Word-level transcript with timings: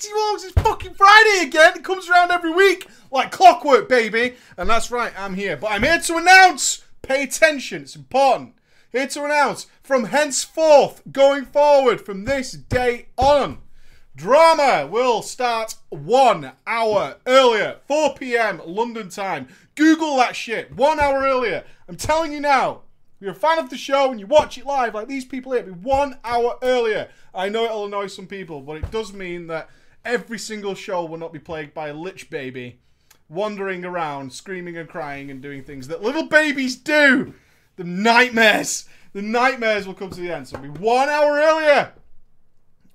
Felicity 0.00 0.14
Walks. 0.14 0.44
It's 0.44 0.62
fucking 0.62 0.94
Friday 0.94 1.46
again. 1.46 1.76
It 1.76 1.84
comes 1.84 2.08
around 2.08 2.30
every 2.30 2.52
week 2.52 2.88
like 3.10 3.30
clockwork, 3.30 3.88
baby. 3.88 4.34
And 4.56 4.68
that's 4.68 4.90
right, 4.90 5.12
I'm 5.18 5.34
here. 5.34 5.56
But 5.56 5.72
I'm 5.72 5.82
here 5.82 6.00
to 6.00 6.16
announce. 6.16 6.84
Pay 7.02 7.24
attention. 7.24 7.82
It's 7.82 7.96
important. 7.96 8.54
Here 8.92 9.06
to 9.06 9.24
announce 9.24 9.66
from 9.82 10.04
henceforth, 10.04 11.02
going 11.12 11.44
forward 11.44 12.00
from 12.00 12.24
this 12.24 12.52
day 12.52 13.08
on, 13.16 13.58
drama 14.16 14.88
will 14.90 15.22
start 15.22 15.76
one 15.90 16.52
hour 16.66 17.16
earlier, 17.26 17.76
4 17.86 18.14
p.m. 18.14 18.60
London 18.64 19.08
time. 19.08 19.48
Google 19.74 20.16
that 20.16 20.34
shit. 20.34 20.74
One 20.74 20.98
hour 20.98 21.20
earlier. 21.20 21.64
I'm 21.88 21.96
telling 21.96 22.32
you 22.32 22.40
now. 22.40 22.82
You're 23.20 23.32
a 23.32 23.34
fan 23.34 23.58
of 23.58 23.68
the 23.68 23.76
show 23.76 24.10
and 24.10 24.18
you 24.18 24.26
watch 24.26 24.56
it 24.56 24.64
live 24.64 24.94
like 24.94 25.06
these 25.06 25.26
people 25.26 25.52
here, 25.52 25.60
it'll 25.60 25.74
be 25.74 25.80
one 25.82 26.16
hour 26.24 26.56
earlier. 26.62 27.10
I 27.34 27.50
know 27.50 27.64
it'll 27.64 27.84
annoy 27.84 28.06
some 28.06 28.26
people, 28.26 28.62
but 28.62 28.78
it 28.78 28.90
does 28.90 29.12
mean 29.12 29.46
that 29.48 29.68
every 30.04 30.38
single 30.38 30.74
show 30.74 31.04
will 31.04 31.18
not 31.18 31.32
be 31.32 31.38
plagued 31.38 31.74
by 31.74 31.88
a 31.88 31.94
lich 31.94 32.30
baby 32.30 32.80
wandering 33.28 33.84
around, 33.84 34.32
screaming 34.32 34.76
and 34.76 34.88
crying 34.88 35.30
and 35.30 35.40
doing 35.40 35.62
things 35.62 35.88
that 35.88 36.02
little 36.02 36.26
babies 36.26 36.76
do. 36.76 37.32
The 37.76 37.84
nightmares. 37.84 38.88
The 39.12 39.22
nightmares 39.22 39.86
will 39.86 39.94
come 39.94 40.10
to 40.10 40.20
the 40.20 40.32
end. 40.32 40.48
So 40.48 40.58
it'll 40.58 40.72
be 40.72 40.78
one 40.80 41.08
hour 41.08 41.36
earlier. 41.36 41.92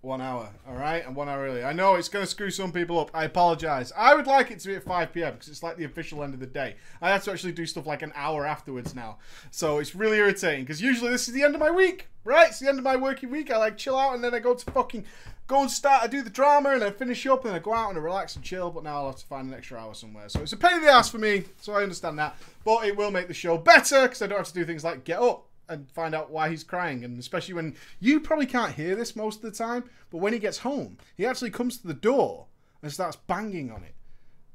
One 0.06 0.22
hour, 0.22 0.52
all 0.68 0.76
right, 0.76 1.04
and 1.04 1.16
one 1.16 1.28
hour 1.28 1.48
earlier. 1.48 1.66
I 1.66 1.74
know 1.74 1.96
it's 1.96 2.10
going 2.10 2.24
to 2.24 2.30
screw 2.30 2.52
some 2.52 2.72
people 2.72 3.00
up. 3.00 3.10
I 3.16 3.24
apologize. 3.24 3.92
I 3.98 4.14
would 4.14 4.28
like 4.28 4.52
it 4.52 4.60
to 4.60 4.68
be 4.68 4.76
at 4.76 4.84
5 4.84 5.12
p.m. 5.12 5.34
because 5.34 5.48
it's 5.48 5.64
like 5.64 5.78
the 5.78 5.86
official 5.86 6.24
end 6.24 6.36
of 6.36 6.40
the 6.40 6.46
day. 6.46 6.76
I 7.02 7.10
have 7.10 7.24
to 7.24 7.32
actually 7.32 7.54
do 7.54 7.66
stuff 7.66 7.88
like 7.88 8.04
an 8.04 8.14
hour 8.14 8.46
afterwards 8.46 8.94
now. 8.94 9.18
So 9.50 9.80
it's 9.80 9.96
really 9.96 10.18
irritating 10.18 10.64
because 10.64 10.80
usually 10.80 11.10
this 11.10 11.28
is 11.28 11.34
the 11.34 11.42
end 11.42 11.56
of 11.56 11.60
my 11.60 11.72
week, 11.72 12.08
right? 12.24 12.50
It's 12.50 12.60
the 12.60 12.70
end 12.70 12.78
of 12.78 12.84
my 12.84 12.96
working 12.96 13.32
week. 13.32 13.50
I 13.50 13.58
like 13.58 13.80
chill 13.80 13.98
out 13.98 14.14
and 14.14 14.24
then 14.24 14.36
I 14.36 14.38
go 14.38 14.54
to 14.54 14.72
fucking 14.74 15.06
go 15.48 15.62
and 15.62 15.72
start. 15.72 16.04
I 16.04 16.08
do 16.08 16.22
the 16.22 16.30
drama 16.30 16.70
and 16.70 16.84
I 16.84 16.92
finish 16.92 17.26
up 17.26 17.44
and 17.44 17.56
I 17.56 17.58
go 17.58 17.74
out 17.74 17.90
and 17.90 17.98
I 17.98 18.02
relax 18.02 18.36
and 18.36 18.46
chill. 18.46 18.70
But 18.70 18.84
now 18.84 18.98
I'll 18.98 19.08
have 19.08 19.16
to 19.16 19.26
find 19.26 19.48
an 19.48 19.58
extra 19.58 19.80
hour 19.80 19.96
somewhere. 19.96 20.30
So 20.30 20.42
it's 20.42 20.54
a 20.54 20.58
pain 20.58 20.76
in 20.76 20.82
the 20.84 20.92
ass 20.92 21.10
for 21.10 21.18
me. 21.18 21.46
So 21.62 21.74
I 21.74 21.82
understand 21.82 22.20
that. 22.20 22.36
But 22.64 22.86
it 22.86 22.96
will 22.96 23.10
make 23.10 23.28
the 23.28 23.34
show 23.34 23.58
better 23.58 24.04
because 24.04 24.22
I 24.22 24.28
don't 24.28 24.38
have 24.38 24.50
to 24.50 24.54
do 24.54 24.66
things 24.66 24.84
like 24.84 25.04
get 25.04 25.20
up 25.20 25.48
and 25.70 25.90
find 25.92 26.14
out 26.16 26.32
why 26.32 26.50
he's 26.50 26.64
crying. 26.64 27.04
And 27.04 27.20
especially 27.20 27.54
when 27.54 27.76
you 28.00 28.20
probably 28.20 28.46
can't 28.46 28.74
hear 28.74 28.96
this 28.96 29.16
most 29.16 29.38
of 29.38 29.42
the 29.44 29.58
time, 29.58 29.84
but 30.10 30.20
when 30.20 30.34
he 30.34 30.40
gets 30.40 30.60
home, 30.60 30.98
he 31.16 31.26
actually 31.26 31.52
comes 31.52 31.78
to 31.78 31.88
the 31.88 31.94
door 31.94 32.48
and 32.82 32.92
starts 32.92 33.16
banging 33.16 33.72
on 33.72 33.84
it. 33.84 33.96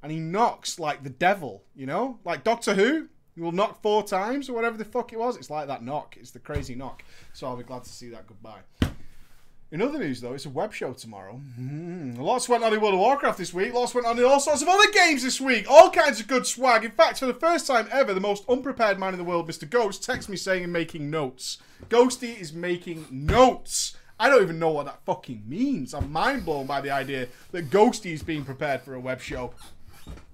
And 0.02 0.10
he 0.10 0.18
knocks 0.18 0.78
like 0.78 1.02
the 1.02 1.10
devil, 1.10 1.64
you 1.74 1.86
know? 1.86 2.18
Like 2.24 2.44
Doctor 2.44 2.74
Who. 2.74 3.08
He 3.34 3.40
will 3.40 3.52
knock 3.52 3.80
four 3.80 4.02
times 4.02 4.48
or 4.48 4.54
whatever 4.54 4.76
the 4.76 4.84
fuck 4.84 5.12
it 5.12 5.18
was. 5.18 5.36
It's 5.36 5.50
like 5.50 5.68
that 5.68 5.84
knock. 5.84 6.16
It's 6.18 6.30
the 6.30 6.40
crazy 6.40 6.74
knock. 6.74 7.04
So 7.32 7.46
I'll 7.46 7.56
be 7.56 7.62
glad 7.62 7.84
to 7.84 7.90
see 7.90 8.08
that 8.10 8.26
goodbye. 8.26 8.89
In 9.72 9.80
other 9.80 9.98
news, 9.98 10.20
though, 10.20 10.34
it's 10.34 10.46
a 10.46 10.50
web 10.50 10.72
show 10.72 10.92
tomorrow. 10.92 11.40
Mm. 11.58 12.18
Lots 12.18 12.48
went 12.48 12.64
on 12.64 12.74
in 12.74 12.80
World 12.80 12.94
of 12.94 13.00
Warcraft 13.00 13.38
this 13.38 13.54
week. 13.54 13.72
Lots 13.72 13.94
went 13.94 14.06
on 14.06 14.18
in 14.18 14.24
all 14.24 14.40
sorts 14.40 14.62
of 14.62 14.68
other 14.68 14.90
games 14.90 15.22
this 15.22 15.40
week. 15.40 15.70
All 15.70 15.90
kinds 15.90 16.18
of 16.18 16.26
good 16.26 16.44
swag. 16.44 16.84
In 16.84 16.90
fact, 16.90 17.20
for 17.20 17.26
the 17.26 17.34
first 17.34 17.68
time 17.68 17.88
ever, 17.92 18.12
the 18.12 18.20
most 18.20 18.44
unprepared 18.48 18.98
man 18.98 19.14
in 19.14 19.18
the 19.18 19.24
world, 19.24 19.48
Mr. 19.48 19.70
Ghost, 19.70 20.02
texts 20.02 20.28
me 20.28 20.36
saying 20.36 20.64
and 20.64 20.72
making 20.72 21.08
notes. 21.08 21.58
Ghosty 21.88 22.40
is 22.40 22.52
making 22.52 23.06
notes. 23.12 23.96
I 24.18 24.28
don't 24.28 24.42
even 24.42 24.58
know 24.58 24.72
what 24.72 24.86
that 24.86 25.04
fucking 25.06 25.44
means. 25.46 25.94
I'm 25.94 26.10
mind 26.10 26.44
blown 26.44 26.66
by 26.66 26.80
the 26.80 26.90
idea 26.90 27.28
that 27.52 27.70
Ghosty 27.70 28.12
is 28.12 28.24
being 28.24 28.44
prepared 28.44 28.80
for 28.82 28.94
a 28.94 29.00
web 29.00 29.20
show. 29.20 29.54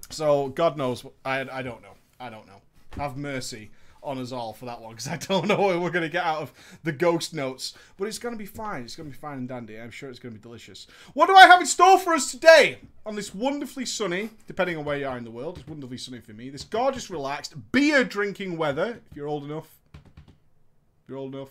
So, 0.09 0.49
God 0.49 0.77
knows. 0.77 1.05
I, 1.23 1.41
I 1.41 1.61
don't 1.61 1.83
know. 1.83 1.93
I 2.19 2.31
don't 2.31 2.47
know. 2.47 2.61
Have 2.97 3.17
mercy 3.17 3.69
on 4.03 4.17
us 4.17 4.31
all 4.31 4.53
for 4.53 4.65
that 4.65 4.81
one 4.81 4.91
because 4.91 5.07
I 5.07 5.17
don't 5.17 5.47
know 5.47 5.59
what 5.59 5.81
we're 5.81 5.89
going 5.89 6.03
to 6.03 6.09
get 6.09 6.23
out 6.23 6.41
of 6.41 6.53
the 6.83 6.91
ghost 6.91 7.33
notes. 7.33 7.73
But 7.97 8.07
it's 8.07 8.19
going 8.19 8.33
to 8.33 8.39
be 8.39 8.45
fine. 8.45 8.83
It's 8.83 8.95
going 8.95 9.09
to 9.09 9.15
be 9.15 9.19
fine 9.19 9.37
and 9.37 9.47
dandy. 9.47 9.79
I'm 9.79 9.91
sure 9.91 10.09
it's 10.09 10.19
going 10.19 10.33
to 10.33 10.39
be 10.39 10.43
delicious. 10.43 10.87
What 11.13 11.27
do 11.27 11.35
I 11.35 11.47
have 11.47 11.59
in 11.59 11.65
store 11.65 11.99
for 11.99 12.13
us 12.13 12.31
today? 12.31 12.79
On 13.05 13.15
this 13.15 13.33
wonderfully 13.33 13.85
sunny, 13.85 14.29
depending 14.47 14.77
on 14.77 14.85
where 14.85 14.97
you 14.97 15.07
are 15.07 15.17
in 15.17 15.23
the 15.23 15.31
world, 15.31 15.57
it's 15.57 15.67
wonderfully 15.67 15.97
sunny 15.97 16.19
for 16.19 16.33
me. 16.33 16.49
This 16.49 16.63
gorgeous, 16.63 17.09
relaxed, 17.09 17.55
beer 17.71 18.03
drinking 18.03 18.57
weather, 18.57 18.99
if 19.09 19.15
you're 19.15 19.27
old 19.27 19.43
enough. 19.43 19.67
If 19.93 21.09
you're 21.09 21.17
old 21.17 21.35
enough. 21.35 21.49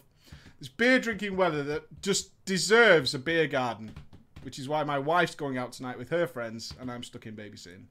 This 0.59 0.69
beer 0.69 0.98
drinking 0.98 1.37
weather 1.37 1.62
that 1.65 2.00
just 2.03 2.44
deserves 2.44 3.15
a 3.15 3.19
beer 3.19 3.47
garden. 3.47 3.92
Which 4.42 4.59
is 4.60 4.69
why 4.69 4.84
my 4.84 4.98
wife's 4.98 5.34
going 5.34 5.59
out 5.59 5.72
tonight 5.72 5.98
with 5.98 6.10
her 6.10 6.26
friends 6.26 6.72
and 6.81 6.91
I'm 6.91 7.03
stuck 7.03 7.26
in 7.26 7.34
babysitting. 7.34 7.87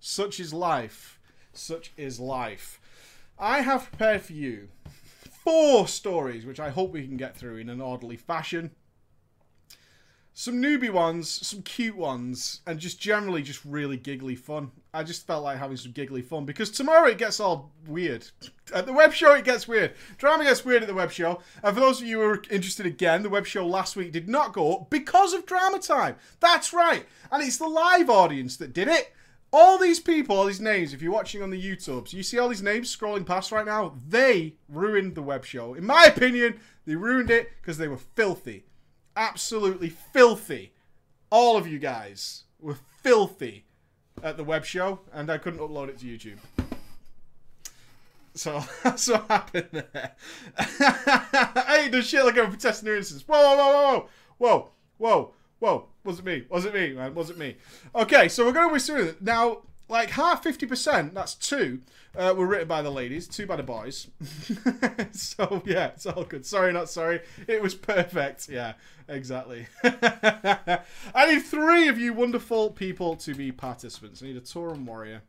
Such 0.00 0.40
is 0.40 0.52
life. 0.52 1.20
Such 1.52 1.92
is 1.96 2.18
life. 2.18 2.80
I 3.38 3.60
have 3.60 3.90
prepared 3.90 4.22
for 4.22 4.32
you 4.32 4.68
four 5.30 5.86
stories, 5.86 6.44
which 6.44 6.60
I 6.60 6.70
hope 6.70 6.92
we 6.92 7.06
can 7.06 7.16
get 7.16 7.36
through 7.36 7.56
in 7.56 7.68
an 7.68 7.80
orderly 7.80 8.16
fashion. 8.16 8.72
Some 10.34 10.62
newbie 10.62 10.90
ones, 10.90 11.28
some 11.28 11.62
cute 11.62 11.96
ones, 11.96 12.60
and 12.64 12.78
just 12.78 13.00
generally 13.00 13.42
just 13.42 13.64
really 13.64 13.96
giggly 13.96 14.36
fun. 14.36 14.70
I 14.94 15.02
just 15.02 15.26
felt 15.26 15.42
like 15.42 15.58
having 15.58 15.76
some 15.76 15.90
giggly 15.92 16.22
fun 16.22 16.44
because 16.44 16.70
tomorrow 16.70 17.08
it 17.08 17.18
gets 17.18 17.40
all 17.40 17.72
weird. 17.86 18.28
At 18.72 18.86
the 18.86 18.92
web 18.92 19.12
show, 19.12 19.34
it 19.34 19.44
gets 19.44 19.66
weird. 19.66 19.94
Drama 20.16 20.44
gets 20.44 20.64
weird 20.64 20.82
at 20.82 20.88
the 20.88 20.94
web 20.94 21.10
show. 21.10 21.40
And 21.62 21.74
for 21.74 21.80
those 21.80 22.00
of 22.00 22.06
you 22.06 22.20
who 22.20 22.26
are 22.26 22.42
interested 22.50 22.86
again, 22.86 23.22
the 23.22 23.30
web 23.30 23.46
show 23.46 23.66
last 23.66 23.96
week 23.96 24.12
did 24.12 24.28
not 24.28 24.52
go 24.52 24.76
up 24.76 24.90
because 24.90 25.32
of 25.32 25.46
drama 25.46 25.80
time. 25.80 26.16
That's 26.38 26.72
right. 26.72 27.04
And 27.32 27.42
it's 27.42 27.58
the 27.58 27.66
live 27.66 28.08
audience 28.08 28.56
that 28.58 28.72
did 28.72 28.86
it. 28.86 29.12
All 29.50 29.78
these 29.78 29.98
people, 29.98 30.36
all 30.36 30.44
these 30.44 30.60
names, 30.60 30.92
if 30.92 31.00
you're 31.00 31.12
watching 31.12 31.42
on 31.42 31.50
the 31.50 31.62
YouTubes, 31.62 32.12
you 32.12 32.22
see 32.22 32.38
all 32.38 32.48
these 32.48 32.62
names 32.62 32.94
scrolling 32.94 33.24
past 33.24 33.50
right 33.50 33.64
now, 33.64 33.94
they 34.06 34.56
ruined 34.68 35.14
the 35.14 35.22
web 35.22 35.44
show. 35.44 35.72
In 35.74 35.86
my 35.86 36.04
opinion, 36.04 36.60
they 36.84 36.96
ruined 36.96 37.30
it 37.30 37.50
because 37.60 37.78
they 37.78 37.88
were 37.88 37.96
filthy. 37.96 38.64
Absolutely 39.16 39.88
filthy. 39.88 40.74
All 41.30 41.56
of 41.56 41.66
you 41.66 41.78
guys 41.78 42.44
were 42.60 42.76
filthy 43.02 43.64
at 44.22 44.36
the 44.36 44.44
web 44.44 44.64
show, 44.64 45.00
and 45.12 45.30
I 45.30 45.38
couldn't 45.38 45.60
upload 45.60 45.88
it 45.88 45.98
to 45.98 46.06
YouTube. 46.06 46.38
So 48.34 48.62
that's 48.84 49.08
what 49.08 49.26
happened 49.28 49.68
there. 49.72 50.12
Ain't 51.68 51.92
done 51.92 52.02
shit 52.02 52.24
like 52.24 52.38
I'm 52.38 52.50
protesting 52.50 52.88
innocence. 52.88 53.26
Whoa, 53.26 53.40
whoa, 53.40 53.56
whoa, 53.56 53.72
whoa, 53.72 54.08
whoa, 54.38 54.68
whoa, 54.98 55.34
whoa. 55.58 55.86
Was 56.04 56.18
it 56.18 56.24
me? 56.24 56.44
Was 56.48 56.64
it 56.64 56.74
me, 56.74 56.92
man? 56.92 57.14
Was 57.14 57.30
it 57.30 57.38
me? 57.38 57.56
Okay, 57.94 58.28
so 58.28 58.44
we're 58.44 58.52
going 58.52 58.68
to 58.68 58.72
whiz 58.72 58.86
through 58.86 59.08
it. 59.08 59.22
Now, 59.22 59.62
like 59.88 60.10
half 60.10 60.44
50%, 60.44 61.14
that's 61.14 61.34
two, 61.34 61.80
uh, 62.16 62.34
were 62.36 62.46
written 62.46 62.68
by 62.68 62.82
the 62.82 62.90
ladies, 62.90 63.26
two 63.26 63.46
by 63.46 63.56
the 63.56 63.62
boys. 63.62 64.08
so, 65.12 65.62
yeah, 65.64 65.88
it's 65.88 66.06
all 66.06 66.24
good. 66.24 66.44
Sorry, 66.44 66.72
not 66.72 66.90
sorry. 66.90 67.20
It 67.46 67.62
was 67.62 67.74
perfect. 67.74 68.48
Yeah, 68.48 68.74
exactly. 69.08 69.66
I 69.82 70.82
need 71.26 71.40
three 71.40 71.88
of 71.88 71.98
you 71.98 72.12
wonderful 72.12 72.70
people 72.70 73.16
to 73.16 73.34
be 73.34 73.50
participants. 73.50 74.22
I 74.22 74.26
need 74.26 74.36
a 74.36 74.42
Tauren 74.42 74.84
warrior. 74.84 75.22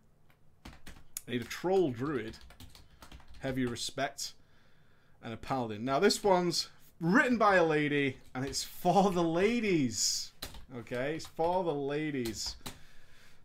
I 1.27 1.31
need 1.31 1.41
a 1.41 1.45
troll 1.45 1.91
druid. 1.91 2.37
Heavy 3.39 3.65
respect. 3.65 4.33
And 5.23 5.33
a 5.33 5.37
paladin. 5.37 5.83
Now, 5.85 5.99
this 5.99 6.23
one's 6.23 6.69
written 6.99 7.37
by 7.37 7.55
a 7.55 7.63
lady, 7.63 8.17
and 8.35 8.45
it's 8.45 8.63
for 8.63 9.11
the 9.11 9.23
ladies. 9.23 10.31
Okay, 10.77 11.15
it's 11.15 11.25
for 11.25 11.63
the 11.63 11.73
ladies. 11.73 12.55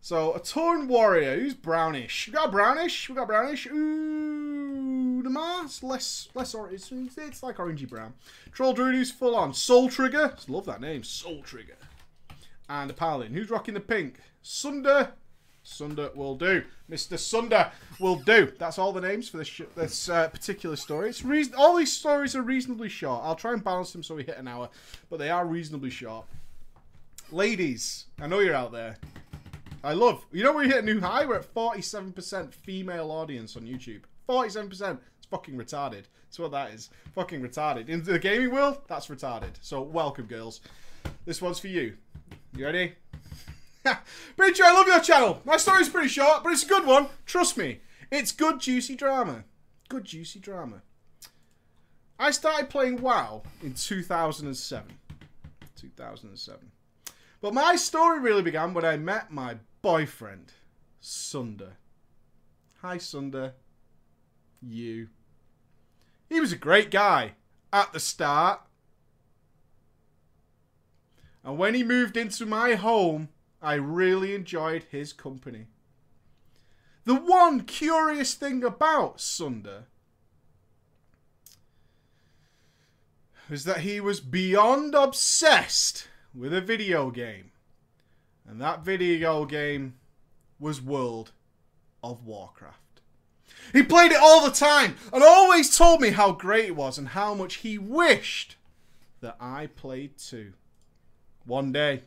So, 0.00 0.34
a 0.34 0.40
Tauren 0.40 0.86
Warrior, 0.86 1.40
who's 1.40 1.54
brownish? 1.54 2.26
We 2.26 2.34
got 2.34 2.52
brownish, 2.52 3.08
we 3.08 3.14
got 3.14 3.26
brownish. 3.26 3.66
Ooh, 3.66 5.22
the 5.22 5.30
mask, 5.30 5.82
less, 5.82 6.28
less 6.34 6.54
orange, 6.54 6.74
it's, 6.74 6.92
it's 7.16 7.42
like 7.42 7.56
orangey 7.56 7.88
brown. 7.88 8.12
Troll 8.52 8.74
Druid, 8.74 8.94
who's 8.94 9.10
full 9.10 9.34
on. 9.34 9.54
Soul 9.54 9.88
Trigger, 9.88 10.34
love 10.46 10.66
that 10.66 10.82
name, 10.82 11.02
Soul 11.02 11.40
Trigger. 11.42 11.78
And 12.68 12.90
a 12.90 12.94
Paladin, 12.94 13.32
who's 13.32 13.50
rocking 13.50 13.74
the 13.74 13.80
pink? 13.80 14.20
Sunder, 14.42 15.12
Sunder 15.64 16.10
will 16.14 16.36
do. 16.36 16.62
Mr. 16.90 17.18
Sunder 17.18 17.72
will 17.98 18.16
do. 18.16 18.52
That's 18.58 18.78
all 18.78 18.92
the 18.92 19.00
names 19.00 19.28
for 19.28 19.38
this 19.38 19.60
this 19.74 20.08
uh, 20.08 20.28
particular 20.28 20.76
story. 20.76 21.08
It's 21.08 21.24
reason 21.24 21.54
all 21.56 21.76
these 21.76 21.92
stories 21.92 22.36
are 22.36 22.42
reasonably 22.42 22.88
short. 22.88 23.22
I'll 23.24 23.34
try 23.34 23.52
and 23.52 23.64
balance 23.64 23.92
them 23.92 24.02
so 24.02 24.14
we 24.14 24.22
hit 24.22 24.36
an 24.36 24.46
hour, 24.46 24.68
but 25.10 25.18
they 25.18 25.30
are 25.30 25.46
reasonably 25.46 25.90
short. 25.90 26.26
Ladies, 27.32 28.04
I 28.20 28.26
know 28.26 28.40
you're 28.40 28.54
out 28.54 28.72
there. 28.72 28.98
I 29.82 29.94
love. 29.94 30.24
You 30.32 30.44
know 30.44 30.52
we 30.52 30.68
hit 30.68 30.82
a 30.82 30.86
new 30.86 31.00
high. 31.00 31.26
We're 31.26 31.36
at 31.36 31.54
47% 31.54 32.52
female 32.54 33.10
audience 33.10 33.56
on 33.56 33.64
YouTube. 33.64 34.02
47%. 34.28 34.70
It's 35.18 35.26
fucking 35.30 35.54
retarded. 35.54 36.04
That's 36.24 36.38
what 36.38 36.52
that 36.52 36.72
is. 36.72 36.90
Fucking 37.14 37.40
retarded. 37.40 37.88
In 37.88 38.02
the 38.02 38.18
gaming 38.18 38.50
world, 38.50 38.78
that's 38.86 39.08
retarded. 39.08 39.52
So 39.60 39.82
welcome, 39.82 40.26
girls. 40.26 40.60
This 41.24 41.40
one's 41.40 41.58
for 41.58 41.68
you. 41.68 41.96
You 42.56 42.66
ready? 42.66 42.94
Preacher, 44.36 44.64
I 44.64 44.72
love 44.72 44.86
your 44.86 45.00
channel. 45.00 45.40
My 45.44 45.56
story's 45.56 45.88
pretty 45.88 46.08
short, 46.08 46.42
but 46.42 46.52
it's 46.52 46.64
a 46.64 46.68
good 46.68 46.86
one. 46.86 47.08
Trust 47.26 47.56
me. 47.56 47.80
It's 48.10 48.32
good, 48.32 48.60
juicy 48.60 48.94
drama. 48.94 49.44
Good, 49.88 50.04
juicy 50.04 50.38
drama. 50.38 50.82
I 52.18 52.30
started 52.30 52.70
playing 52.70 53.00
WoW 53.00 53.42
in 53.62 53.74
2007. 53.74 54.98
2007. 55.76 56.72
But 57.40 57.54
my 57.54 57.76
story 57.76 58.20
really 58.20 58.42
began 58.42 58.72
when 58.72 58.84
I 58.84 58.96
met 58.96 59.30
my 59.30 59.56
boyfriend, 59.82 60.52
Sunder. 61.00 61.72
Hi, 62.80 62.98
Sunder. 62.98 63.54
You. 64.62 65.08
He 66.28 66.40
was 66.40 66.52
a 66.52 66.56
great 66.56 66.90
guy 66.90 67.32
at 67.72 67.92
the 67.92 68.00
start. 68.00 68.60
And 71.42 71.58
when 71.58 71.74
he 71.74 71.82
moved 71.82 72.16
into 72.16 72.46
my 72.46 72.74
home, 72.74 73.28
I 73.64 73.74
really 73.74 74.34
enjoyed 74.34 74.84
his 74.90 75.12
company. 75.12 75.66
The 77.04 77.14
one 77.14 77.62
curious 77.62 78.34
thing 78.34 78.62
about 78.62 79.20
Sunder 79.20 79.84
was 83.48 83.64
that 83.64 83.80
he 83.80 84.00
was 84.00 84.20
beyond 84.20 84.94
obsessed 84.94 86.08
with 86.34 86.52
a 86.52 86.60
video 86.60 87.10
game. 87.10 87.50
And 88.46 88.60
that 88.60 88.84
video 88.84 89.44
game 89.44 89.94
was 90.58 90.82
World 90.82 91.32
of 92.02 92.24
Warcraft. 92.24 92.78
He 93.72 93.82
played 93.82 94.12
it 94.12 94.20
all 94.20 94.44
the 94.44 94.50
time 94.50 94.96
and 95.12 95.22
always 95.22 95.76
told 95.76 96.00
me 96.00 96.10
how 96.10 96.32
great 96.32 96.66
it 96.66 96.76
was 96.76 96.98
and 96.98 97.08
how 97.08 97.34
much 97.34 97.56
he 97.56 97.78
wished 97.78 98.56
that 99.20 99.36
I 99.40 99.68
played 99.68 100.18
too. 100.18 100.52
One 101.46 101.72
day, 101.72 102.02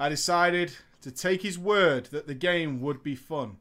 I 0.00 0.08
decided 0.08 0.72
to 1.02 1.10
take 1.10 1.42
his 1.42 1.58
word 1.58 2.06
that 2.06 2.26
the 2.26 2.34
game 2.34 2.80
would 2.80 3.02
be 3.02 3.14
fun. 3.14 3.58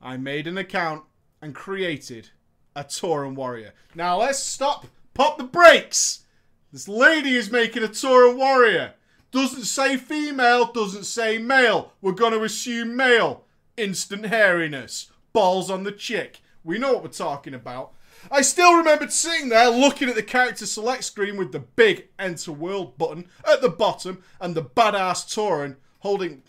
I 0.00 0.16
made 0.16 0.46
an 0.46 0.56
account 0.56 1.04
and 1.42 1.54
created 1.54 2.30
a 2.74 2.84
Tauren 2.84 3.34
Warrior. 3.34 3.74
Now 3.94 4.18
let's 4.18 4.38
stop. 4.38 4.86
Pop 5.12 5.36
the 5.36 5.44
brakes. 5.44 6.24
This 6.72 6.88
lady 6.88 7.36
is 7.36 7.52
making 7.52 7.82
a 7.82 7.88
Tauren 7.88 8.38
Warrior. 8.38 8.94
Doesn't 9.30 9.64
say 9.64 9.98
female, 9.98 10.72
doesn't 10.72 11.04
say 11.04 11.36
male. 11.36 11.92
We're 12.00 12.12
going 12.12 12.32
to 12.32 12.44
assume 12.44 12.96
male. 12.96 13.44
Instant 13.76 14.24
hairiness. 14.24 15.10
Balls 15.34 15.70
on 15.70 15.84
the 15.84 15.92
chick. 15.92 16.40
We 16.64 16.78
know 16.78 16.94
what 16.94 17.02
we're 17.02 17.10
talking 17.10 17.52
about. 17.52 17.92
I 18.30 18.42
still 18.42 18.76
remembered 18.76 19.12
sitting 19.12 19.48
there 19.48 19.70
looking 19.70 20.08
at 20.08 20.14
the 20.14 20.22
character 20.22 20.66
select 20.66 21.04
screen 21.04 21.36
with 21.36 21.52
the 21.52 21.60
big 21.60 22.08
enter 22.18 22.52
world 22.52 22.98
button 22.98 23.28
at 23.50 23.62
the 23.62 23.68
bottom 23.68 24.22
and 24.40 24.54
the 24.54 24.62
badass 24.62 25.26
Tauren 25.26 25.76
holding 26.00 26.42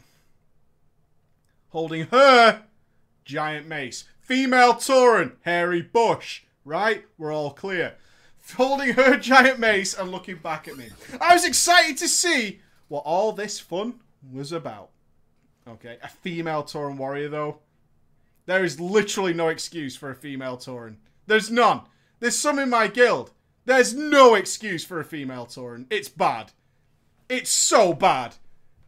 holding 1.69 2.07
her 2.07 2.63
giant 3.23 3.67
mace. 3.67 4.05
Female 4.19 4.73
Tauren, 4.73 5.33
hairy 5.41 5.81
bush, 5.81 6.43
right? 6.65 7.05
We're 7.17 7.33
all 7.33 7.51
clear. 7.51 7.95
Holding 8.55 8.93
her 8.93 9.17
giant 9.17 9.59
mace 9.59 9.97
and 9.97 10.11
looking 10.11 10.37
back 10.37 10.67
at 10.67 10.75
me. 10.75 10.89
I 11.21 11.33
was 11.33 11.45
excited 11.45 11.97
to 11.97 12.07
see 12.07 12.61
what 12.87 13.03
all 13.05 13.31
this 13.31 13.59
fun 13.59 13.99
was 14.31 14.51
about. 14.51 14.89
Okay, 15.67 15.97
a 16.01 16.07
female 16.07 16.63
Tauren 16.63 16.97
warrior 16.97 17.29
though. 17.29 17.59
There 18.47 18.63
is 18.63 18.79
literally 18.79 19.33
no 19.33 19.49
excuse 19.49 19.95
for 19.95 20.09
a 20.09 20.15
female 20.15 20.57
Tauren. 20.57 20.95
There's 21.29 21.51
none. 21.51 21.81
There's 22.19 22.37
some 22.37 22.57
in 22.57 22.71
my 22.71 22.87
guild. 22.87 23.31
There's 23.65 23.93
no 23.93 24.33
excuse 24.33 24.83
for 24.83 24.99
a 24.99 25.05
female 25.05 25.45
Tauren. 25.45 25.85
It's 25.91 26.09
bad. 26.09 26.53
It's 27.29 27.51
so 27.51 27.93
bad. 27.93 28.35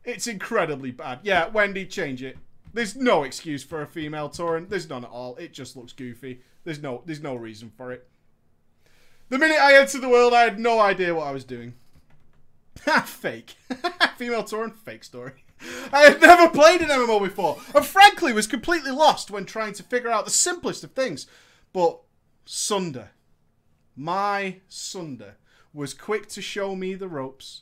It's 0.04 0.26
incredibly 0.26 0.90
bad. 0.90 1.20
Yeah, 1.22 1.50
Wendy, 1.50 1.86
change 1.86 2.24
it. 2.24 2.40
There's 2.74 2.96
no 2.96 3.22
excuse 3.22 3.64
for 3.64 3.84
a 3.84 3.88
female 3.88 4.28
Tauren. 4.28 4.68
There's 4.68 4.90
none 4.90 5.06
at 5.06 5.12
all. 5.12 5.36
It 5.36 5.54
just 5.54 5.78
looks 5.78 5.94
goofy. 5.94 6.42
There's 6.64 6.82
no 6.82 7.04
there's 7.06 7.22
no 7.22 7.36
reason 7.36 7.72
for 7.78 7.92
it. 7.92 8.10
The 9.30 9.38
minute 9.38 9.60
I 9.60 9.78
entered 9.78 10.02
the 10.02 10.10
world, 10.10 10.34
I 10.34 10.42
had 10.42 10.60
no 10.60 10.80
idea 10.80 11.14
what 11.14 11.28
I 11.28 11.32
was 11.32 11.44
doing. 11.44 11.76
fake. 13.06 13.54
female 14.18 14.44
Tauren, 14.44 14.76
fake 14.76 15.04
story. 15.04 15.46
I 15.94 16.02
had 16.06 16.20
never 16.20 16.50
played 16.50 16.82
an 16.82 16.90
MMO 16.90 17.22
before, 17.22 17.60
and 17.76 17.86
frankly 17.86 18.34
was 18.34 18.48
completely 18.48 18.90
lost 18.90 19.30
when 19.30 19.46
trying 19.46 19.74
to 19.74 19.84
figure 19.84 20.10
out 20.10 20.26
the 20.26 20.32
simplest 20.32 20.84
of 20.84 20.94
things. 20.94 21.28
But 21.72 22.02
Sunder, 22.54 23.12
my 23.96 24.58
Sunder, 24.68 25.38
was 25.74 25.94
quick 25.94 26.28
to 26.28 26.42
show 26.42 26.76
me 26.76 26.96
the 26.96 27.08
ropes. 27.08 27.62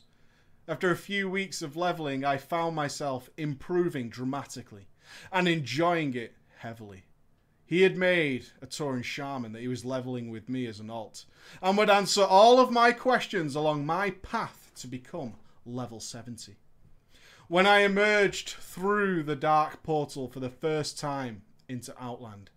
After 0.66 0.90
a 0.90 0.96
few 0.96 1.30
weeks 1.30 1.62
of 1.62 1.76
leveling, 1.76 2.24
I 2.24 2.38
found 2.38 2.74
myself 2.74 3.30
improving 3.36 4.08
dramatically 4.08 4.88
and 5.30 5.46
enjoying 5.46 6.14
it 6.14 6.34
heavily. 6.56 7.04
He 7.64 7.82
had 7.82 7.96
made 7.96 8.46
a 8.60 8.66
Tauren 8.66 9.04
Shaman 9.04 9.52
that 9.52 9.62
he 9.62 9.68
was 9.68 9.84
leveling 9.84 10.28
with 10.28 10.48
me 10.48 10.66
as 10.66 10.80
an 10.80 10.90
alt, 10.90 11.24
and 11.62 11.78
would 11.78 11.88
answer 11.88 12.24
all 12.24 12.58
of 12.58 12.72
my 12.72 12.90
questions 12.90 13.54
along 13.54 13.86
my 13.86 14.10
path 14.10 14.72
to 14.78 14.88
become 14.88 15.34
level 15.64 16.00
70. 16.00 16.56
When 17.46 17.64
I 17.64 17.82
emerged 17.82 18.48
through 18.48 19.22
the 19.22 19.36
dark 19.36 19.84
portal 19.84 20.26
for 20.26 20.40
the 20.40 20.50
first 20.50 20.98
time 20.98 21.42
into 21.68 21.94
Outland, 22.02 22.50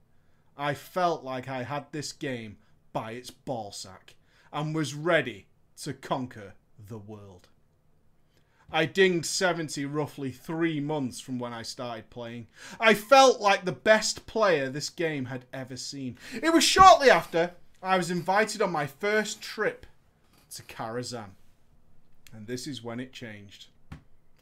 I 0.58 0.74
felt 0.74 1.24
like 1.24 1.48
I 1.50 1.64
had 1.64 1.86
this 1.92 2.12
game 2.12 2.58
by 2.92 3.12
its 3.12 3.32
ballsack 3.32 4.14
and 4.52 4.76
was 4.76 4.94
ready 4.94 5.48
to 5.82 5.94
conquer 5.94 6.54
the 6.88 6.98
world. 6.98 7.48
I 8.72 8.86
dinged 8.86 9.28
70 9.28 9.86
roughly 9.86 10.32
three 10.32 10.80
months 10.80 11.20
from 11.20 11.38
when 11.38 11.54
I 11.54 11.62
started 11.62 12.10
playing. 12.10 12.48
I 12.80 12.96
felt 12.96 13.40
like 13.40 13.66
the 13.66 13.72
best 13.72 14.26
player 14.26 14.68
this 14.68 14.90
game 14.90 15.26
had 15.26 15.46
ever 15.54 15.78
seen. 15.78 16.18
It 16.42 16.52
was 16.52 16.64
shortly 16.64 17.10
after 17.10 17.52
I 17.84 17.98
was 17.98 18.10
invited 18.10 18.62
on 18.62 18.72
my 18.72 18.88
first 18.88 19.42
trip 19.42 19.86
to 20.56 20.64
Karazhan. 20.64 21.32
And 22.34 22.48
this 22.48 22.66
is 22.66 22.84
when 22.84 23.00
it 23.00 23.14
changed. 23.14 23.68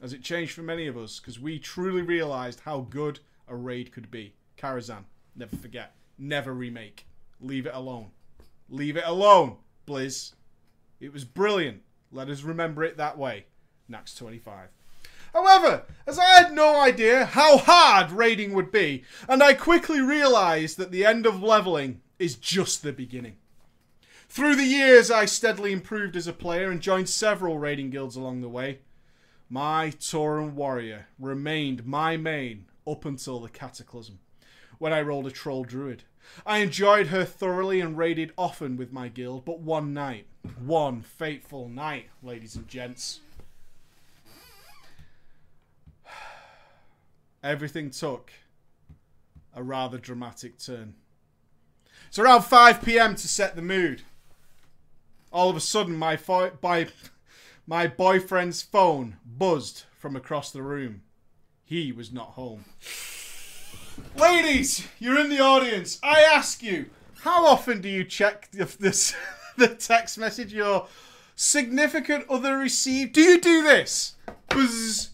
As 0.01 0.13
it 0.13 0.23
changed 0.23 0.53
for 0.53 0.61
many 0.61 0.87
of 0.87 0.97
us, 0.97 1.19
because 1.19 1.39
we 1.39 1.59
truly 1.59 2.01
realised 2.01 2.61
how 2.61 2.87
good 2.89 3.19
a 3.47 3.55
raid 3.55 3.91
could 3.91 4.09
be. 4.09 4.33
Karazhan, 4.57 5.03
never 5.35 5.57
forget. 5.57 5.93
Never 6.23 6.53
remake. 6.53 7.07
Leave 7.39 7.65
it 7.65 7.73
alone. 7.73 8.11
Leave 8.69 8.95
it 8.95 9.03
alone, 9.07 9.55
Blizz. 9.87 10.33
It 10.99 11.11
was 11.11 11.25
brilliant. 11.25 11.81
Let 12.11 12.29
us 12.29 12.43
remember 12.43 12.83
it 12.83 12.95
that 12.97 13.17
way. 13.17 13.47
Nax 13.89 14.15
25. 14.15 14.69
However, 15.33 15.85
as 16.05 16.19
I 16.19 16.25
had 16.25 16.53
no 16.53 16.79
idea 16.79 17.25
how 17.25 17.57
hard 17.57 18.11
raiding 18.11 18.53
would 18.53 18.71
be, 18.71 19.03
and 19.27 19.41
I 19.41 19.55
quickly 19.55 19.99
realised 19.99 20.77
that 20.77 20.91
the 20.91 21.03
end 21.03 21.25
of 21.25 21.41
leveling 21.41 22.01
is 22.19 22.35
just 22.35 22.83
the 22.83 22.93
beginning. 22.93 23.37
Through 24.29 24.57
the 24.57 24.63
years, 24.63 25.09
I 25.09 25.25
steadily 25.25 25.71
improved 25.71 26.15
as 26.15 26.27
a 26.27 26.33
player 26.33 26.69
and 26.69 26.81
joined 26.81 27.09
several 27.09 27.57
raiding 27.57 27.89
guilds 27.89 28.15
along 28.15 28.41
the 28.41 28.47
way. 28.47 28.81
My 29.49 29.89
Tauren 29.89 30.53
Warrior 30.53 31.07
remained 31.17 31.87
my 31.87 32.15
main 32.15 32.65
up 32.85 33.05
until 33.05 33.39
the 33.39 33.49
Cataclysm, 33.49 34.19
when 34.77 34.93
I 34.93 35.01
rolled 35.01 35.25
a 35.25 35.31
Troll 35.31 35.63
Druid. 35.63 36.03
I 36.45 36.59
enjoyed 36.59 37.07
her 37.07 37.25
thoroughly 37.25 37.81
and 37.81 37.97
raided 37.97 38.31
often 38.37 38.77
with 38.77 38.91
my 38.91 39.07
guild, 39.07 39.45
but 39.45 39.59
one 39.59 39.93
night, 39.93 40.27
one 40.59 41.01
fateful 41.01 41.67
night, 41.67 42.07
ladies 42.23 42.55
and 42.55 42.67
gents, 42.67 43.19
everything 47.43 47.89
took 47.89 48.31
a 49.53 49.63
rather 49.63 49.97
dramatic 49.97 50.57
turn. 50.57 50.95
It's 52.07 52.19
around 52.19 52.43
5 52.43 52.81
p.m. 52.81 53.15
to 53.15 53.27
set 53.27 53.55
the 53.55 53.61
mood. 53.61 54.01
All 55.31 55.49
of 55.49 55.55
a 55.55 55.61
sudden, 55.61 55.95
my, 55.95 56.17
fo- 56.17 56.51
by, 56.59 56.87
my 57.65 57.87
boyfriend's 57.87 58.61
phone 58.61 59.17
buzzed 59.25 59.83
from 59.97 60.15
across 60.15 60.51
the 60.51 60.61
room. 60.61 61.03
He 61.63 61.91
was 61.91 62.11
not 62.11 62.31
home. 62.31 62.65
Ladies, 64.17 64.87
you're 64.99 65.19
in 65.19 65.29
the 65.29 65.39
audience. 65.39 65.99
I 66.03 66.21
ask 66.21 66.61
you, 66.61 66.89
how 67.21 67.45
often 67.45 67.81
do 67.81 67.89
you 67.89 68.03
check 68.03 68.51
this 68.79 69.15
the 69.57 69.67
text 69.67 70.17
message 70.17 70.53
your 70.53 70.87
significant 71.35 72.25
other 72.29 72.57
received? 72.57 73.13
Do 73.13 73.21
you 73.21 73.39
do 73.39 73.63
this? 73.63 74.15
Buzz. 74.49 75.11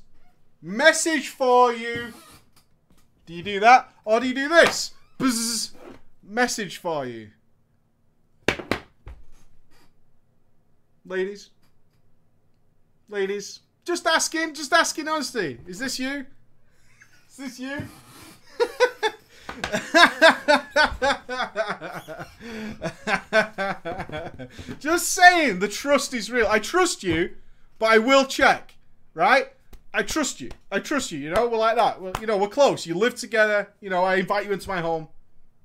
Message 0.62 1.30
for 1.30 1.72
you. 1.74 2.14
Do 3.26 3.34
you 3.34 3.44
do 3.44 3.60
that? 3.60 3.92
Or 4.06 4.20
do 4.20 4.28
you 4.28 4.34
do 4.34 4.50
this? 4.50 4.92
Buzz. 5.18 5.74
Message 6.24 6.78
for 6.78 7.06
you. 7.06 7.30
Ladies. 11.06 11.52
Ladies. 13.08 13.60
Just 13.86 14.06
asking, 14.06 14.54
just 14.54 14.74
asking 14.74 15.08
honestly. 15.08 15.60
Is 15.68 15.80
this 15.80 16.00
you? 16.00 16.26
Is 17.30 17.38
this 17.38 17.60
you? 17.60 17.88
Just 24.80 25.10
saying, 25.10 25.60
the 25.60 25.68
trust 25.68 26.14
is 26.14 26.32
real. 26.32 26.48
I 26.48 26.60
trust 26.60 27.04
you, 27.04 27.32
but 27.80 27.92
I 27.92 27.98
will 27.98 28.26
check, 28.26 28.76
right? 29.14 29.48
I 29.94 30.04
trust 30.04 30.42
you. 30.42 30.50
I 30.72 30.80
trust 30.80 31.12
you. 31.12 31.20
You 31.20 31.32
know, 31.32 31.48
we're 31.48 31.58
like 31.58 31.76
that. 31.76 32.02
Well, 32.02 32.14
you 32.22 32.28
know, 32.28 32.38
we're 32.38 32.50
close. 32.50 32.86
You 32.86 32.96
live 32.96 33.16
together. 33.16 33.70
You 33.82 33.90
know, 33.90 34.04
I 34.04 34.16
invite 34.16 34.46
you 34.46 34.52
into 34.52 34.70
my 34.70 34.80
home. 34.80 35.08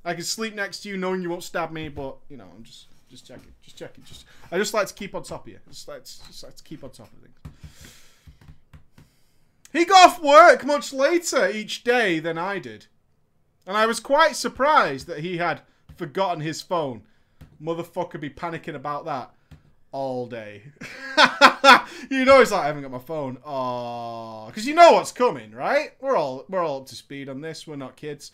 I 0.05 0.15
can 0.15 0.25
sleep 0.25 0.55
next 0.55 0.81
to 0.81 0.89
you, 0.89 0.97
knowing 0.97 1.23
you 1.23 1.31
won't 1.31 1.45
stab 1.45 1.71
me. 1.71 1.89
But 1.89 2.17
you 2.29 2.37
know, 2.37 2.47
I'm 2.57 2.63
just, 2.63 2.87
just 3.11 3.27
checking, 3.27 3.53
just 3.63 3.77
checking. 3.77 4.05
Just, 4.05 4.25
I 4.51 4.59
just 4.59 4.75
like 4.75 4.87
to 4.87 4.95
keep 4.95 5.15
on 5.15 5.23
top 5.23 5.47
of 5.47 5.53
you. 5.53 5.59
Just 5.69 5.87
like, 5.87 6.05
to, 6.05 6.27
just 6.27 6.45
like 6.45 6.57
to 6.57 6.63
keep 6.63 6.83
on 6.83 6.91
top 6.91 7.11
of 7.13 7.19
things. 7.19 7.37
He 9.73 9.87
got 9.87 10.11
off 10.11 10.23
work 10.23 10.65
much 10.65 10.93
later 10.93 11.51
each 11.51 11.83
day 11.83 12.19
than 12.19 12.37
I 12.37 12.59
did. 12.59 12.87
And 13.67 13.77
I 13.77 13.87
was 13.87 14.01
quite 14.01 14.37
surprised 14.37 15.07
that 15.07 15.21
he 15.21 15.37
had 15.37 15.63
forgotten 15.97 16.41
his 16.41 16.63
phone. 16.63 17.03
Motherfucker 17.63 18.21
be 18.21 18.31
panicking 18.31 18.75
about 18.75 19.05
that. 19.05 19.33
all 19.93 20.27
day. 20.27 20.63
you 22.11 22.25
know, 22.25 22.41
it's 22.41 22.51
like 22.51 22.63
I 22.63 22.67
haven't 22.67 22.83
got 22.83 22.91
my 22.91 22.99
phone. 22.99 23.39
Oh, 23.45 24.47
because 24.47 24.67
you 24.67 24.75
know 24.75 24.93
what's 24.93 25.13
coming, 25.13 25.53
right? 25.53 25.91
We're 26.01 26.17
all 26.17 26.45
we're 26.49 26.65
all 26.65 26.81
up 26.81 26.87
to 26.87 26.95
speed 26.95 27.29
on 27.29 27.41
this. 27.43 27.67
We're 27.67 27.77
not 27.77 27.95
kids. 27.95 28.33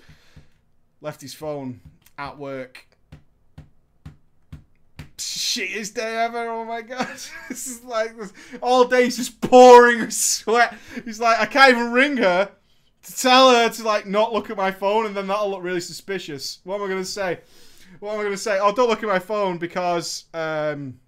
Left 1.01 1.21
his 1.21 1.35
phone 1.35 1.81
at 2.17 2.39
work. 2.39 2.87
Shittest 5.17 5.95
day 5.95 6.17
ever. 6.17 6.49
Oh 6.49 6.65
my 6.65 6.81
god. 6.81 7.09
this 7.49 7.67
is 7.67 7.85
like 7.85 8.17
this. 8.17 8.33
all 8.63 8.85
day 8.85 9.05
he's 9.05 9.17
just 9.17 9.41
pouring 9.41 10.11
sweat. 10.11 10.75
He's 11.05 11.21
like, 11.21 11.41
I 11.41 11.47
can't 11.47 11.73
even 11.73 11.93
ring 11.93 12.17
her 12.19 12.53
to 13.03 13.17
tell 13.17 13.51
her 13.51 13.69
to 13.69 13.83
like 13.83 14.07
not 14.07 14.33
look 14.33 14.51
at 14.51 14.57
my 14.57 14.71
phone, 14.71 15.07
and 15.07 15.17
then 15.17 15.27
that'll 15.27 15.51
look 15.51 15.63
really 15.63 15.81
suspicious. 15.81 16.59
What 16.65 16.77
am 16.77 16.83
I 16.83 16.89
gonna 16.89 17.05
say? 17.05 17.41
What 18.01 18.15
am 18.15 18.21
I 18.21 18.25
gonna 18.25 18.37
say? 18.37 18.59
Oh, 18.61 18.73
don't 18.73 18.89
look 18.89 19.03
at 19.03 19.09
my 19.09 19.19
phone 19.19 19.59
because 19.59 20.25
um, 20.35 20.99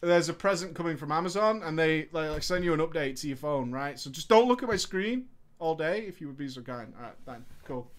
there's 0.00 0.28
a 0.28 0.34
present 0.34 0.74
coming 0.74 0.96
from 0.96 1.12
Amazon, 1.12 1.62
and 1.64 1.78
they 1.78 2.08
like 2.12 2.42
send 2.42 2.64
you 2.64 2.74
an 2.74 2.80
update 2.80 3.20
to 3.20 3.28
your 3.28 3.36
phone, 3.36 3.70
right? 3.70 3.98
So 3.98 4.10
just 4.10 4.28
don't 4.28 4.48
look 4.48 4.62
at 4.62 4.68
my 4.68 4.76
screen 4.76 5.26
all 5.58 5.74
day, 5.74 6.00
if 6.00 6.20
you 6.20 6.26
would 6.26 6.36
be 6.36 6.48
so 6.48 6.60
kind. 6.62 6.92
All 6.96 7.02
right, 7.02 7.14
fine, 7.24 7.44
cool. 7.64 7.90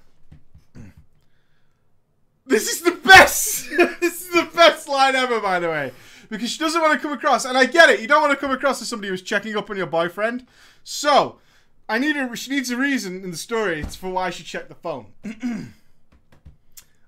this 2.47 2.69
is 2.69 2.81
the 2.83 2.93
best. 3.05 3.69
this 4.01 4.23
is 4.23 4.31
the 4.31 4.49
best 4.55 4.89
line 4.89 5.15
ever, 5.15 5.41
by 5.41 5.61
the 5.61 5.69
way, 5.69 5.93
because 6.31 6.51
she 6.51 6.59
doesn't 6.59 6.81
want 6.81 6.95
to 6.95 6.99
come 7.01 7.13
across, 7.13 7.45
and 7.45 7.59
I 7.59 7.67
get 7.67 7.91
it. 7.91 8.01
You 8.01 8.09
don't 8.09 8.23
want 8.23 8.33
to 8.33 8.39
come 8.39 8.51
across 8.51 8.81
as 8.81 8.89
somebody 8.89 9.11
who's 9.11 9.23
checking 9.23 9.57
up 9.57 9.71
on 9.71 9.77
your 9.77 9.87
boyfriend. 9.87 10.47
So 10.83 11.39
I 11.89 11.99
need 11.99 12.17
a. 12.17 12.35
She 12.37 12.51
needs 12.51 12.71
a 12.71 12.77
reason 12.77 13.23
in 13.23 13.31
the 13.31 13.37
story 13.37 13.83
for 13.83 14.11
why 14.11 14.31
she 14.31 14.43
checked 14.43 14.69
the 14.69 14.75
phone. 14.75 15.07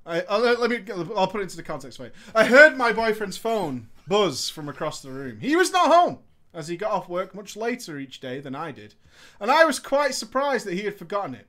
I, 0.06 0.20
I'll, 0.22 0.40
let 0.40 0.70
me. 0.70 0.82
I'll 1.16 1.26
put 1.26 1.40
it 1.40 1.44
into 1.44 1.56
the 1.56 1.62
context. 1.62 1.98
Wait. 1.98 2.12
I 2.34 2.44
heard 2.44 2.76
my 2.76 2.92
boyfriend's 2.92 3.38
phone 3.38 3.88
buzz 4.06 4.50
from 4.50 4.68
across 4.68 5.00
the 5.00 5.10
room. 5.10 5.40
He 5.40 5.56
was 5.56 5.72
not 5.72 5.90
home, 5.90 6.18
as 6.52 6.68
he 6.68 6.76
got 6.76 6.92
off 6.92 7.08
work 7.08 7.34
much 7.34 7.56
later 7.56 7.98
each 7.98 8.20
day 8.20 8.38
than 8.40 8.54
I 8.54 8.70
did, 8.70 8.94
and 9.40 9.50
I 9.50 9.64
was 9.64 9.78
quite 9.78 10.14
surprised 10.14 10.66
that 10.66 10.74
he 10.74 10.82
had 10.82 10.98
forgotten 10.98 11.34
it. 11.34 11.46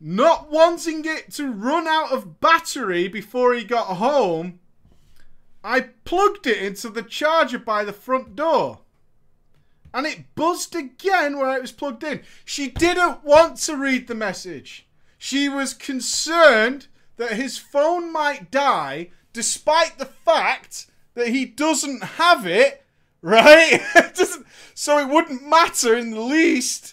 Not 0.00 0.50
wanting 0.50 1.04
it 1.04 1.32
to 1.34 1.52
run 1.52 1.86
out 1.86 2.12
of 2.12 2.40
battery 2.40 3.08
before 3.08 3.54
he 3.54 3.64
got 3.64 3.96
home, 3.96 4.60
I 5.64 5.80
plugged 6.04 6.46
it 6.46 6.58
into 6.58 6.90
the 6.90 7.02
charger 7.02 7.58
by 7.58 7.84
the 7.84 7.92
front 7.92 8.36
door 8.36 8.80
and 9.96 10.06
it 10.06 10.34
buzzed 10.34 10.76
again 10.76 11.38
where 11.38 11.56
it 11.56 11.62
was 11.62 11.72
plugged 11.72 12.04
in. 12.04 12.20
She 12.44 12.68
didn't 12.68 13.24
want 13.24 13.56
to 13.60 13.78
read 13.78 14.06
the 14.06 14.14
message. 14.14 14.86
She 15.16 15.48
was 15.48 15.72
concerned 15.72 16.88
that 17.16 17.32
his 17.32 17.56
phone 17.56 18.12
might 18.12 18.50
die 18.50 19.08
despite 19.32 19.96
the 19.96 20.04
fact 20.04 20.86
that 21.14 21.28
he 21.28 21.46
doesn't 21.46 22.04
have 22.04 22.46
it, 22.46 22.84
right? 23.22 23.80
so 24.74 24.98
it 24.98 25.08
wouldn't 25.08 25.48
matter 25.48 25.96
in 25.96 26.10
the 26.10 26.20
least. 26.20 26.92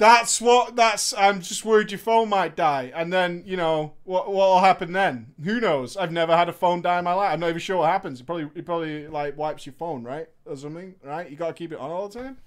That's 0.00 0.40
what. 0.40 0.76
That's. 0.76 1.12
I'm 1.12 1.42
just 1.42 1.62
worried 1.62 1.90
your 1.90 1.98
phone 1.98 2.30
might 2.30 2.56
die, 2.56 2.90
and 2.94 3.12
then 3.12 3.42
you 3.44 3.58
know 3.58 3.92
what? 4.04 4.32
What'll 4.32 4.60
happen 4.60 4.94
then? 4.94 5.34
Who 5.44 5.60
knows? 5.60 5.94
I've 5.94 6.10
never 6.10 6.34
had 6.34 6.48
a 6.48 6.54
phone 6.54 6.80
die 6.80 7.00
in 7.00 7.04
my 7.04 7.12
life. 7.12 7.34
I'm 7.34 7.40
not 7.40 7.50
even 7.50 7.60
sure 7.60 7.76
what 7.76 7.90
happens. 7.90 8.18
It 8.18 8.24
probably, 8.24 8.48
it 8.54 8.64
probably 8.64 9.08
like 9.08 9.36
wipes 9.36 9.66
your 9.66 9.74
phone, 9.74 10.02
right, 10.02 10.26
or 10.46 10.56
something, 10.56 10.94
right? 11.04 11.28
You 11.30 11.36
gotta 11.36 11.52
keep 11.52 11.70
it 11.70 11.78
on 11.78 11.90
all 11.90 12.08
the 12.08 12.18
time. 12.18 12.38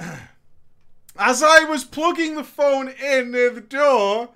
As 1.18 1.42
I 1.42 1.64
was 1.64 1.84
plugging 1.84 2.36
the 2.36 2.42
phone 2.42 2.88
in 2.88 3.32
near 3.32 3.50
the 3.50 3.60
door, 3.60 4.30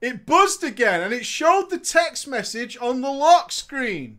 it 0.00 0.24
buzzed 0.24 0.64
again 0.64 1.02
and 1.02 1.12
it 1.12 1.26
showed 1.26 1.68
the 1.68 1.78
text 1.78 2.26
message 2.26 2.78
on 2.80 3.02
the 3.02 3.10
lock 3.10 3.52
screen. 3.52 4.18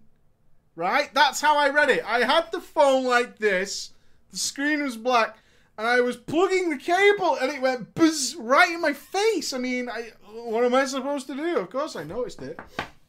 Right? 0.76 1.12
That's 1.16 1.42
how 1.42 1.58
I 1.58 1.70
read 1.70 1.90
it. 1.90 2.04
I 2.06 2.20
had 2.24 2.52
the 2.52 2.62
phone 2.62 3.04
like 3.04 3.40
this, 3.40 3.94
the 4.30 4.38
screen 4.38 4.84
was 4.84 4.96
black, 4.96 5.38
and 5.82 5.90
I 5.90 6.00
was 6.00 6.16
plugging 6.16 6.70
the 6.70 6.78
cable 6.78 7.38
and 7.42 7.52
it 7.52 7.60
went 7.60 7.96
buzz 7.96 8.36
right 8.36 8.72
in 8.72 8.82
my 8.82 8.94
face. 8.94 9.52
I 9.52 9.58
mean, 9.58 9.90
I, 9.90 10.12
what 10.32 10.64
am 10.64 10.76
I 10.76 10.86
supposed 10.86 11.26
to 11.26 11.34
do? 11.34 11.58
Of 11.58 11.72
course, 11.72 11.96
I 11.96 12.04
noticed 12.04 12.40
it. 12.44 12.60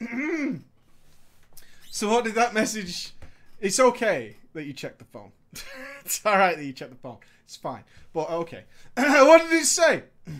so, 1.90 2.08
what 2.08 2.24
did 2.24 2.34
that 2.36 2.54
message? 2.54 3.10
It's 3.60 3.78
okay 3.78 4.38
that 4.54 4.64
you 4.64 4.72
check 4.72 4.96
the 4.96 5.04
phone. 5.04 5.32
it's 6.02 6.24
alright 6.24 6.56
that 6.56 6.64
you 6.64 6.72
check 6.72 6.88
the 6.88 6.96
phone. 6.96 7.18
It's 7.44 7.56
fine. 7.56 7.84
But 8.14 8.30
okay. 8.30 8.64
what 8.96 9.42
did 9.42 9.52
it 9.52 9.66
say? 9.66 10.04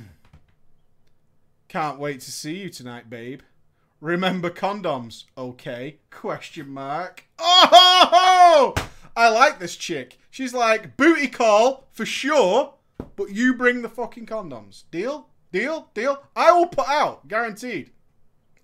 Can't 1.68 1.98
wait 1.98 2.20
to 2.20 2.32
see 2.32 2.62
you 2.62 2.70
tonight, 2.70 3.10
babe. 3.10 3.42
Remember 4.00 4.48
condoms, 4.48 5.24
okay? 5.36 5.98
Question 6.10 6.70
mark. 6.70 7.24
Oh, 7.38 8.72
I 9.16 9.28
like 9.28 9.58
this 9.58 9.76
chick. 9.76 10.18
She's 10.30 10.54
like 10.54 10.96
booty 10.96 11.28
call 11.28 11.88
for 11.92 12.06
sure, 12.06 12.74
but 13.16 13.30
you 13.30 13.54
bring 13.54 13.82
the 13.82 13.88
fucking 13.88 14.26
condoms. 14.26 14.84
Deal? 14.90 15.28
Deal? 15.52 15.88
Deal? 15.94 16.22
I 16.34 16.52
will 16.52 16.66
put 16.66 16.88
out, 16.88 17.28
guaranteed. 17.28 17.90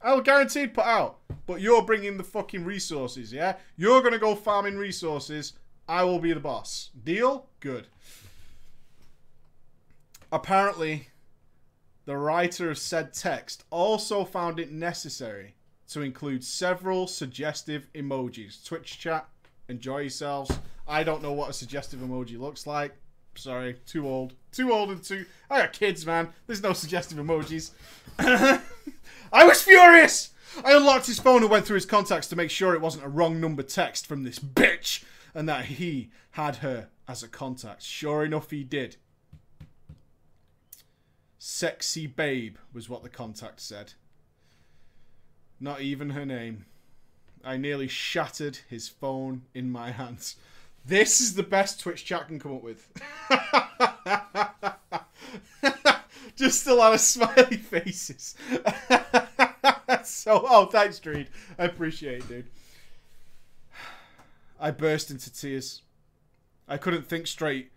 I 0.00 0.14
will 0.14 0.23
guaranteed 0.23 0.75
put 0.75 0.87
out, 0.87 1.19
but 1.47 1.61
you're 1.61 1.83
bringing 1.83 2.17
the 2.17 2.25
fucking 2.25 2.64
resources. 2.64 3.33
Yeah, 3.33 3.57
you're 3.76 4.02
gonna 4.02 4.19
go 4.19 4.35
farming 4.35 4.78
resources. 4.78 5.55
I 5.88 6.05
will 6.05 6.19
be 6.19 6.33
the 6.33 6.40
boss. 6.40 6.90
Deal? 7.05 7.47
Good. 7.61 7.88
Apparently, 10.31 11.09
the 12.05 12.17
writer 12.17 12.71
of 12.71 12.78
said 12.78 13.12
text 13.12 13.64
also 13.71 14.25
found 14.25 14.61
it 14.61 14.71
necessary 14.71 15.55
to 15.88 16.02
include 16.02 16.45
several 16.45 17.07
suggestive 17.07 17.88
emojis. 17.95 18.64
Twitch 18.64 18.99
chat, 18.99 19.26
enjoy 19.68 20.00
yourselves. 20.00 20.50
I 20.87 21.04
don't 21.04 21.22
know 21.22 21.32
what 21.32 21.50
a 21.50 21.52
suggestive 21.52 22.00
emoji 22.00 22.38
looks 22.38 22.66
like. 22.66 22.94
Sorry, 23.34 23.76
too 23.87 24.08
old. 24.08 24.34
Too 24.50 24.72
old 24.72 24.90
and 24.90 25.02
too. 25.02 25.26
I 25.48 25.60
got 25.60 25.72
kids, 25.72 26.04
man. 26.04 26.30
There's 26.46 26.62
no 26.62 26.72
suggestive 26.72 27.18
emojis. 27.18 27.70
I 28.18 29.44
was 29.44 29.62
furious! 29.62 30.30
I 30.64 30.72
unlocked 30.72 31.06
his 31.06 31.20
phone 31.20 31.42
and 31.42 31.50
went 31.50 31.66
through 31.66 31.76
his 31.76 31.87
contacts 31.87 32.26
to 32.28 32.37
make 32.37 32.50
sure 32.50 32.75
it 32.75 32.80
wasn't 32.80 33.04
a 33.04 33.08
wrong 33.08 33.40
number 33.40 33.62
text 33.62 34.06
from 34.06 34.25
this 34.25 34.38
bitch 34.38 35.04
and 35.34 35.48
that 35.48 35.66
he 35.66 36.10
had 36.32 36.56
her 36.56 36.88
as 37.06 37.22
a 37.22 37.28
contact. 37.28 37.82
Sure 37.82 38.25
enough, 38.25 38.50
he 38.50 38.64
did. 38.64 38.96
Sexy 41.38 42.06
babe 42.06 42.56
was 42.72 42.88
what 42.88 43.02
the 43.02 43.08
contact 43.08 43.60
said. 43.60 43.92
Not 45.60 45.80
even 45.80 46.10
her 46.10 46.26
name. 46.26 46.66
I 47.45 47.57
nearly 47.57 47.88
shattered 47.88 48.59
his 48.68 48.88
phone 48.88 49.42
in 49.54 49.71
my 49.71 49.90
hands. 49.90 50.37
This 50.85 51.21
is 51.21 51.35
the 51.35 51.42
best 51.42 51.80
Twitch 51.80 52.04
chat 52.04 52.28
can 52.28 52.38
come 52.38 52.54
up 52.54 52.62
with. 52.62 52.88
Just 56.37 56.66
a 56.66 56.75
lot 56.75 56.95
of 56.95 57.00
smiley 57.00 57.57
faces. 57.57 58.35
so, 60.04 60.45
oh, 60.49 60.66
thanks, 60.66 60.99
Dreed. 60.99 61.28
I 61.59 61.64
appreciate 61.64 62.21
it, 62.21 62.28
dude. 62.28 62.47
I 64.61 64.71
burst 64.71 65.11
into 65.11 65.33
tears. 65.33 65.83
I 66.66 66.78
couldn't 66.78 67.07
think 67.07 67.26
straight. 67.26 67.71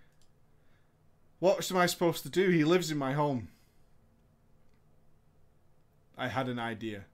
What 1.39 1.69
am 1.71 1.77
I 1.77 1.85
supposed 1.85 2.23
to 2.23 2.29
do? 2.29 2.49
He 2.49 2.63
lives 2.63 2.91
in 2.91 2.97
my 2.97 3.13
home. 3.13 3.49
I 6.17 6.27
had 6.27 6.47
an 6.47 6.59
idea. 6.59 7.05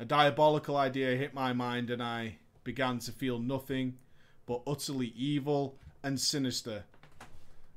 A 0.00 0.04
diabolical 0.04 0.76
idea 0.76 1.16
hit 1.16 1.34
my 1.34 1.52
mind, 1.52 1.90
and 1.90 2.00
I 2.00 2.36
began 2.62 3.00
to 3.00 3.12
feel 3.12 3.40
nothing 3.40 3.98
but 4.46 4.62
utterly 4.66 5.12
evil 5.16 5.76
and 6.02 6.20
sinister 6.20 6.84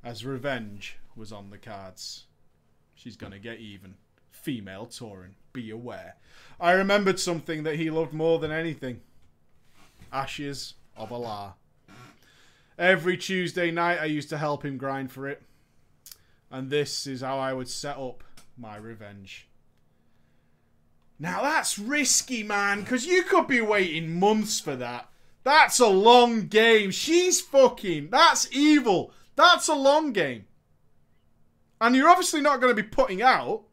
as 0.03 0.25
revenge 0.25 0.97
was 1.15 1.31
on 1.31 1.49
the 1.49 1.57
cards. 1.57 2.25
She's 2.93 3.15
gonna 3.15 3.39
get 3.39 3.59
even. 3.59 3.95
Female 4.29 4.85
Tauren, 4.85 5.33
be 5.51 5.71
aware. 5.71 6.15
I 6.59 6.73
remembered 6.73 7.19
something 7.19 7.63
that 7.63 7.77
he 7.77 7.89
loved 7.89 8.13
more 8.13 8.37
than 8.39 8.51
anything 8.51 9.01
Ashes 10.13 10.75
of 10.95 11.11
Al'ar. 11.11 11.53
Every 12.77 13.17
Tuesday 13.17 13.71
night, 13.71 13.99
I 13.99 14.05
used 14.05 14.29
to 14.29 14.37
help 14.37 14.63
him 14.63 14.77
grind 14.77 15.11
for 15.11 15.27
it. 15.27 15.41
And 16.49 16.69
this 16.69 17.07
is 17.07 17.21
how 17.21 17.39
I 17.39 17.53
would 17.53 17.69
set 17.69 17.97
up 17.97 18.23
my 18.57 18.75
revenge. 18.75 19.47
Now 21.21 21.43
that's 21.43 21.77
risky, 21.77 22.41
man, 22.41 22.81
because 22.81 23.05
you 23.05 23.21
could 23.21 23.45
be 23.45 23.61
waiting 23.61 24.19
months 24.19 24.59
for 24.59 24.75
that. 24.77 25.07
That's 25.43 25.79
a 25.79 25.85
long 25.85 26.47
game. 26.47 26.89
She's 26.89 27.39
fucking. 27.39 28.09
That's 28.09 28.51
evil. 28.51 29.13
That's 29.35 29.67
a 29.67 29.75
long 29.75 30.13
game. 30.13 30.45
And 31.79 31.95
you're 31.95 32.09
obviously 32.09 32.41
not 32.41 32.59
going 32.59 32.75
to 32.75 32.81
be 32.81 32.87
putting 32.89 33.21
out 33.21 33.65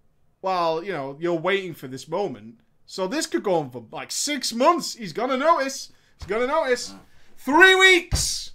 while, 0.42 0.84
you 0.84 0.92
know, 0.92 1.16
you're 1.18 1.40
waiting 1.40 1.72
for 1.72 1.88
this 1.88 2.06
moment. 2.06 2.60
So 2.84 3.06
this 3.08 3.26
could 3.26 3.44
go 3.44 3.54
on 3.54 3.70
for 3.70 3.86
like 3.90 4.12
six 4.12 4.52
months. 4.52 4.94
He's 4.94 5.14
going 5.14 5.30
to 5.30 5.38
notice. 5.38 5.90
He's 6.18 6.26
going 6.26 6.42
to 6.42 6.52
notice. 6.52 6.94
Three 7.38 7.74
weeks! 7.74 8.52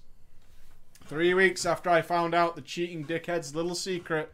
Three 1.03 1.33
weeks 1.33 1.65
after 1.65 1.89
I 1.89 2.03
found 2.03 2.35
out 2.35 2.55
the 2.55 2.62
cheating 2.62 3.05
dickhead's 3.05 3.55
little 3.55 3.73
secret, 3.73 4.31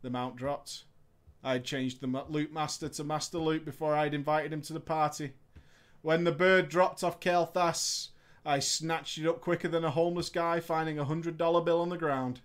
the 0.00 0.08
mount 0.08 0.36
dropped. 0.36 0.84
I'd 1.44 1.64
changed 1.64 2.00
the 2.00 2.24
loot 2.28 2.52
master 2.52 2.88
to 2.88 3.04
Master 3.04 3.38
Loot 3.38 3.64
before 3.64 3.94
I'd 3.94 4.14
invited 4.14 4.52
him 4.52 4.62
to 4.62 4.72
the 4.72 4.80
party. 4.80 5.32
When 6.00 6.24
the 6.24 6.32
bird 6.32 6.68
dropped 6.68 7.02
off 7.02 7.20
Kael'thas, 7.20 8.08
I 8.44 8.58
snatched 8.58 9.18
it 9.18 9.26
up 9.26 9.40
quicker 9.40 9.68
than 9.68 9.84
a 9.84 9.90
homeless 9.90 10.28
guy 10.28 10.60
finding 10.60 10.98
a 10.98 11.04
hundred 11.04 11.38
dollar 11.38 11.60
bill 11.60 11.80
on 11.80 11.88
the 11.88 11.96
ground. 11.96 12.40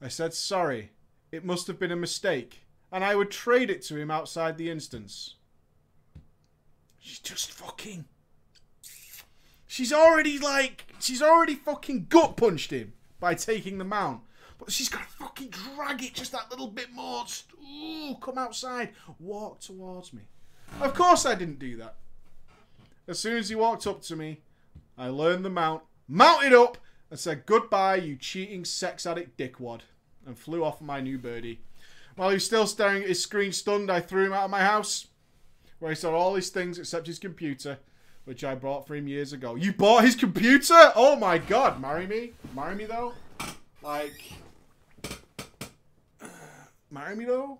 I 0.00 0.08
said 0.08 0.34
sorry. 0.34 0.90
It 1.32 1.44
must 1.44 1.66
have 1.66 1.78
been 1.78 1.92
a 1.92 1.96
mistake, 1.96 2.66
and 2.92 3.04
I 3.04 3.14
would 3.14 3.30
trade 3.30 3.68
it 3.68 3.82
to 3.82 3.96
him 3.96 4.10
outside 4.10 4.56
the 4.56 4.70
instance. 4.70 5.34
She's 6.98 7.18
just 7.18 7.50
fucking. 7.50 8.06
She's 9.66 9.92
already 9.92 10.38
like. 10.38 10.86
She's 11.00 11.22
already 11.22 11.54
fucking 11.54 12.06
gut 12.08 12.36
punched 12.36 12.70
him 12.70 12.94
by 13.20 13.34
taking 13.34 13.78
the 13.78 13.84
mount. 13.84 14.22
But 14.58 14.72
she's 14.72 14.88
to 14.88 14.98
fucking 14.98 15.50
drag 15.50 16.02
it 16.02 16.14
just 16.14 16.32
that 16.32 16.50
little 16.50 16.68
bit 16.68 16.92
more. 16.92 17.24
Ooh, 17.62 18.16
come 18.20 18.38
outside. 18.38 18.90
Walk 19.18 19.60
towards 19.60 20.12
me. 20.12 20.22
Of 20.80 20.94
course 20.94 21.26
I 21.26 21.34
didn't 21.34 21.58
do 21.58 21.76
that. 21.76 21.96
As 23.08 23.18
soon 23.18 23.36
as 23.36 23.48
he 23.48 23.54
walked 23.54 23.86
up 23.86 24.02
to 24.02 24.16
me, 24.16 24.40
I 24.98 25.08
learned 25.08 25.44
the 25.44 25.50
mount, 25.50 25.82
mounted 26.08 26.52
up, 26.52 26.78
and 27.10 27.18
said 27.18 27.46
goodbye, 27.46 27.96
you 27.96 28.16
cheating 28.16 28.64
sex 28.64 29.06
addict 29.06 29.38
dickwad, 29.38 29.82
and 30.26 30.38
flew 30.38 30.64
off 30.64 30.80
my 30.80 31.00
new 31.00 31.18
birdie. 31.18 31.60
While 32.16 32.30
he 32.30 32.34
was 32.34 32.46
still 32.46 32.66
staring 32.66 33.02
at 33.02 33.08
his 33.08 33.22
screen 33.22 33.52
stunned, 33.52 33.90
I 33.90 34.00
threw 34.00 34.26
him 34.26 34.32
out 34.32 34.44
of 34.44 34.50
my 34.50 34.62
house, 34.62 35.06
where 35.78 35.90
he 35.92 35.94
saw 35.94 36.14
all 36.14 36.34
his 36.34 36.48
things 36.48 36.78
except 36.78 37.06
his 37.06 37.18
computer, 37.18 37.78
which 38.24 38.42
I 38.42 38.54
bought 38.54 38.86
for 38.86 38.96
him 38.96 39.06
years 39.06 39.32
ago. 39.32 39.54
You 39.54 39.72
bought 39.72 40.04
his 40.04 40.16
computer? 40.16 40.92
Oh 40.96 41.14
my 41.14 41.38
god, 41.38 41.80
marry 41.80 42.06
me? 42.06 42.32
Marry 42.54 42.74
me 42.74 42.86
though? 42.86 43.12
Like, 43.82 44.20
me 46.90 47.24
though? 47.24 47.58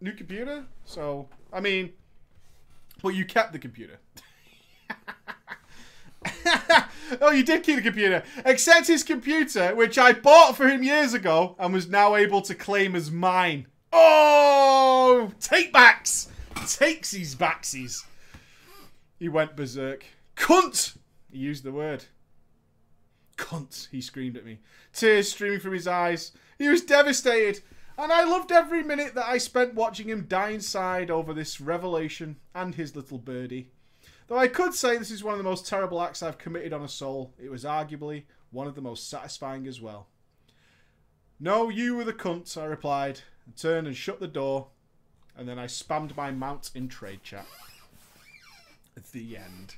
New 0.00 0.12
computer? 0.12 0.64
So, 0.84 1.28
I 1.52 1.60
mean, 1.60 1.92
but 3.02 3.10
you 3.10 3.24
kept 3.24 3.52
the 3.52 3.58
computer. 3.58 3.98
oh, 7.20 7.30
you 7.30 7.42
did 7.42 7.62
keep 7.62 7.76
the 7.76 7.82
computer. 7.82 8.22
Except 8.44 8.86
his 8.86 9.02
computer, 9.02 9.74
which 9.74 9.98
I 9.98 10.12
bought 10.12 10.56
for 10.56 10.68
him 10.68 10.82
years 10.82 11.14
ago 11.14 11.56
and 11.58 11.72
was 11.72 11.88
now 11.88 12.16
able 12.16 12.42
to 12.42 12.54
claim 12.54 12.94
as 12.94 13.10
mine. 13.10 13.66
Oh, 13.92 15.32
take 15.40 15.72
backs. 15.72 16.28
Takes 16.66 17.12
his 17.12 17.34
backsies. 17.34 18.04
He 19.18 19.28
went 19.28 19.56
berserk. 19.56 20.04
Cunt! 20.36 20.96
He 21.30 21.38
used 21.38 21.64
the 21.64 21.72
word. 21.72 22.04
Cunt, 23.36 23.88
he 23.90 24.00
screamed 24.00 24.36
at 24.36 24.44
me. 24.44 24.60
Tears 24.92 25.30
streaming 25.30 25.60
from 25.60 25.72
his 25.72 25.86
eyes. 25.86 26.32
He 26.58 26.68
was 26.68 26.82
devastated. 26.82 27.62
And 27.96 28.12
I 28.12 28.24
loved 28.24 28.50
every 28.50 28.82
minute 28.82 29.14
that 29.14 29.28
I 29.28 29.38
spent 29.38 29.74
watching 29.74 30.08
him 30.08 30.26
die 30.28 30.50
inside 30.50 31.10
over 31.10 31.32
this 31.32 31.60
revelation 31.60 32.36
and 32.54 32.74
his 32.74 32.96
little 32.96 33.18
birdie. 33.18 33.70
Though 34.26 34.38
I 34.38 34.48
could 34.48 34.74
say 34.74 34.96
this 34.96 35.10
is 35.10 35.22
one 35.22 35.34
of 35.34 35.38
the 35.38 35.48
most 35.48 35.66
terrible 35.66 36.02
acts 36.02 36.22
I've 36.22 36.38
committed 36.38 36.72
on 36.72 36.82
a 36.82 36.88
soul, 36.88 37.32
it 37.40 37.50
was 37.50 37.64
arguably 37.64 38.24
one 38.50 38.66
of 38.66 38.74
the 38.74 38.80
most 38.80 39.08
satisfying 39.08 39.66
as 39.66 39.80
well. 39.80 40.08
No, 41.38 41.68
you 41.68 41.96
were 41.96 42.04
the 42.04 42.12
cunt, 42.12 42.56
I 42.56 42.64
replied, 42.64 43.20
and 43.44 43.56
turned 43.56 43.86
and 43.86 43.96
shut 43.96 44.18
the 44.18 44.26
door, 44.26 44.68
and 45.36 45.48
then 45.48 45.58
I 45.58 45.66
spammed 45.66 46.16
my 46.16 46.30
mount 46.30 46.70
in 46.74 46.88
trade 46.88 47.22
chat. 47.22 47.46
At 48.96 49.10
the 49.12 49.36
end. 49.36 49.74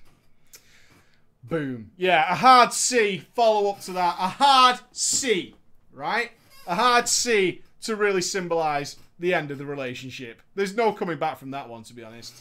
Boom. 1.43 1.91
Yeah, 1.97 2.31
a 2.31 2.35
hard 2.35 2.73
C, 2.73 3.25
follow 3.35 3.71
up 3.71 3.81
to 3.83 3.93
that. 3.93 4.17
A 4.19 4.29
hard 4.29 4.81
C, 4.93 5.55
right? 5.93 6.33
A 6.67 6.75
hard 6.75 7.09
C 7.09 7.63
to 7.83 7.97
really 7.97 8.23
symbolise 8.23 8.97
the 9.18 9.35
end 9.35 9.50
of 9.50 9.59
the 9.59 9.66
relationship. 9.66 10.42
There's 10.54 10.75
no 10.75 10.92
coming 10.92 11.18
back 11.18 11.38
from 11.38 11.50
that 11.52 11.68
one, 11.68 11.83
to 11.85 11.95
be 11.95 12.02
honest. 12.02 12.35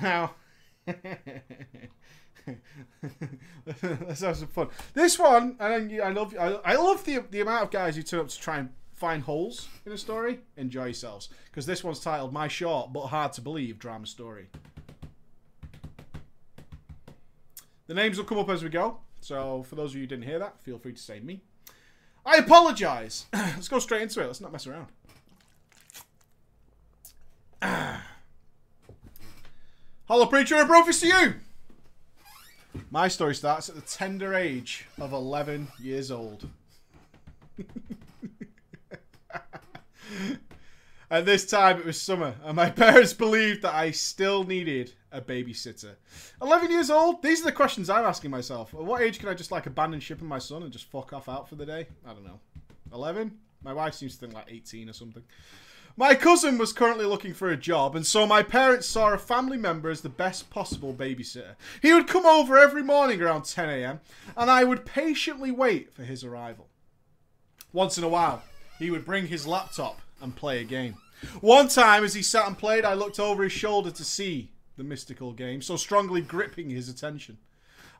Now, 0.00 0.34
let's 4.06 4.20
have 4.20 4.36
some 4.36 4.48
fun. 4.48 4.68
This 4.94 5.18
one, 5.18 5.56
and 5.60 6.00
I 6.02 6.10
love, 6.10 6.34
I, 6.38 6.74
love 6.76 7.04
the 7.04 7.24
the 7.30 7.40
amount 7.40 7.64
of 7.64 7.70
guys 7.70 7.96
who 7.96 8.02
turn 8.02 8.20
up 8.20 8.28
to 8.28 8.38
try 8.38 8.58
and 8.58 8.70
find 8.94 9.22
holes 9.22 9.68
in 9.84 9.92
a 9.92 9.98
story. 9.98 10.40
Enjoy 10.56 10.84
yourselves, 10.86 11.28
because 11.46 11.66
this 11.66 11.84
one's 11.84 12.00
titled 12.00 12.32
"My 12.32 12.48
Short 12.48 12.92
but 12.92 13.08
Hard 13.08 13.32
to 13.34 13.40
Believe 13.40 13.78
Drama 13.78 14.06
Story." 14.06 14.46
The 17.86 17.94
names 17.94 18.16
will 18.16 18.24
come 18.24 18.38
up 18.38 18.48
as 18.48 18.62
we 18.62 18.70
go. 18.70 18.98
So, 19.20 19.62
for 19.64 19.74
those 19.74 19.90
of 19.90 19.96
you 19.96 20.02
who 20.02 20.06
didn't 20.06 20.24
hear 20.24 20.38
that, 20.38 20.60
feel 20.62 20.78
free 20.78 20.92
to 20.92 21.00
say 21.00 21.20
me. 21.20 21.42
I 22.26 22.36
apologise. 22.36 23.26
Let's 23.32 23.68
go 23.68 23.78
straight 23.78 24.02
into 24.02 24.20
it. 24.20 24.26
Let's 24.26 24.40
not 24.40 24.52
mess 24.52 24.66
around. 24.66 24.86
Hello, 30.06 30.26
preacher, 30.26 30.56
and 30.56 30.68
prophecy 30.68 31.10
to 31.10 31.16
you. 31.16 31.34
My 32.90 33.08
story 33.08 33.34
starts 33.34 33.68
at 33.68 33.74
the 33.74 33.80
tender 33.82 34.34
age 34.34 34.86
of 34.98 35.12
11 35.12 35.68
years 35.78 36.10
old. 36.10 36.48
at 41.10 41.24
this 41.24 41.46
time, 41.46 41.78
it 41.78 41.84
was 41.84 42.00
summer, 42.00 42.34
and 42.44 42.56
my 42.56 42.70
parents 42.84 43.12
believed 43.12 43.62
that 43.62 43.74
I 43.74 43.90
still 43.90 44.44
needed 44.44 44.92
a 45.14 45.20
babysitter. 45.20 45.94
11 46.42 46.70
years 46.70 46.90
old? 46.90 47.22
These 47.22 47.40
are 47.40 47.44
the 47.44 47.52
questions 47.52 47.88
I'm 47.88 48.04
asking 48.04 48.30
myself. 48.30 48.74
At 48.74 48.84
what 48.84 49.00
age 49.00 49.20
can 49.20 49.28
I 49.28 49.34
just 49.34 49.52
like 49.52 49.66
abandon 49.66 50.00
shipping 50.00 50.28
my 50.28 50.40
son 50.40 50.62
and 50.62 50.72
just 50.72 50.90
fuck 50.90 51.12
off 51.12 51.28
out 51.28 51.48
for 51.48 51.54
the 51.54 51.64
day? 51.64 51.86
I 52.06 52.12
don't 52.12 52.24
know. 52.24 52.40
11? 52.92 53.32
My 53.62 53.72
wife 53.72 53.94
seems 53.94 54.14
to 54.14 54.20
think 54.20 54.34
like 54.34 54.50
18 54.50 54.90
or 54.90 54.92
something. 54.92 55.22
My 55.96 56.16
cousin 56.16 56.58
was 56.58 56.72
currently 56.72 57.04
looking 57.06 57.32
for 57.32 57.50
a 57.50 57.56
job, 57.56 57.94
and 57.94 58.04
so 58.04 58.26
my 58.26 58.42
parents 58.42 58.88
saw 58.88 59.12
a 59.12 59.18
family 59.18 59.56
member 59.56 59.90
as 59.90 60.00
the 60.00 60.08
best 60.08 60.50
possible 60.50 60.92
babysitter. 60.92 61.54
He 61.80 61.92
would 61.92 62.08
come 62.08 62.26
over 62.26 62.58
every 62.58 62.82
morning 62.82 63.22
around 63.22 63.42
10am, 63.42 64.00
and 64.36 64.50
I 64.50 64.64
would 64.64 64.84
patiently 64.84 65.52
wait 65.52 65.94
for 65.94 66.02
his 66.02 66.24
arrival. 66.24 66.66
Once 67.72 67.96
in 67.96 68.02
a 68.02 68.08
while, 68.08 68.42
he 68.80 68.90
would 68.90 69.04
bring 69.04 69.28
his 69.28 69.46
laptop 69.46 70.00
and 70.20 70.34
play 70.34 70.60
a 70.60 70.64
game. 70.64 70.96
One 71.40 71.68
time, 71.68 72.02
as 72.02 72.14
he 72.14 72.22
sat 72.22 72.48
and 72.48 72.58
played, 72.58 72.84
I 72.84 72.94
looked 72.94 73.20
over 73.20 73.44
his 73.44 73.52
shoulder 73.52 73.92
to 73.92 74.04
see 74.04 74.50
the 74.76 74.84
mystical 74.84 75.32
game, 75.32 75.62
so 75.62 75.76
strongly 75.76 76.20
gripping 76.20 76.70
his 76.70 76.88
attention. 76.88 77.38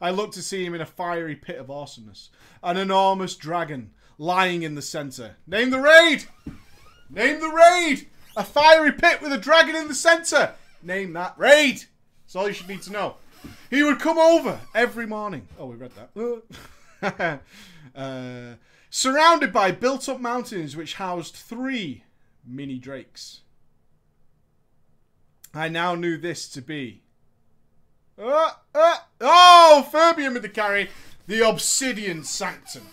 I 0.01 0.11
looked 0.11 0.35
to 0.35 0.43
see 0.43 0.65
him 0.65 0.75
in 0.75 0.81
a 0.81 0.87
fiery 0.87 1.37
pit 1.37 1.59
of 1.59 1.71
awesomeness. 1.71 2.31
An 2.63 2.77
enormous 2.77 3.37
dragon 3.37 3.91
lying 4.19 4.63
in 4.63 4.75
the 4.75 4.83
centre. 4.83 5.37
Name 5.47 5.71
the 5.71 5.81
raid! 5.81 6.25
Name 7.09 7.41
the 7.41 7.49
raid! 7.49 8.09
A 8.37 8.45
fiery 8.45 8.93
pit 8.93 9.23
with 9.23 9.33
a 9.33 9.39
dragon 9.39 9.77
in 9.77 9.89
the 9.89 9.95
centre! 9.95 10.55
Name 10.83 11.13
that 11.13 11.35
raid! 11.39 11.85
That's 12.25 12.37
all 12.37 12.49
you 12.49 12.55
should 12.55 12.69
need 12.69 12.83
to 12.83 12.93
know. 12.93 13.17
He 13.71 13.83
would 13.83 14.01
come 14.01 14.19
over 14.19 14.61
every 14.75 15.07
morning. 15.07 15.47
Oh, 15.59 15.67
we 15.67 15.77
read 15.77 15.93
that. 15.95 17.41
uh, 17.95 18.55
surrounded 18.91 19.53
by 19.53 19.71
built 19.71 20.09
up 20.09 20.21
mountains 20.21 20.77
which 20.77 20.95
housed 20.95 21.35
three 21.35 22.05
mini 22.47 22.79
drakes. 22.79 23.41
I 25.55 25.69
now 25.69 25.95
knew 25.95 26.17
this 26.17 26.49
to 26.51 26.63
be. 26.63 27.03
Uh, 28.19 28.51
uh, 28.75 28.97
oh, 29.21 29.89
Ferbium 29.93 30.35
with 30.35 30.43
the 30.43 30.49
carry. 30.49 30.91
The 31.27 31.49
Obsidian 31.49 32.25
Sanctum. 32.25 32.89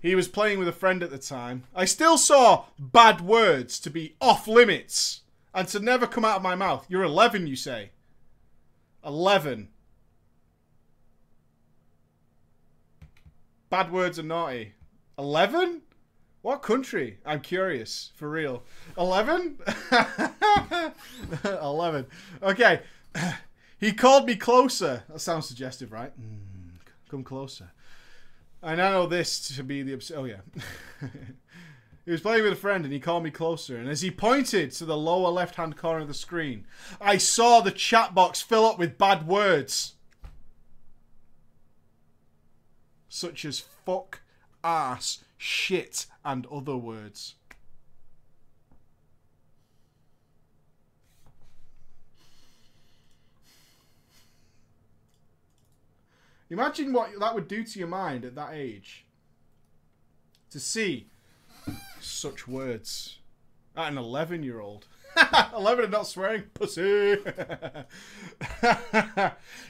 He 0.00 0.14
was 0.14 0.28
playing 0.28 0.58
with 0.58 0.68
a 0.68 0.72
friend 0.72 1.02
at 1.02 1.10
the 1.10 1.18
time. 1.18 1.64
I 1.74 1.84
still 1.84 2.18
saw 2.18 2.64
bad 2.78 3.20
words 3.20 3.78
to 3.80 3.90
be 3.90 4.16
off 4.20 4.48
limits 4.48 5.20
and 5.54 5.68
to 5.68 5.80
never 5.80 6.06
come 6.06 6.24
out 6.24 6.36
of 6.36 6.42
my 6.42 6.54
mouth. 6.54 6.86
You're 6.88 7.04
11, 7.04 7.46
you 7.46 7.56
say. 7.56 7.90
11. 9.04 9.68
Bad 13.70 13.92
words 13.92 14.18
are 14.18 14.24
naughty. 14.24 14.74
11? 15.18 15.82
What 16.42 16.60
country? 16.60 17.18
I'm 17.24 17.40
curious, 17.40 18.10
for 18.16 18.28
real. 18.28 18.64
11? 18.98 19.58
11. 21.44 22.06
Okay. 22.42 22.80
He 23.78 23.92
called 23.92 24.26
me 24.26 24.34
closer. 24.34 25.04
That 25.08 25.20
sounds 25.20 25.46
suggestive, 25.46 25.92
right? 25.92 26.12
Mm, 26.20 26.78
come 27.08 27.22
closer. 27.22 27.70
I 28.60 28.74
now 28.74 28.90
know 28.90 29.06
this 29.06 29.54
to 29.56 29.62
be 29.62 29.82
the... 29.82 30.14
Oh, 30.16 30.24
yeah. 30.24 30.40
he 32.04 32.10
was 32.10 32.20
playing 32.20 32.42
with 32.42 32.52
a 32.52 32.56
friend 32.56 32.84
and 32.84 32.92
he 32.92 33.00
called 33.00 33.22
me 33.22 33.30
closer. 33.30 33.76
And 33.76 33.88
as 33.88 34.02
he 34.02 34.10
pointed 34.10 34.72
to 34.72 34.84
the 34.84 34.96
lower 34.96 35.30
left-hand 35.30 35.76
corner 35.76 36.00
of 36.00 36.08
the 36.08 36.14
screen, 36.14 36.66
I 37.00 37.18
saw 37.18 37.60
the 37.60 37.70
chat 37.70 38.14
box 38.14 38.40
fill 38.40 38.64
up 38.64 38.78
with 38.80 38.98
bad 38.98 39.28
words. 39.28 39.94
Such 43.08 43.44
as 43.44 43.60
fuck, 43.60 44.22
ass, 44.64 45.24
shit, 45.42 46.06
and 46.24 46.46
other 46.46 46.76
words. 46.76 47.34
Imagine 56.48 56.92
what 56.92 57.10
that 57.18 57.34
would 57.34 57.48
do 57.48 57.64
to 57.64 57.78
your 57.78 57.88
mind 57.88 58.24
at 58.24 58.36
that 58.36 58.52
age. 58.52 59.04
To 60.50 60.60
see 60.60 61.08
such 62.00 62.46
words 62.46 63.18
at 63.76 63.90
an 63.90 63.98
11 63.98 64.44
year 64.44 64.60
old. 64.60 64.86
11 65.56 65.84
and 65.84 65.92
not 65.92 66.06
swearing, 66.06 66.44
pussy. 66.54 67.16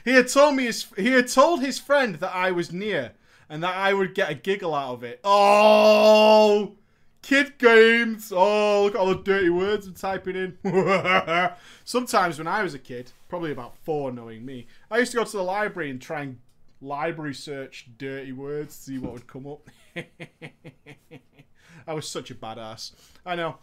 he 0.05 0.11
had 0.11 0.27
told 0.27 0.55
me 0.55 0.65
his 0.65 0.85
he 0.95 1.13
had 1.13 1.29
told 1.29 1.61
his 1.61 1.79
friend 1.79 2.15
that 2.15 2.35
I 2.35 2.51
was 2.51 2.71
near 2.71 3.13
and 3.49 3.63
that 3.63 3.75
I 3.75 3.93
would 3.93 4.15
get 4.15 4.29
a 4.29 4.35
giggle 4.35 4.73
out 4.73 4.93
of 4.93 5.03
it. 5.03 5.19
Oh, 5.23 6.75
kid 7.21 7.57
games. 7.57 8.31
Oh, 8.35 8.83
look 8.83 8.95
at 8.95 8.99
all 8.99 9.07
the 9.07 9.15
dirty 9.15 9.49
words 9.49 9.87
I'm 9.87 9.93
typing 9.93 10.35
in. 10.35 11.49
Sometimes 11.85 12.37
when 12.37 12.47
I 12.47 12.63
was 12.63 12.73
a 12.73 12.79
kid, 12.79 13.11
probably 13.27 13.51
about 13.51 13.77
four, 13.77 14.11
knowing 14.11 14.45
me, 14.45 14.67
I 14.91 14.99
used 14.99 15.11
to 15.11 15.17
go 15.17 15.23
to 15.23 15.37
the 15.37 15.43
library 15.43 15.89
and 15.89 16.01
try 16.01 16.21
and 16.21 16.39
library 16.81 17.33
search 17.33 17.87
dirty 17.97 18.31
words, 18.31 18.77
to 18.77 18.83
see 18.83 18.97
what 18.97 19.13
would 19.13 19.27
come 19.27 19.47
up. 19.47 19.69
I 21.87 21.93
was 21.93 22.07
such 22.07 22.31
a 22.31 22.35
badass. 22.35 22.91
I 23.25 23.35
know. 23.35 23.57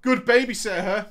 Good 0.00 0.26
babysitter. 0.26 1.06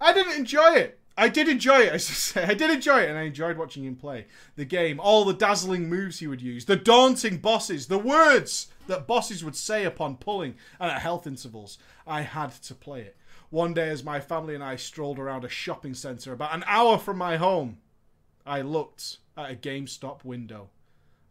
I 0.00 0.12
didn't 0.12 0.34
enjoy 0.34 0.74
it. 0.74 0.98
I 1.16 1.28
did 1.28 1.48
enjoy 1.48 1.80
it, 1.80 1.92
I 1.92 1.98
should 1.98 2.16
say. 2.16 2.44
I 2.44 2.54
did 2.54 2.70
enjoy 2.70 3.00
it, 3.00 3.10
and 3.10 3.18
I 3.18 3.22
enjoyed 3.22 3.58
watching 3.58 3.84
him 3.84 3.96
play 3.96 4.26
the 4.56 4.64
game. 4.64 4.98
All 4.98 5.24
the 5.24 5.34
dazzling 5.34 5.88
moves 5.88 6.18
he 6.18 6.26
would 6.26 6.42
use, 6.42 6.64
the 6.64 6.76
daunting 6.76 7.38
bosses, 7.38 7.86
the 7.86 7.98
words 7.98 8.68
that 8.86 9.06
bosses 9.06 9.44
would 9.44 9.56
say 9.56 9.84
upon 9.84 10.16
pulling 10.16 10.54
and 10.80 10.90
at 10.90 11.02
health 11.02 11.26
intervals. 11.26 11.78
I 12.06 12.22
had 12.22 12.52
to 12.62 12.74
play 12.74 13.02
it. 13.02 13.16
One 13.50 13.74
day, 13.74 13.90
as 13.90 14.02
my 14.02 14.20
family 14.20 14.54
and 14.54 14.64
I 14.64 14.76
strolled 14.76 15.18
around 15.18 15.44
a 15.44 15.48
shopping 15.48 15.94
centre 15.94 16.32
about 16.32 16.54
an 16.54 16.64
hour 16.66 16.96
from 16.96 17.18
my 17.18 17.36
home, 17.36 17.78
I 18.46 18.62
looked 18.62 19.18
at 19.36 19.50
a 19.50 19.54
GameStop 19.54 20.24
window 20.24 20.70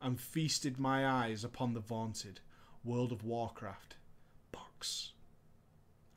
and 0.02 0.20
feasted 0.20 0.80
my 0.80 1.08
eyes 1.08 1.44
upon 1.44 1.74
the 1.74 1.80
vaunted 1.80 2.40
World 2.84 3.12
of 3.12 3.24
Warcraft 3.24 3.96
box. 4.52 5.12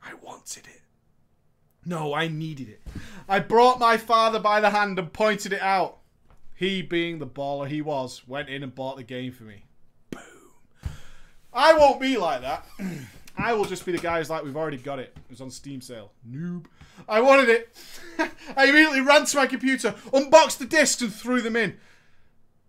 I 0.03 0.13
wanted 0.13 0.67
it. 0.67 0.81
No, 1.85 2.13
I 2.13 2.27
needed 2.27 2.69
it. 2.69 2.81
I 3.29 3.39
brought 3.39 3.79
my 3.79 3.97
father 3.97 4.39
by 4.39 4.59
the 4.59 4.71
hand 4.71 4.97
and 4.97 5.13
pointed 5.13 5.53
it 5.53 5.61
out. 5.61 5.97
He, 6.55 6.81
being 6.81 7.19
the 7.19 7.27
baller 7.27 7.67
he 7.67 7.81
was, 7.81 8.23
went 8.27 8.49
in 8.49 8.63
and 8.63 8.73
bought 8.73 8.97
the 8.97 9.03
game 9.03 9.31
for 9.31 9.43
me. 9.43 9.65
Boom. 10.09 10.21
I 11.53 11.77
won't 11.77 11.99
be 11.99 12.17
like 12.17 12.41
that. 12.41 12.65
I 13.37 13.53
will 13.53 13.65
just 13.65 13.85
be 13.85 13.91
the 13.91 13.97
guy 13.97 14.17
who's 14.17 14.29
like, 14.29 14.43
we've 14.43 14.55
already 14.55 14.77
got 14.77 14.99
it. 14.99 15.13
It 15.15 15.29
was 15.29 15.41
on 15.41 15.51
Steam 15.51 15.81
sale. 15.81 16.11
Noob. 16.27 16.65
I 17.09 17.19
wanted 17.19 17.49
it. 17.49 17.75
I 18.55 18.65
immediately 18.65 19.01
ran 19.01 19.25
to 19.25 19.37
my 19.37 19.47
computer, 19.47 19.95
unboxed 20.13 20.59
the 20.59 20.65
discs, 20.65 21.01
and 21.01 21.13
threw 21.13 21.41
them 21.41 21.57
in. 21.57 21.77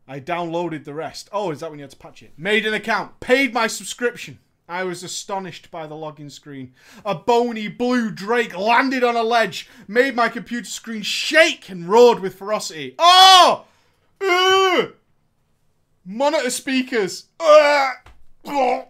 I 0.09 0.21
downloaded 0.21 0.85
the 0.85 0.95
rest. 0.95 1.29
Oh, 1.33 1.51
is 1.53 1.61
that 1.61 1.71
when 1.71 1.79
you 1.79 1.85
had 1.85 1.91
to 1.93 1.97
patch 1.97 2.23
it? 2.23 2.33
Made 2.37 2.67
an 2.67 2.75
account, 2.75 3.21
paid 3.21 3.55
my 3.55 3.69
subscription. 3.69 4.41
I 4.69 4.85
was 4.85 5.03
astonished 5.03 5.71
by 5.71 5.87
the 5.87 5.95
login 5.95 6.31
screen. 6.31 6.75
A 7.05 7.15
bony 7.15 7.69
blue 7.69 8.11
drake 8.11 8.57
landed 8.57 9.05
on 9.05 9.17
a 9.17 9.23
ledge, 9.23 9.69
made 9.87 10.17
my 10.17 10.29
computer 10.29 10.69
screen 10.69 11.03
shake 11.03 11.69
and 11.69 11.89
roared 11.89 12.21
with 12.21 12.35
ferocity. 12.35 12.95
Oh! 12.99 13.65
Ugh! 14.21 14.95
Monitor 16.05 16.51
speakers. 16.51 17.27
Ugh! 17.39 17.95
Oh! 18.45 18.89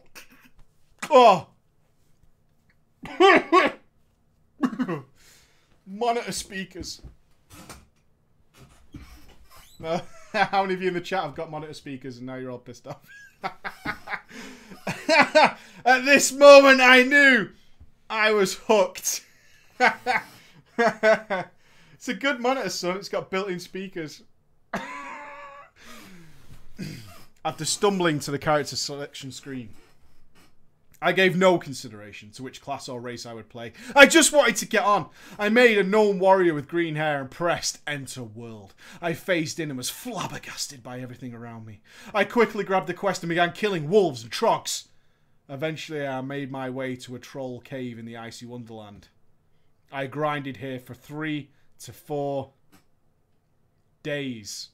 oh. 1.10 1.48
Monitor 5.86 6.32
speakers. 6.32 7.02
Uh, 9.82 10.00
how 10.32 10.62
many 10.62 10.74
of 10.74 10.82
you 10.82 10.88
in 10.88 10.94
the 10.94 11.00
chat 11.00 11.22
have 11.22 11.34
got 11.34 11.50
monitor 11.50 11.74
speakers 11.74 12.18
and 12.18 12.26
now 12.26 12.36
you're 12.36 12.50
all 12.50 12.58
pissed 12.58 12.86
off? 12.86 13.00
At 15.08 16.04
this 16.04 16.32
moment, 16.32 16.80
I 16.80 17.02
knew 17.02 17.50
I 18.10 18.32
was 18.32 18.54
hooked. 18.54 19.24
it's 19.78 20.08
a 22.08 22.14
good 22.14 22.40
monitor, 22.40 22.70
son. 22.70 22.96
It's 22.96 23.08
got 23.08 23.30
built-in 23.30 23.60
speakers. 23.60 24.22
After 27.44 27.64
stumbling 27.64 28.18
to 28.20 28.30
the 28.30 28.38
character 28.38 28.76
selection 28.76 29.30
screen, 29.30 29.70
I 31.00 31.12
gave 31.12 31.36
no 31.36 31.58
consideration 31.58 32.30
to 32.32 32.42
which 32.42 32.60
class 32.60 32.88
or 32.88 33.00
race 33.00 33.26
I 33.26 33.34
would 33.34 33.48
play. 33.48 33.72
I 33.94 34.06
just 34.06 34.32
wanted 34.32 34.56
to 34.56 34.66
get 34.66 34.82
on. 34.82 35.08
I 35.38 35.50
made 35.50 35.78
a 35.78 35.84
gnome 35.84 36.18
warrior 36.18 36.54
with 36.54 36.68
green 36.68 36.96
hair 36.96 37.20
and 37.20 37.30
pressed 37.30 37.78
enter 37.86 38.24
world. 38.24 38.74
I 39.00 39.12
phased 39.12 39.60
in 39.60 39.70
and 39.70 39.76
was 39.76 39.90
flabbergasted 39.90 40.82
by 40.82 41.00
everything 41.00 41.34
around 41.34 41.66
me. 41.66 41.80
I 42.14 42.24
quickly 42.24 42.64
grabbed 42.64 42.86
the 42.86 42.94
quest 42.94 43.22
and 43.22 43.28
began 43.28 43.52
killing 43.52 43.88
wolves 43.88 44.22
and 44.22 44.32
trogs. 44.32 44.88
Eventually, 45.48 46.06
I 46.06 46.20
made 46.22 46.50
my 46.50 46.70
way 46.70 46.96
to 46.96 47.14
a 47.14 47.20
troll 47.20 47.60
cave 47.60 47.98
in 47.98 48.04
the 48.04 48.16
icy 48.16 48.46
wonderland. 48.46 49.08
I 49.92 50.06
grinded 50.06 50.56
here 50.56 50.80
for 50.80 50.94
three 50.94 51.50
to 51.80 51.92
four 51.92 52.52
days. 54.02 54.70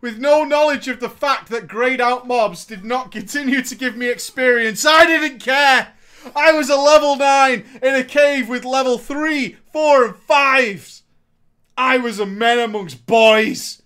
With 0.00 0.18
no 0.18 0.44
knowledge 0.44 0.88
of 0.88 0.98
the 0.98 1.10
fact 1.10 1.48
that 1.50 1.68
grayed 1.68 2.00
out 2.00 2.26
mobs 2.26 2.64
did 2.64 2.84
not 2.84 3.12
continue 3.12 3.62
to 3.62 3.74
give 3.74 3.96
me 3.96 4.08
experience, 4.08 4.84
I 4.84 5.06
didn't 5.06 5.38
care! 5.40 5.92
I 6.34 6.52
was 6.52 6.68
a 6.68 6.76
level 6.76 7.16
9 7.16 7.80
in 7.82 7.94
a 7.94 8.04
cave 8.04 8.48
with 8.48 8.64
level 8.64 8.98
3, 8.98 9.56
4 9.72 10.04
and 10.06 10.14
5s! 10.14 11.02
I 11.76 11.98
was 11.98 12.18
a 12.18 12.26
man 12.26 12.58
amongst 12.58 13.06
boys! 13.06 13.79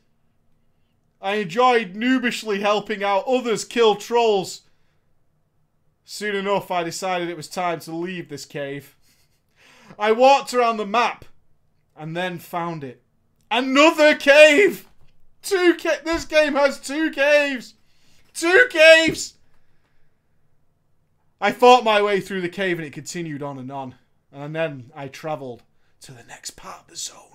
I 1.24 1.36
enjoyed 1.36 1.94
noobishly 1.94 2.60
helping 2.60 3.02
out 3.02 3.24
others 3.26 3.64
kill 3.64 3.96
trolls. 3.96 4.60
Soon 6.04 6.36
enough, 6.36 6.70
I 6.70 6.84
decided 6.84 7.30
it 7.30 7.36
was 7.36 7.48
time 7.48 7.80
to 7.80 7.92
leave 7.92 8.28
this 8.28 8.44
cave. 8.44 8.94
I 9.98 10.12
walked 10.12 10.52
around 10.52 10.76
the 10.76 10.84
map 10.84 11.24
and 11.96 12.14
then 12.14 12.38
found 12.38 12.84
it. 12.84 13.02
Another 13.50 14.14
cave! 14.14 14.86
Two 15.40 15.74
ca 15.78 15.96
This 16.04 16.26
game 16.26 16.56
has 16.56 16.78
two 16.78 17.10
caves! 17.10 17.72
Two 18.34 18.68
caves! 18.68 19.34
I 21.40 21.52
fought 21.52 21.84
my 21.84 22.02
way 22.02 22.20
through 22.20 22.42
the 22.42 22.50
cave 22.50 22.78
and 22.78 22.86
it 22.86 22.92
continued 22.92 23.42
on 23.42 23.56
and 23.56 23.72
on. 23.72 23.94
And 24.30 24.54
then 24.54 24.90
I 24.94 25.08
travelled 25.08 25.62
to 26.02 26.12
the 26.12 26.24
next 26.24 26.50
part 26.50 26.82
of 26.82 26.88
the 26.88 26.96
zone. 26.96 27.33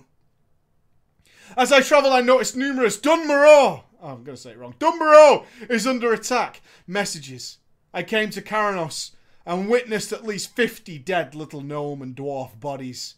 As 1.56 1.72
I 1.72 1.80
travel, 1.80 2.12
I 2.12 2.20
noticed 2.20 2.56
numerous 2.56 2.96
Dun 2.96 3.26
Morogh. 3.26 3.82
Oh, 4.02 4.08
I'm 4.08 4.24
going 4.24 4.36
to 4.36 4.42
say 4.42 4.50
it 4.50 4.58
wrong. 4.58 4.74
Dun 4.78 4.98
Morogh 4.98 5.44
is 5.68 5.86
under 5.86 6.12
attack. 6.12 6.62
Messages. 6.86 7.58
I 7.92 8.02
came 8.02 8.30
to 8.30 8.42
Kharanos 8.42 9.10
and 9.44 9.68
witnessed 9.68 10.12
at 10.12 10.24
least 10.24 10.54
50 10.54 10.98
dead 10.98 11.34
little 11.34 11.60
gnome 11.60 12.02
and 12.02 12.14
dwarf 12.14 12.58
bodies. 12.58 13.16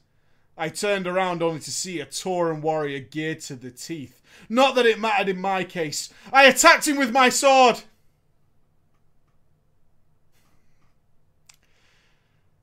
I 0.57 0.69
turned 0.69 1.07
around 1.07 1.43
only 1.43 1.61
to 1.61 1.71
see 1.71 2.01
a 2.01 2.07
Tauren 2.07 2.61
warrior 2.61 3.01
geared 3.01 3.41
to 3.41 3.57
the 3.57 3.71
teeth. 3.71 4.23
Not 4.49 4.75
that 4.75 4.87
it 4.87 4.99
mattered 4.99 5.29
in 5.29 5.41
my 5.41 5.65
case. 5.65 6.13
I 6.33 6.45
attacked 6.45 6.87
him 6.87 6.97
with 6.97 7.11
my 7.11 7.29
sword. 7.29 7.83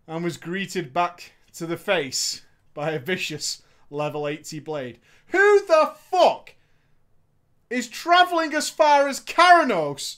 And 0.07 0.23
was 0.23 0.37
greeted 0.37 0.93
back 0.93 1.33
to 1.53 1.65
the 1.65 1.77
face 1.77 2.41
by 2.73 2.91
a 2.91 2.99
vicious 2.99 3.61
level 3.91 4.27
80 4.27 4.59
blade. 4.59 4.99
Who 5.29 5.65
the 5.65 5.93
fuck 6.11 6.55
is 7.69 7.87
travelling 7.87 8.53
as 8.53 8.69
far 8.69 9.07
as 9.07 9.19
Kharanos 9.19 10.17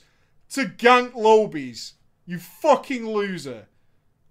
to 0.51 0.65
gank 0.65 1.13
Lowbies? 1.13 1.93
You 2.25 2.39
fucking 2.39 3.07
loser. 3.07 3.67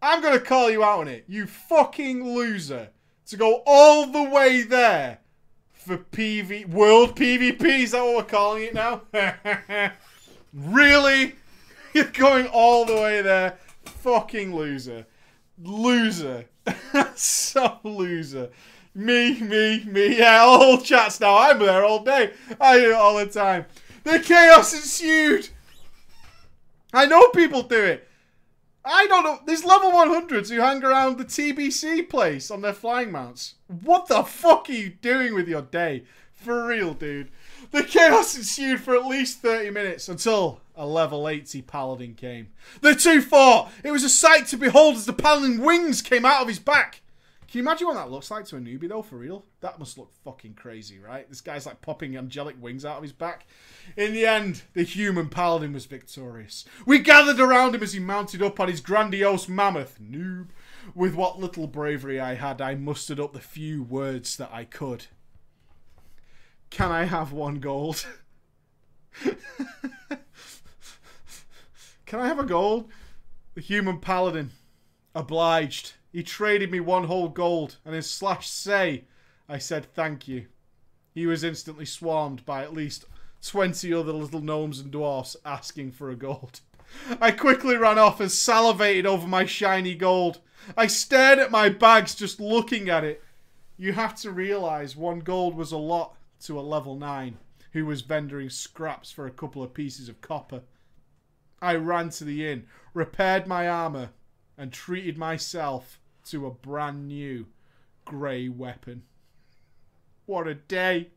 I'm 0.03 0.23
going 0.23 0.39
to 0.39 0.45
call 0.45 0.71
you 0.71 0.83
out 0.83 1.01
on 1.01 1.09
it. 1.09 1.25
You 1.29 1.47
fucking 1.47 2.35
loser. 2.35 2.91
To 3.27 3.37
go 3.37 3.63
all 3.67 4.07
the 4.07 4.23
way 4.23 4.63
there 4.63 5.19
for 5.73 5.99
PV... 5.99 6.69
World 6.69 7.15
PvP? 7.17 7.63
Is 7.63 7.93
that 7.93 8.03
what 8.03 8.17
we're 8.17 8.23
calling 8.25 8.65
it 8.65 8.75
now? 8.75 9.03
really? 10.55 11.35
You're 11.95 12.05
going 12.05 12.47
all 12.47 12.85
the 12.85 12.95
way 12.95 13.23
there? 13.23 13.59
Fucking 13.85 14.55
loser. 14.55 15.07
Loser. 15.63 16.47
so 17.15 17.79
loser. 17.83 18.51
Me, 18.95 19.41
me, 19.41 19.85
me. 19.85 20.19
Yeah, 20.19 20.41
all 20.45 20.79
chats 20.79 21.21
now. 21.21 21.37
I'm 21.37 21.59
there 21.59 21.85
all 21.85 22.03
day. 22.03 22.33
I 22.61 22.79
do 22.79 22.91
it 22.91 22.95
all 22.95 23.17
the 23.19 23.27
time. 23.27 23.67
The 24.05 24.19
chaos 24.21 24.73
ensued. 24.75 25.49
I 26.93 27.07
know 27.07 27.29
people 27.29 27.63
do 27.63 27.83
it. 27.83 28.09
I 28.85 29.07
don't 29.07 29.25
know. 29.25 29.41
There's 29.45 29.65
level 29.65 29.91
100s 29.91 30.49
who 30.49 30.61
hang 30.61 30.83
around 30.83 31.19
the 31.19 31.25
TBC 31.25 32.09
place 32.09 32.51
on 32.51 32.63
their 32.63 32.73
flying 32.73 33.13
mounts. 33.13 33.55
What 33.67 34.09
the 34.09 34.23
fuck 34.25 34.69
are 34.71 34.73
you 34.73 34.91
doing 34.91 35.35
with 35.35 35.49
your 35.49 35.63
day? 35.63 36.05
For 36.33 36.67
real, 36.67 36.95
dude. 36.95 37.31
The 37.71 37.85
chaos 37.85 38.35
ensued 38.35 38.81
for 38.81 38.97
at 38.97 39.07
least 39.07 39.41
30 39.41 39.71
minutes 39.71 40.09
until 40.09 40.61
a 40.75 40.87
level 40.87 41.29
80 41.29 41.61
paladin 41.63 42.15
came. 42.15 42.49
The 42.81 42.95
two 42.95 43.21
fought. 43.21 43.71
It 43.85 43.91
was 43.91 44.03
a 44.03 44.09
sight 44.09 44.47
to 44.49 44.57
behold 44.57 44.97
as 44.97 45.05
the 45.05 45.13
paladin 45.13 45.61
wings 45.61 46.01
came 46.01 46.25
out 46.25 46.41
of 46.41 46.49
his 46.49 46.59
back. 46.59 47.03
Can 47.51 47.59
you 47.59 47.65
imagine 47.65 47.89
what 47.89 47.95
that 47.95 48.13
looks 48.13 48.31
like 48.31 48.45
to 48.45 48.57
a 48.59 48.61
newbie, 48.61 48.89
though, 48.89 49.03
for 49.03 49.17
real? 49.17 49.45
That 49.61 49.81
must 49.81 49.99
look 49.99 50.13
fucking 50.23 50.55
crazy, 50.55 51.01
right? 51.01 51.29
This 51.29 51.41
guy's 51.41 51.67
like 51.67 51.83
popping 51.83 52.17
angelic 52.17 52.55
wings 52.63 52.85
out 52.85 52.99
of 52.99 53.03
his 53.03 53.13
back. 53.13 53.45
In 53.97 54.13
the 54.13 54.25
end, 54.25 54.63
the 54.73 54.85
human 54.85 55.29
paladin 55.29 55.73
was 55.73 55.87
victorious. 55.87 56.65
We 56.87 57.01
gathered 57.01 57.41
around 57.41 57.75
him 57.75 57.83
as 57.83 57.93
he 57.93 57.99
mounted 57.99 58.41
up 58.41 58.61
on 58.61 58.69
his 58.69 58.81
grandiose 58.81 59.49
mammoth, 59.49 59.99
noob. 60.01 60.51
With 60.95 61.17
what 61.17 61.41
little 61.41 61.67
bravery 61.67 62.21
I 62.21 62.35
had, 62.35 62.61
I 62.61 62.77
mustered 62.77 63.19
up 63.19 63.33
the 63.33 63.41
few 63.41 63.83
words 63.83 64.37
that 64.37 64.51
I 64.53 64.63
could. 64.63 65.07
Can 66.71 66.93
I 66.93 67.03
have 67.03 67.33
one 67.33 67.59
gold? 67.59 68.07
Can 72.07 72.21
I 72.21 72.29
have 72.29 72.39
a 72.39 72.45
gold? 72.45 72.93
The 73.55 73.61
human 73.61 73.99
paladin. 73.99 74.53
Obliged. 75.17 75.95
He 76.13 76.23
traded 76.23 76.73
me 76.73 76.81
one 76.81 77.05
whole 77.05 77.29
gold, 77.29 77.77
and 77.85 77.95
in 77.95 78.03
slash 78.03 78.49
say, 78.49 79.05
I 79.49 79.59
said 79.59 79.93
thank 79.95 80.27
you. 80.27 80.47
He 81.15 81.27
was 81.27 81.45
instantly 81.45 81.85
swarmed 81.85 82.45
by 82.45 82.63
at 82.63 82.73
least 82.73 83.05
20 83.47 83.93
other 83.95 84.13
little 84.13 84.41
gnomes 84.41 84.81
and 84.81 84.91
dwarfs 84.91 85.37
asking 85.45 85.93
for 85.93 86.11
a 86.11 86.17
gold. 86.17 86.61
I 87.21 87.31
quickly 87.31 87.77
ran 87.77 87.99
off 87.99 88.21
and 88.21 88.31
salivated 88.31 89.07
over 89.07 89.27
my 89.27 89.45
shiny 89.45 89.95
gold. 89.95 90.41
I 90.77 90.89
stared 90.89 91.39
at 91.39 91.51
my 91.51 91.69
bags 91.69 92.15
just 92.15 92.41
looking 92.41 92.89
at 92.89 93.05
it. 93.05 93.23
You 93.77 93.93
have 93.93 94.15
to 94.23 94.33
realise 94.33 94.97
one 94.97 95.21
gold 95.21 95.55
was 95.55 95.73
a 95.73 95.79
lot 95.79 96.17
to 96.41 96.59
a 96.59 96.63
level 96.63 96.97
9 96.97 97.39
who 97.73 97.87
was 97.87 98.03
vendoring 98.03 98.51
scraps 98.51 99.13
for 99.13 99.27
a 99.27 99.31
couple 99.31 99.63
of 99.63 99.73
pieces 99.73 100.09
of 100.09 100.21
copper. 100.21 100.63
I 101.63 101.77
ran 101.77 102.11
to 102.11 102.25
the 102.25 102.51
inn, 102.51 102.67
repaired 102.95 103.47
my 103.47 103.69
armour, 103.69 104.11
and 104.59 104.73
treated 104.73 105.17
myself 105.17 106.00
to 106.31 106.47
a 106.47 106.51
brand 106.51 107.09
new 107.09 107.47
grey 108.05 108.49
weapon. 108.49 109.03
What 110.27 110.47
a 110.47 110.55
day! 110.55 111.11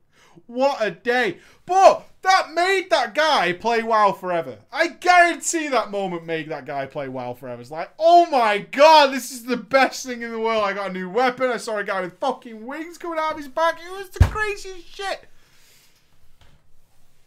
What 0.48 0.78
a 0.82 0.90
day! 0.90 1.38
But 1.66 2.08
that 2.24 2.52
made 2.54 2.90
that 2.90 3.14
guy 3.14 3.54
play 3.54 3.84
WoW 3.84 4.12
forever. 4.14 4.58
I 4.72 4.88
guarantee 4.88 5.68
that 5.68 5.92
moment 5.92 6.26
made 6.26 6.50
that 6.50 6.66
guy 6.66 6.88
play 6.88 7.08
WoW 7.08 7.34
forever. 7.34 7.62
It's 7.62 7.70
like, 7.70 7.92
oh 8.00 8.26
my 8.28 8.60
god, 8.60 9.14
this 9.14 9.32
is 9.32 9.44
the 9.44 9.58
best 9.58 10.06
thing 10.06 10.24
in 10.24 10.32
the 10.32 10.40
world. 10.40 10.64
I 10.64 10.74
got 10.74 10.90
a 10.90 10.94
new 10.94 11.10
weapon. 11.10 11.52
I 11.52 11.58
saw 11.58 11.78
a 11.78 11.84
guy 11.84 12.02
with 12.02 12.18
fucking 12.18 12.66
wings 12.66 12.98
coming 12.98 13.20
out 13.20 13.34
of 13.34 13.38
his 13.38 13.48
back. 13.48 13.80
It 13.86 13.92
was 13.92 14.10
the 14.10 14.26
craziest 14.26 14.88
shit. 14.88 15.28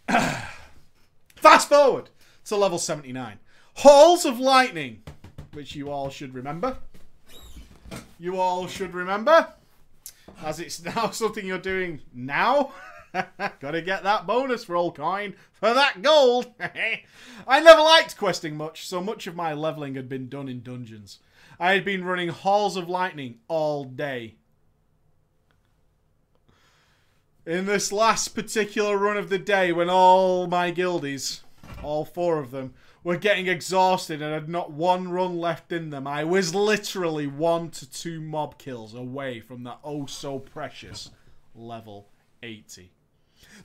Fast 1.36 1.68
forward 1.68 2.10
to 2.46 2.56
level 2.56 2.78
79. 2.78 3.38
Halls 3.74 4.24
of 4.24 4.40
Lightning, 4.40 5.02
which 5.52 5.76
you 5.76 5.90
all 5.90 6.10
should 6.10 6.34
remember. 6.34 6.78
You 8.18 8.38
all 8.40 8.66
should 8.66 8.94
remember. 8.94 9.48
As 10.42 10.60
it's 10.60 10.82
now 10.84 11.10
something 11.10 11.46
you're 11.46 11.58
doing 11.58 12.00
now. 12.14 12.72
Gotta 13.60 13.82
get 13.82 14.02
that 14.02 14.26
bonus 14.26 14.64
for 14.64 14.76
all 14.76 14.92
coin 14.92 15.34
for 15.52 15.72
that 15.72 16.02
gold. 16.02 16.52
I 16.60 17.60
never 17.60 17.80
liked 17.80 18.16
questing 18.16 18.56
much, 18.56 18.86
so 18.86 19.00
much 19.00 19.26
of 19.26 19.34
my 19.34 19.54
leveling 19.54 19.94
had 19.94 20.08
been 20.08 20.28
done 20.28 20.48
in 20.48 20.62
dungeons. 20.62 21.20
I 21.58 21.72
had 21.72 21.84
been 21.84 22.04
running 22.04 22.28
Halls 22.28 22.76
of 22.76 22.88
Lightning 22.88 23.38
all 23.48 23.84
day. 23.84 24.36
In 27.46 27.64
this 27.64 27.92
last 27.92 28.28
particular 28.34 28.98
run 28.98 29.16
of 29.16 29.28
the 29.30 29.38
day, 29.38 29.72
when 29.72 29.88
all 29.88 30.46
my 30.48 30.70
guildies, 30.70 31.40
all 31.82 32.04
four 32.04 32.38
of 32.38 32.50
them, 32.50 32.74
were 33.06 33.16
getting 33.16 33.46
exhausted 33.46 34.20
and 34.20 34.34
had 34.34 34.48
not 34.48 34.72
one 34.72 35.08
run 35.08 35.38
left 35.38 35.70
in 35.70 35.90
them, 35.90 36.08
I 36.08 36.24
was 36.24 36.56
literally 36.56 37.28
one 37.28 37.70
to 37.70 37.88
two 37.88 38.20
mob 38.20 38.58
kills 38.58 38.94
away 38.94 39.38
from 39.38 39.62
that 39.62 39.78
oh 39.84 40.06
so 40.06 40.40
precious 40.40 41.12
level 41.54 42.08
80. 42.42 42.90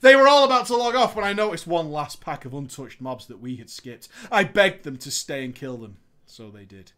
They 0.00 0.14
were 0.14 0.28
all 0.28 0.44
about 0.44 0.66
to 0.66 0.76
log 0.76 0.94
off 0.94 1.16
when 1.16 1.24
I 1.24 1.32
noticed 1.32 1.66
one 1.66 1.90
last 1.90 2.20
pack 2.20 2.44
of 2.44 2.54
untouched 2.54 3.00
mobs 3.00 3.26
that 3.26 3.40
we 3.40 3.56
had 3.56 3.68
skipped. 3.68 4.06
I 4.30 4.44
begged 4.44 4.84
them 4.84 4.96
to 4.98 5.10
stay 5.10 5.44
and 5.44 5.52
kill 5.52 5.76
them. 5.76 5.96
So 6.24 6.48
they 6.48 6.64
did. 6.64 6.92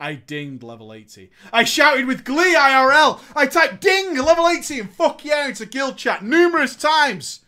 I 0.00 0.14
dinged 0.14 0.64
level 0.64 0.92
80. 0.92 1.30
I 1.52 1.62
shouted 1.62 2.06
with 2.06 2.24
glee 2.24 2.56
IRL. 2.56 3.20
I 3.36 3.46
typed 3.46 3.80
ding 3.80 4.16
level 4.16 4.48
80 4.48 4.80
and 4.80 4.90
fuck 4.92 5.24
yeah 5.24 5.46
into 5.46 5.64
guild 5.64 5.96
chat 5.96 6.24
numerous 6.24 6.74
times. 6.74 7.44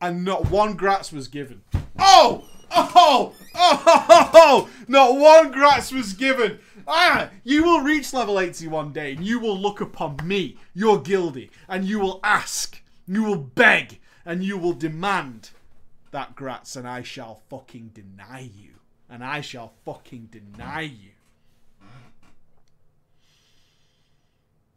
And 0.00 0.24
not 0.24 0.50
one 0.50 0.76
grats 0.76 1.12
was 1.12 1.28
given. 1.28 1.62
Oh! 1.96 2.48
Oh! 2.76 3.34
Oh! 3.54 4.30
oh! 4.34 4.70
Not 4.88 5.16
one 5.16 5.52
grats 5.52 5.92
was 5.92 6.12
given. 6.12 6.58
Ah, 6.86 7.30
you 7.44 7.64
will 7.64 7.80
reach 7.80 8.12
level 8.12 8.38
80 8.38 8.68
one 8.68 8.92
day 8.92 9.12
and 9.12 9.24
you 9.24 9.38
will 9.38 9.58
look 9.58 9.80
upon 9.80 10.16
me, 10.24 10.58
your 10.74 11.02
guildie, 11.02 11.50
and 11.68 11.84
you 11.84 11.98
will 11.98 12.20
ask, 12.22 12.82
you 13.06 13.22
will 13.22 13.36
beg, 13.36 14.00
and 14.26 14.44
you 14.44 14.58
will 14.58 14.72
demand 14.72 15.50
that 16.10 16.36
grats 16.36 16.76
and 16.76 16.86
I 16.86 17.02
shall 17.02 17.42
fucking 17.48 17.92
deny 17.94 18.50
you. 18.54 18.70
And 19.08 19.22
I 19.22 19.40
shall 19.40 19.74
fucking 19.84 20.30
deny 20.30 20.82
you. 20.82 21.10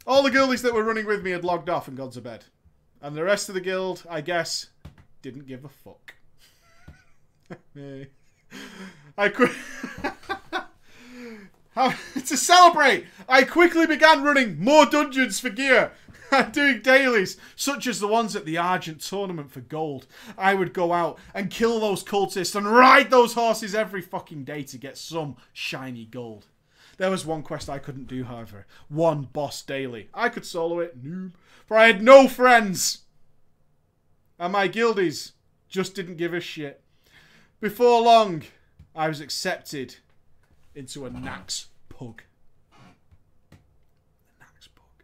All 0.05 0.23
the 0.23 0.31
guildies 0.31 0.61
that 0.61 0.73
were 0.73 0.83
running 0.83 1.05
with 1.05 1.23
me 1.23 1.31
had 1.31 1.43
logged 1.43 1.69
off 1.69 1.87
and 1.87 1.97
gone 1.97 2.11
to 2.11 2.21
bed. 2.21 2.45
And 3.01 3.15
the 3.15 3.23
rest 3.23 3.49
of 3.49 3.55
the 3.55 3.61
guild, 3.61 4.03
I 4.09 4.21
guess, 4.21 4.67
didn't 5.21 5.47
give 5.47 5.65
a 5.65 5.69
fuck. 5.69 6.15
I 9.17 9.29
to 12.25 12.37
celebrate, 12.37 13.05
I 13.29 13.43
quickly 13.43 13.85
began 13.85 14.23
running 14.23 14.59
more 14.59 14.85
dungeons 14.85 15.39
for 15.39 15.49
gear 15.49 15.91
and 16.31 16.51
doing 16.51 16.81
dailies, 16.81 17.37
such 17.55 17.87
as 17.87 17.99
the 17.99 18.07
ones 18.07 18.35
at 18.35 18.45
the 18.45 18.57
Argent 18.57 19.01
tournament 19.01 19.51
for 19.51 19.61
gold. 19.61 20.07
I 20.37 20.53
would 20.53 20.73
go 20.73 20.93
out 20.93 21.19
and 21.33 21.49
kill 21.49 21.79
those 21.79 22.03
cultists 22.03 22.55
and 22.55 22.67
ride 22.67 23.09
those 23.09 23.33
horses 23.33 23.75
every 23.75 24.01
fucking 24.01 24.43
day 24.43 24.63
to 24.63 24.77
get 24.77 24.97
some 24.97 25.37
shiny 25.53 26.05
gold. 26.05 26.47
There 26.97 27.11
was 27.11 27.25
one 27.25 27.43
quest 27.43 27.69
I 27.69 27.77
couldn't 27.79 28.07
do, 28.07 28.23
however. 28.23 28.65
One 28.89 29.29
boss 29.31 29.61
daily. 29.61 30.09
I 30.13 30.29
could 30.29 30.45
solo 30.45 30.79
it, 30.79 31.03
noob. 31.03 31.33
For 31.67 31.77
I 31.77 31.87
had 31.87 32.01
no 32.01 32.27
friends. 32.27 33.03
And 34.39 34.53
my 34.53 34.67
guildies 34.67 35.33
just 35.69 35.93
didn't 35.93 36.17
give 36.17 36.33
a 36.33 36.39
shit. 36.39 36.81
Before 37.59 38.03
long, 38.03 38.43
I 38.95 39.07
was 39.07 39.19
accepted 39.19 39.95
into 40.75 41.07
a 41.07 41.09
Nax 41.09 41.65
pug. 41.89 42.21
Nax 44.39 44.67
pug. 44.75 45.03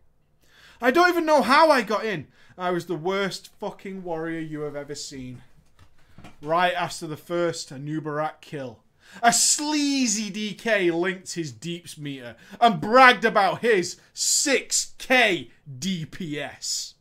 I 0.80 0.92
don't 0.92 1.10
even 1.10 1.26
know 1.26 1.42
how 1.42 1.72
I 1.72 1.82
got 1.82 2.06
in. 2.06 2.28
I 2.56 2.70
was 2.70 2.86
the 2.86 2.96
worst 2.96 3.50
fucking 3.60 4.04
warrior 4.04 4.40
you 4.40 4.62
have 4.62 4.76
ever 4.76 4.94
seen. 4.94 5.42
Right 6.44 6.76
after 6.76 7.08
the 7.08 7.18
first 7.18 7.72
Anubarak 7.72 8.42
kill, 8.42 8.84
a 9.24 9.34
sleazy 9.34 10.30
DK 10.30 10.94
linked 10.94 11.34
his 11.34 11.52
deeps 11.52 11.98
meter 11.98 12.36
and 12.62 12.80
bragged 12.80 13.26
about 13.26 13.62
his 13.62 13.98
6k 14.14 15.50
DPS. 15.80 16.94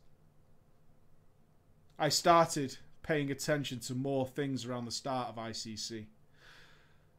I 1.99 2.09
started 2.09 2.77
paying 3.03 3.29
attention 3.29 3.79
to 3.81 3.93
more 3.93 4.25
things 4.25 4.65
around 4.65 4.85
the 4.85 4.91
start 4.91 5.29
of 5.29 5.35
ICC. 5.35 6.05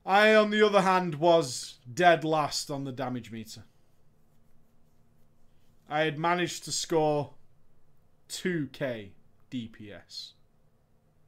I, 0.06 0.34
on 0.34 0.50
the 0.50 0.62
other 0.62 0.82
hand, 0.82 1.16
was 1.16 1.78
dead 1.92 2.24
last 2.24 2.70
on 2.70 2.84
the 2.84 2.92
damage 2.92 3.30
meter. 3.30 3.64
I 5.88 6.00
had 6.00 6.18
managed 6.18 6.64
to 6.64 6.72
score 6.72 7.34
2k 8.28 9.10
DPS. 9.50 10.32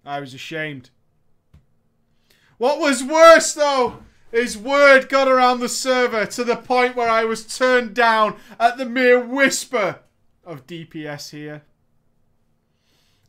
I 0.04 0.20
was 0.20 0.34
ashamed. 0.34 0.90
What 2.58 2.80
was 2.80 3.04
worse, 3.04 3.52
though, 3.52 3.98
is 4.32 4.56
word 4.56 5.08
got 5.08 5.28
around 5.28 5.60
the 5.60 5.68
server 5.68 6.26
to 6.26 6.44
the 6.44 6.56
point 6.56 6.96
where 6.96 7.08
I 7.08 7.24
was 7.24 7.56
turned 7.56 7.94
down 7.94 8.36
at 8.58 8.76
the 8.76 8.86
mere 8.86 9.20
whisper 9.20 10.00
of 10.44 10.66
DPS 10.66 11.30
here. 11.30 11.62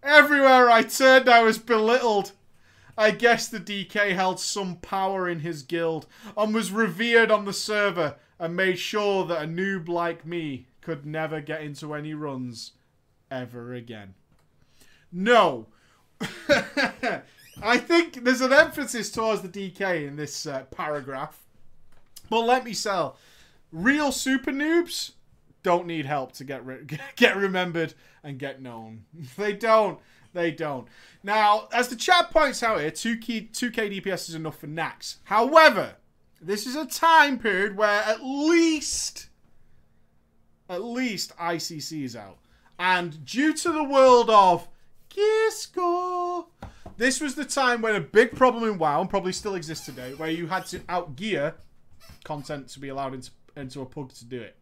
Everywhere 0.08 0.70
I 0.70 0.84
turned, 0.84 1.28
I 1.28 1.44
was 1.44 1.58
belittled. 1.58 2.32
I 2.98 3.12
guess 3.12 3.50
the 3.50 3.60
DK 3.60 4.14
held 4.16 4.40
some 4.40 4.78
power 4.78 5.28
in 5.28 5.42
his 5.42 5.64
guild 5.64 6.08
and 6.38 6.54
was 6.54 6.72
revered 6.72 7.30
on 7.30 7.44
the 7.44 7.52
server 7.52 8.16
and 8.40 8.56
made 8.56 8.80
sure 8.80 9.26
that 9.26 9.44
a 9.44 9.46
noob 9.46 9.90
like 9.90 10.26
me 10.26 10.68
could 10.80 11.06
never 11.06 11.42
get 11.42 11.62
into 11.62 11.94
any 11.94 12.14
runs 12.14 12.72
ever 13.30 13.74
again. 13.74 14.14
No. 15.12 15.68
I 17.62 17.78
think 17.78 18.24
there's 18.24 18.40
an 18.40 18.54
emphasis 18.54 19.12
towards 19.12 19.42
the 19.42 19.50
DK 19.50 20.08
in 20.08 20.16
this 20.16 20.46
uh, 20.46 20.64
paragraph. 20.72 21.44
But 22.30 22.46
let 22.46 22.64
me 22.64 22.72
sell. 22.72 23.18
Real 23.74 24.14
super 24.14 24.52
noobs 24.52 25.12
don't 25.68 25.86
need 25.86 26.06
help 26.06 26.32
to 26.32 26.46
get 26.46 26.66
re 26.66 26.78
get 27.18 27.36
remembered 27.36 27.94
and 28.24 28.40
get 28.40 28.62
known. 28.62 29.04
They 29.38 29.52
don't. 29.52 30.00
They 30.34 30.52
don't. 30.52 30.88
Now, 31.24 31.68
as 31.74 31.90
the 31.90 31.96
chat 31.98 32.32
points 32.32 32.64
out 32.64 32.80
here, 32.80 32.92
2K, 32.92 33.52
2K 33.52 34.02
DPS 34.02 34.30
is 34.30 34.36
enough 34.36 34.60
for 34.60 34.68
Nax. 34.68 35.18
However, 35.26 35.96
this 36.42 36.66
is 36.68 36.76
a 36.76 36.86
time 36.86 37.38
period 37.38 37.76
where 37.76 38.02
at 38.04 38.24
least, 38.24 39.28
at 40.70 40.84
least 40.84 41.36
ICC 41.38 42.04
is 42.04 42.16
out. 42.16 42.38
And 42.80 43.26
due 43.26 43.54
to 43.54 43.72
the 43.72 43.84
world 43.84 44.30
of 44.30 44.68
gear 45.10 45.52
score, 45.52 46.48
this 46.98 47.20
was 47.20 47.36
the 47.36 47.46
time 47.46 47.82
when 47.82 47.96
a 47.96 48.02
big 48.02 48.36
problem 48.36 48.70
in 48.70 48.78
WoW, 48.78 49.02
and 49.02 49.10
probably 49.10 49.34
still 49.34 49.56
exists 49.56 49.86
today, 49.86 50.14
where 50.14 50.30
you 50.30 50.48
had 50.48 50.66
to 50.68 50.80
outgear 50.82 51.56
content 52.24 52.70
to 52.70 52.80
be 52.80 52.90
allowed 52.90 53.16
into, 53.16 53.32
into 53.56 53.82
a 53.82 53.86
pug 53.86 54.14
to 54.14 54.26
do 54.26 54.40
it. 54.42 54.57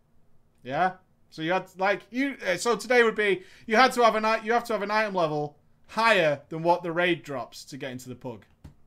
Yeah. 0.66 0.94
So 1.30 1.42
you 1.42 1.54
had 1.54 1.68
like 1.78 2.02
you. 2.12 2.36
uh, 2.46 2.58
So 2.58 2.76
today 2.76 3.04
would 3.04 3.16
be 3.16 3.44
you 3.66 3.76
had 3.76 3.94
to 3.94 4.04
have 4.04 4.16
an 4.16 4.26
you 4.44 4.52
have 4.54 4.64
to 4.66 4.74
have 4.74 4.82
an 4.82 4.92
item 4.92 5.14
level 5.14 5.58
higher 5.88 6.42
than 6.50 6.64
what 6.64 6.84
the 6.84 6.92
raid 6.92 7.24
drops 7.24 7.64
to 7.66 7.78
get 7.78 7.92
into 7.92 8.10
the 8.10 8.16
pug. 8.16 8.44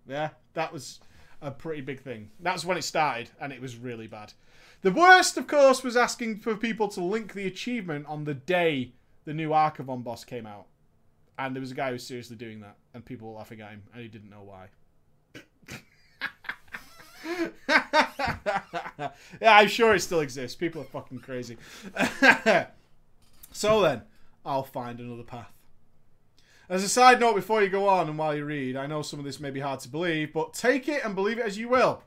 Yeah, 0.06 0.30
that 0.54 0.72
was 0.72 1.00
a 1.40 1.50
pretty 1.50 1.82
big 1.82 2.00
thing. 2.00 2.30
That's 2.40 2.64
when 2.64 2.76
it 2.76 2.82
started, 2.82 3.30
and 3.40 3.52
it 3.52 3.60
was 3.60 3.76
really 3.76 4.06
bad. 4.06 4.32
The 4.82 4.90
worst, 4.90 5.36
of 5.36 5.46
course, 5.46 5.84
was 5.84 5.96
asking 5.96 6.38
for 6.38 6.56
people 6.56 6.88
to 6.88 7.00
link 7.02 7.34
the 7.34 7.46
achievement 7.46 8.06
on 8.06 8.24
the 8.24 8.34
day 8.34 8.92
the 9.24 9.34
new 9.34 9.50
Archavon 9.50 10.02
boss 10.02 10.24
came 10.24 10.46
out, 10.46 10.66
and 11.38 11.54
there 11.54 11.60
was 11.60 11.72
a 11.72 11.74
guy 11.74 11.88
who 11.88 11.94
was 11.94 12.06
seriously 12.06 12.36
doing 12.36 12.60
that, 12.60 12.76
and 12.94 13.04
people 13.04 13.28
were 13.28 13.38
laughing 13.38 13.60
at 13.60 13.70
him, 13.70 13.82
and 13.92 14.02
he 14.02 14.08
didn't 14.08 14.30
know 14.30 14.42
why. 14.42 14.68
yeah, 17.68 19.10
I'm 19.42 19.68
sure 19.68 19.94
it 19.94 20.00
still 20.00 20.20
exists. 20.20 20.56
People 20.56 20.82
are 20.82 20.86
fucking 20.86 21.20
crazy. 21.20 21.56
so 23.52 23.80
then, 23.82 24.02
I'll 24.44 24.64
find 24.64 25.00
another 25.00 25.22
path. 25.22 25.52
As 26.68 26.84
a 26.84 26.88
side 26.88 27.18
note, 27.20 27.34
before 27.34 27.62
you 27.62 27.70
go 27.70 27.88
on 27.88 28.08
and 28.08 28.18
while 28.18 28.36
you 28.36 28.44
read, 28.44 28.76
I 28.76 28.86
know 28.86 29.00
some 29.00 29.18
of 29.18 29.24
this 29.24 29.40
may 29.40 29.50
be 29.50 29.60
hard 29.60 29.80
to 29.80 29.88
believe, 29.88 30.34
but 30.34 30.52
take 30.52 30.86
it 30.86 31.02
and 31.04 31.14
believe 31.14 31.38
it 31.38 31.46
as 31.46 31.56
you 31.56 31.68
will. 31.68 32.02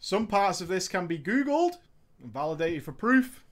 Some 0.00 0.26
parts 0.26 0.60
of 0.60 0.68
this 0.68 0.88
can 0.88 1.06
be 1.06 1.18
Googled 1.18 1.78
and 2.20 2.32
validated 2.32 2.82
for 2.82 2.92
proof, 2.92 3.44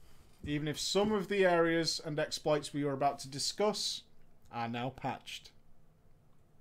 even 0.45 0.67
if 0.67 0.79
some 0.79 1.13
of 1.13 1.29
the 1.29 1.47
areas 1.47 2.01
and 2.05 2.19
exploits 2.19 2.75
we 2.75 2.83
are 2.83 2.93
about 2.93 3.21
to 3.21 3.29
discuss 3.29 4.03
are 4.53 4.69
now 4.69 4.91
patched. 4.91 5.51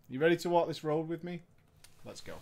You 0.08 0.19
ready 0.19 0.38
to 0.38 0.50
walk 0.50 0.67
this 0.67 0.84
road 0.84 1.10
with 1.10 1.24
me? 1.24 1.41
Let's 2.06 2.21
go. 2.21 2.36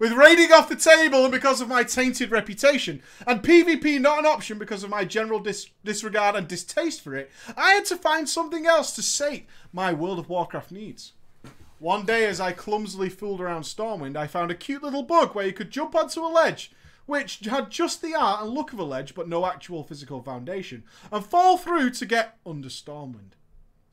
With 0.00 0.14
raiding 0.14 0.50
off 0.50 0.70
the 0.70 0.76
table 0.76 1.24
and 1.24 1.30
because 1.30 1.60
of 1.60 1.68
my 1.68 1.84
tainted 1.84 2.30
reputation, 2.30 3.02
and 3.26 3.42
PvP 3.42 4.00
not 4.00 4.18
an 4.18 4.24
option 4.24 4.58
because 4.58 4.82
of 4.82 4.88
my 4.88 5.04
general 5.04 5.40
dis- 5.40 5.68
disregard 5.84 6.34
and 6.34 6.48
distaste 6.48 7.02
for 7.02 7.14
it, 7.14 7.30
I 7.54 7.72
had 7.72 7.84
to 7.84 7.96
find 7.96 8.26
something 8.26 8.64
else 8.64 8.92
to 8.92 9.02
sate 9.02 9.46
my 9.74 9.92
World 9.92 10.18
of 10.18 10.30
Warcraft 10.30 10.72
needs. 10.72 11.12
One 11.78 12.06
day, 12.06 12.26
as 12.26 12.40
I 12.40 12.52
clumsily 12.52 13.10
fooled 13.10 13.42
around 13.42 13.64
Stormwind, 13.64 14.16
I 14.16 14.26
found 14.26 14.50
a 14.50 14.54
cute 14.54 14.82
little 14.82 15.02
bug 15.02 15.34
where 15.34 15.46
you 15.46 15.52
could 15.52 15.70
jump 15.70 15.94
onto 15.94 16.24
a 16.24 16.32
ledge, 16.32 16.72
which 17.04 17.40
had 17.40 17.68
just 17.68 18.00
the 18.00 18.14
art 18.14 18.42
and 18.42 18.54
look 18.54 18.72
of 18.72 18.78
a 18.78 18.84
ledge 18.84 19.14
but 19.14 19.28
no 19.28 19.44
actual 19.44 19.84
physical 19.84 20.22
foundation, 20.22 20.82
and 21.12 21.26
fall 21.26 21.58
through 21.58 21.90
to 21.90 22.06
get 22.06 22.38
under 22.46 22.70
Stormwind. 22.70 23.32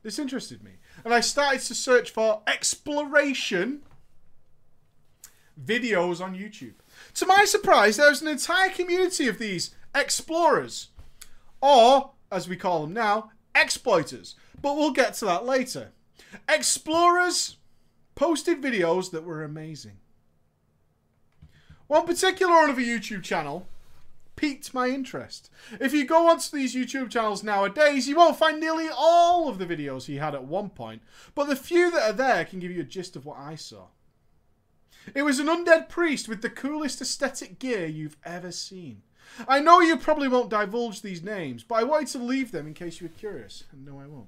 This 0.03 0.19
interested 0.19 0.63
me, 0.63 0.77
and 1.03 1.13
I 1.13 1.19
started 1.19 1.59
to 1.63 1.75
search 1.75 2.11
for 2.11 2.43
exploration 2.47 3.81
videos 5.63 6.21
on 6.21 6.35
YouTube. 6.35 6.73
To 7.15 7.25
my 7.25 7.45
surprise, 7.45 7.97
there's 7.97 8.21
an 8.21 8.27
entire 8.27 8.69
community 8.69 9.27
of 9.27 9.39
these 9.39 9.75
explorers, 9.95 10.89
or 11.61 12.11
as 12.31 12.47
we 12.47 12.55
call 12.55 12.81
them 12.81 12.93
now, 12.93 13.31
exploiters. 13.55 14.35
But 14.61 14.75
we'll 14.75 14.91
get 14.91 15.13
to 15.15 15.25
that 15.25 15.45
later. 15.45 15.91
Explorers 16.49 17.57
posted 18.15 18.61
videos 18.61 19.11
that 19.11 19.23
were 19.23 19.43
amazing. 19.43 19.97
One 21.87 22.05
particular 22.05 22.53
one 22.53 22.69
of 22.69 22.77
a 22.77 22.81
YouTube 22.81 23.23
channel 23.23 23.67
piqued 24.35 24.73
my 24.73 24.87
interest. 24.87 25.49
If 25.79 25.93
you 25.93 26.05
go 26.05 26.29
onto 26.29 26.55
these 26.55 26.75
YouTube 26.75 27.09
channels 27.09 27.43
nowadays, 27.43 28.07
you 28.07 28.15
won't 28.15 28.37
find 28.37 28.59
nearly 28.59 28.87
all 28.95 29.47
of 29.47 29.57
the 29.57 29.65
videos 29.65 30.05
he 30.05 30.17
had 30.17 30.35
at 30.35 30.43
one 30.43 30.69
point, 30.69 31.01
but 31.33 31.45
the 31.45 31.55
few 31.55 31.89
that 31.91 32.09
are 32.09 32.13
there 32.13 32.45
can 32.45 32.59
give 32.59 32.71
you 32.71 32.81
a 32.81 32.85
gist 32.85 33.15
of 33.15 33.25
what 33.25 33.37
I 33.37 33.55
saw. 33.55 33.87
It 35.15 35.23
was 35.23 35.39
an 35.39 35.47
undead 35.47 35.89
priest 35.89 36.27
with 36.27 36.41
the 36.41 36.49
coolest 36.49 37.01
aesthetic 37.01 37.59
gear 37.59 37.85
you've 37.85 38.17
ever 38.25 38.51
seen. 38.51 39.01
I 39.47 39.59
know 39.59 39.81
you 39.81 39.97
probably 39.97 40.27
won't 40.27 40.49
divulge 40.49 41.01
these 41.01 41.23
names, 41.23 41.63
but 41.63 41.75
I 41.75 41.83
wanted 41.83 42.07
to 42.09 42.19
leave 42.19 42.51
them 42.51 42.67
in 42.67 42.73
case 42.73 42.99
you 42.99 43.07
were 43.07 43.19
curious. 43.19 43.65
And 43.71 43.85
no, 43.85 43.99
I 43.99 44.07
won't. 44.07 44.27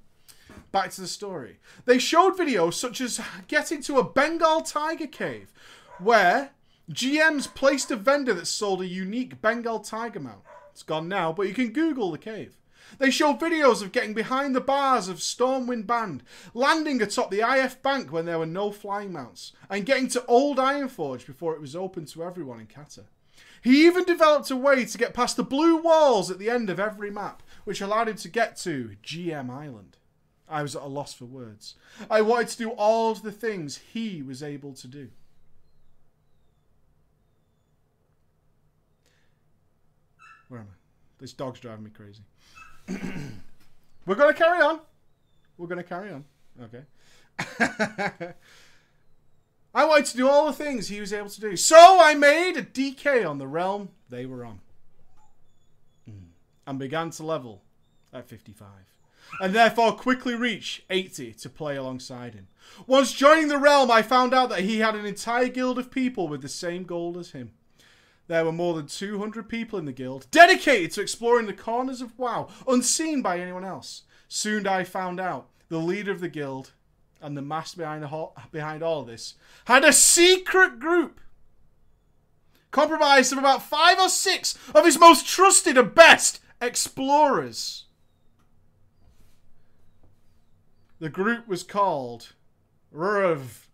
Back 0.72 0.92
to 0.92 1.02
the 1.02 1.08
story. 1.08 1.60
They 1.86 2.00
showed 2.00 2.38
videos 2.38 2.74
such 2.74 3.02
as 3.02 3.22
getting 3.48 3.82
to 3.84 3.98
a 3.98 4.04
Bengal 4.04 4.62
tiger 4.62 5.08
cave, 5.08 5.52
where 6.00 6.52
GMs 6.92 7.54
placed 7.54 7.92
a 7.92 7.96
vendor 7.96 8.34
that 8.34 8.48
sold 8.48 8.82
a 8.82 8.88
unique 8.88 9.42
Bengal 9.42 9.80
tiger 9.80 10.20
mount. 10.20 10.42
It's 10.72 10.84
gone 10.84 11.08
now, 11.08 11.32
but 11.32 11.48
you 11.48 11.54
can 11.54 11.72
Google 11.72 12.12
the 12.12 12.18
cave. 12.18 12.59
They 12.98 13.12
showed 13.12 13.40
videos 13.40 13.82
of 13.82 13.92
getting 13.92 14.14
behind 14.14 14.56
the 14.56 14.62
bars 14.62 15.08
of 15.08 15.18
Stormwind 15.18 15.86
Bank, 15.86 16.24
landing 16.54 17.02
atop 17.02 17.30
the 17.32 17.42
IF 17.42 17.82
Bank 17.82 18.12
when 18.12 18.26
there 18.26 18.40
were 18.40 18.46
no 18.46 18.72
flying 18.72 19.12
mounts, 19.12 19.54
and 19.70 19.86
getting 19.86 20.08
to 20.10 20.26
Old 20.26 20.58
Ironforge 20.58 21.26
before 21.26 21.54
it 21.54 21.62
was 21.62 21.76
open 21.76 22.06
to 22.08 22.24
everyone 22.24 22.60
in 22.60 22.68
Kata. 22.68 23.06
He 23.62 23.86
even 23.86 24.04
developed 24.06 24.50
a 24.52 24.56
way 24.56 24.86
to 24.86 24.98
get 24.98 25.14
past 25.14 25.36
the 25.36 25.44
blue 25.44 25.78
walls 25.78 26.32
at 26.32 26.40
the 26.40 26.50
end 26.50 26.70
of 26.70 26.80
every 26.80 27.12
map, 27.12 27.44
which 27.66 27.82
allowed 27.82 28.08
him 28.10 28.16
to 28.18 28.30
get 28.30 28.56
to 28.58 28.96
GM 29.04 29.50
Island. 29.50 29.98
I 30.48 30.64
was 30.64 30.76
at 30.76 30.82
a 30.82 30.88
loss 30.88 31.14
for 31.14 31.26
words. 31.26 31.76
I 32.10 32.22
wanted 32.22 32.48
to 32.50 32.58
do 32.58 32.70
all 32.72 33.12
of 33.12 33.22
the 33.22 33.32
things 33.32 33.82
he 33.94 34.24
was 34.24 34.42
able 34.42 34.74
to 34.74 34.88
do. 34.88 35.10
Where 40.48 40.62
am 40.62 40.68
I? 40.72 40.76
This 41.20 41.34
dog's 41.34 41.60
driving 41.60 41.84
me 41.84 41.92
crazy. 41.92 42.24
We're 44.06 44.16
going 44.16 44.34
to 44.34 44.38
carry 44.38 44.62
on. 44.62 44.80
We're 45.58 45.68
going 45.68 45.82
to 45.82 45.84
carry 45.84 46.12
on. 46.12 46.26
Okay. 46.64 46.84
I 49.74 49.86
wanted 49.86 50.06
to 50.08 50.18
do 50.18 50.28
all 50.28 50.48
the 50.48 50.54
things 50.54 50.88
he 50.88 51.00
was 51.00 51.14
able 51.14 51.30
to 51.30 51.42
do. 51.42 51.56
So 51.56 52.00
I 52.02 52.16
made 52.16 52.58
a 52.58 52.64
DK 52.64 53.28
on 53.30 53.38
the 53.38 53.48
realm 53.48 53.90
they 54.10 54.26
were 54.26 54.44
on. 54.44 54.62
Mm. 56.10 56.30
And 56.66 56.80
began 56.80 57.12
to 57.12 57.24
level 57.24 57.62
at 58.12 58.28
55. 58.28 58.68
And 59.42 59.54
therefore 59.54 59.92
quickly 59.94 60.34
reach 60.34 60.84
80 60.90 61.34
to 61.34 61.50
play 61.50 61.76
alongside 61.76 62.34
him. 62.34 62.48
Once 62.88 63.14
joining 63.14 63.48
the 63.48 63.60
realm, 63.60 63.92
I 63.92 64.02
found 64.02 64.34
out 64.34 64.50
that 64.50 64.62
he 64.62 64.80
had 64.80 64.96
an 64.96 65.06
entire 65.06 65.50
guild 65.50 65.78
of 65.78 65.92
people 65.92 66.28
with 66.28 66.42
the 66.42 66.50
same 66.50 66.84
goal 66.84 67.20
as 67.20 67.32
him. 67.32 67.52
There 68.30 68.46
were 68.46 68.52
more 68.52 68.76
than 68.76 68.86
200 68.86 69.50
people 69.50 69.80
in 69.80 69.86
the 69.86 69.92
guild, 69.92 70.28
dedicated 70.30 70.92
to 70.92 71.02
exploring 71.02 71.48
the 71.48 71.54
corners 71.54 72.00
of 72.00 72.18
WoW, 72.18 72.48
unseen 72.68 73.24
by 73.24 73.40
anyone 73.40 73.66
else. 73.66 74.04
Soon 74.28 74.68
I 74.68 74.84
found 74.84 75.20
out 75.20 75.50
the 75.68 75.80
leader 75.80 76.12
of 76.12 76.20
the 76.20 76.30
guild 76.30 76.74
and 77.20 77.36
the 77.36 77.42
master 77.42 77.78
behind, 77.78 78.04
the 78.04 78.10
ho- 78.10 78.34
behind 78.52 78.84
all 78.84 79.04
this 79.04 79.34
had 79.66 79.84
a 79.84 79.92
secret 79.92 80.80
group 80.80 81.20
comprised 82.70 83.32
of 83.32 83.40
about 83.40 83.64
five 83.64 83.98
or 83.98 84.10
six 84.10 84.56
of 84.76 84.86
his 84.86 85.00
most 85.00 85.26
trusted 85.26 85.76
and 85.76 85.96
best 85.96 86.40
explorers. 86.62 87.86
The 91.00 91.10
group 91.10 91.48
was 91.48 91.64
called 91.64 92.34
RUV. 92.94 93.69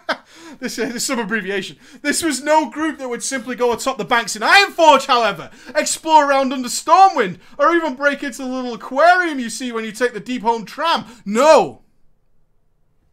this 0.60 0.78
is 0.78 1.04
some 1.04 1.18
abbreviation. 1.18 1.78
This 2.02 2.22
was 2.22 2.42
no 2.42 2.70
group 2.70 2.98
that 2.98 3.08
would 3.08 3.22
simply 3.22 3.56
go 3.56 3.72
atop 3.72 3.98
the 3.98 4.04
banks 4.04 4.36
in 4.36 4.42
Ironforge, 4.42 5.06
however, 5.06 5.50
explore 5.74 6.28
around 6.28 6.52
under 6.52 6.68
Stormwind, 6.68 7.38
or 7.58 7.74
even 7.74 7.94
break 7.94 8.22
into 8.22 8.42
the 8.42 8.48
little 8.48 8.74
aquarium 8.74 9.38
you 9.38 9.50
see 9.50 9.72
when 9.72 9.84
you 9.84 9.92
take 9.92 10.12
the 10.12 10.20
Deeprun 10.20 10.66
tram. 10.66 11.04
No! 11.24 11.82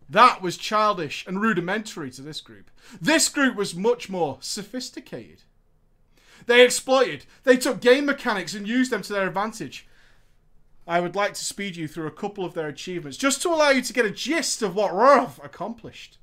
That 0.10 0.42
was 0.42 0.58
childish 0.58 1.26
and 1.28 1.42
rudimentary 1.42 2.10
to 2.12 2.22
this 2.22 2.42
group. 2.42 2.72
This 3.00 3.30
group 3.30 3.56
was 3.56 3.76
much 3.76 4.10
more 4.10 4.38
sophisticated. 4.42 5.44
They 6.48 6.64
exploited, 6.64 7.26
they 7.44 7.58
took 7.58 7.80
game 7.80 8.06
mechanics 8.06 8.56
and 8.56 8.68
used 8.68 8.92
them 8.92 9.04
to 9.04 9.14
their 9.14 9.28
advantage. 9.28 9.88
I 10.88 11.00
would 11.00 11.16
like 11.16 11.36
to 11.36 11.46
speed 11.46 11.76
you 11.76 11.88
through 11.88 12.08
a 12.08 12.12
couple 12.12 12.44
of 12.44 12.56
their 12.56 12.68
achievements 12.68 13.18
just 13.18 13.44
to 13.44 13.50
allow 13.50 13.70
you 13.70 13.84
to 13.84 13.94
get 13.94 14.06
a 14.06 14.12
gist 14.12 14.64
of 14.64 14.74
what 14.74 14.92
RUV 14.92 15.44
accomplished. 15.46 16.18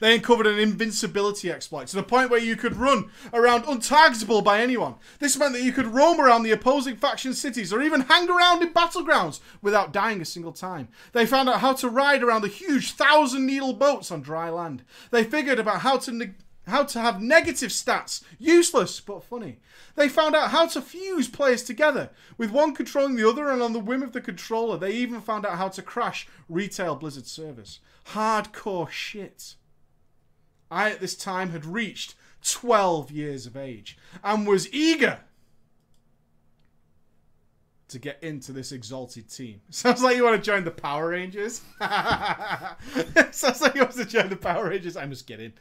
They 0.00 0.14
uncovered 0.14 0.46
an 0.46 0.58
invincibility 0.58 1.50
exploit 1.50 1.88
to 1.88 1.96
the 1.96 2.02
point 2.02 2.30
where 2.30 2.40
you 2.40 2.56
could 2.56 2.76
run 2.76 3.10
around 3.32 3.64
untargetable 3.64 4.44
by 4.44 4.60
anyone. 4.60 4.96
This 5.18 5.36
meant 5.38 5.54
that 5.54 5.62
you 5.62 5.72
could 5.72 5.86
roam 5.86 6.20
around 6.20 6.42
the 6.42 6.52
opposing 6.52 6.96
faction 6.96 7.34
cities 7.34 7.72
or 7.72 7.82
even 7.82 8.02
hang 8.02 8.28
around 8.28 8.62
in 8.62 8.72
battlegrounds 8.72 9.40
without 9.62 9.92
dying 9.92 10.20
a 10.20 10.24
single 10.24 10.52
time. 10.52 10.88
They 11.12 11.26
found 11.26 11.48
out 11.48 11.60
how 11.60 11.72
to 11.74 11.88
ride 11.88 12.22
around 12.22 12.42
the 12.42 12.48
huge 12.48 12.92
thousand 12.92 13.46
needle 13.46 13.72
boats 13.72 14.10
on 14.10 14.22
dry 14.22 14.50
land. 14.50 14.82
They 15.10 15.24
figured 15.24 15.58
about 15.58 15.80
how 15.80 15.98
to 15.98 16.12
neg- 16.12 16.34
how 16.66 16.82
to 16.82 17.00
have 17.00 17.22
negative 17.22 17.70
stats, 17.70 18.22
useless 18.38 18.98
but 19.00 19.22
funny. 19.22 19.60
They 19.94 20.08
found 20.08 20.34
out 20.34 20.50
how 20.50 20.66
to 20.66 20.82
fuse 20.82 21.28
players 21.28 21.62
together, 21.62 22.10
with 22.36 22.50
one 22.50 22.74
controlling 22.74 23.14
the 23.14 23.28
other 23.28 23.48
and 23.48 23.62
on 23.62 23.72
the 23.72 23.78
whim 23.78 24.02
of 24.02 24.12
the 24.12 24.20
controller. 24.20 24.76
They 24.76 24.92
even 24.92 25.20
found 25.20 25.46
out 25.46 25.58
how 25.58 25.68
to 25.68 25.82
crash 25.82 26.26
retail 26.48 26.96
Blizzard 26.96 27.26
servers. 27.26 27.78
Hardcore 28.08 28.90
shit. 28.90 29.54
I 30.70 30.90
at 30.90 31.00
this 31.00 31.14
time 31.14 31.50
had 31.50 31.64
reached 31.64 32.14
12 32.42 33.10
years 33.10 33.46
of 33.46 33.56
age 33.56 33.96
and 34.22 34.46
was 34.46 34.72
eager 34.72 35.20
to 37.88 37.98
get 37.98 38.22
into 38.22 38.52
this 38.52 38.72
exalted 38.72 39.30
team. 39.30 39.60
Sounds 39.70 40.02
like 40.02 40.16
you 40.16 40.24
want 40.24 40.36
to 40.36 40.42
join 40.42 40.64
the 40.64 40.70
Power 40.70 41.10
Rangers. 41.10 41.62
Sounds 43.30 43.60
like 43.60 43.74
you 43.74 43.82
want 43.82 43.94
to 43.94 44.04
join 44.04 44.28
the 44.28 44.36
Power 44.36 44.70
Rangers. 44.70 44.96
I'm 44.96 45.10
just 45.10 45.26
kidding. 45.26 45.52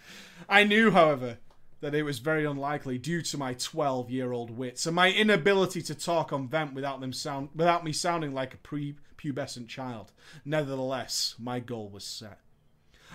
I 0.49 0.63
knew, 0.63 0.91
however, 0.91 1.37
that 1.81 1.93
it 1.93 2.03
was 2.03 2.19
very 2.19 2.45
unlikely 2.45 2.97
due 2.97 3.21
to 3.21 3.37
my 3.37 3.53
12 3.53 4.09
year 4.09 4.31
old 4.31 4.49
wits 4.49 4.85
and 4.85 4.95
my 4.95 5.11
inability 5.11 5.81
to 5.83 5.95
talk 5.95 6.33
on 6.33 6.47
vent 6.47 6.73
without 6.73 6.99
them 6.99 7.13
sound 7.13 7.49
without 7.53 7.83
me 7.83 7.91
sounding 7.91 8.33
like 8.33 8.53
a 8.53 8.57
pre-pubescent 8.57 9.67
child. 9.67 10.11
Nevertheless, 10.43 11.35
my 11.37 11.59
goal 11.59 11.89
was 11.89 12.03
set. 12.03 12.39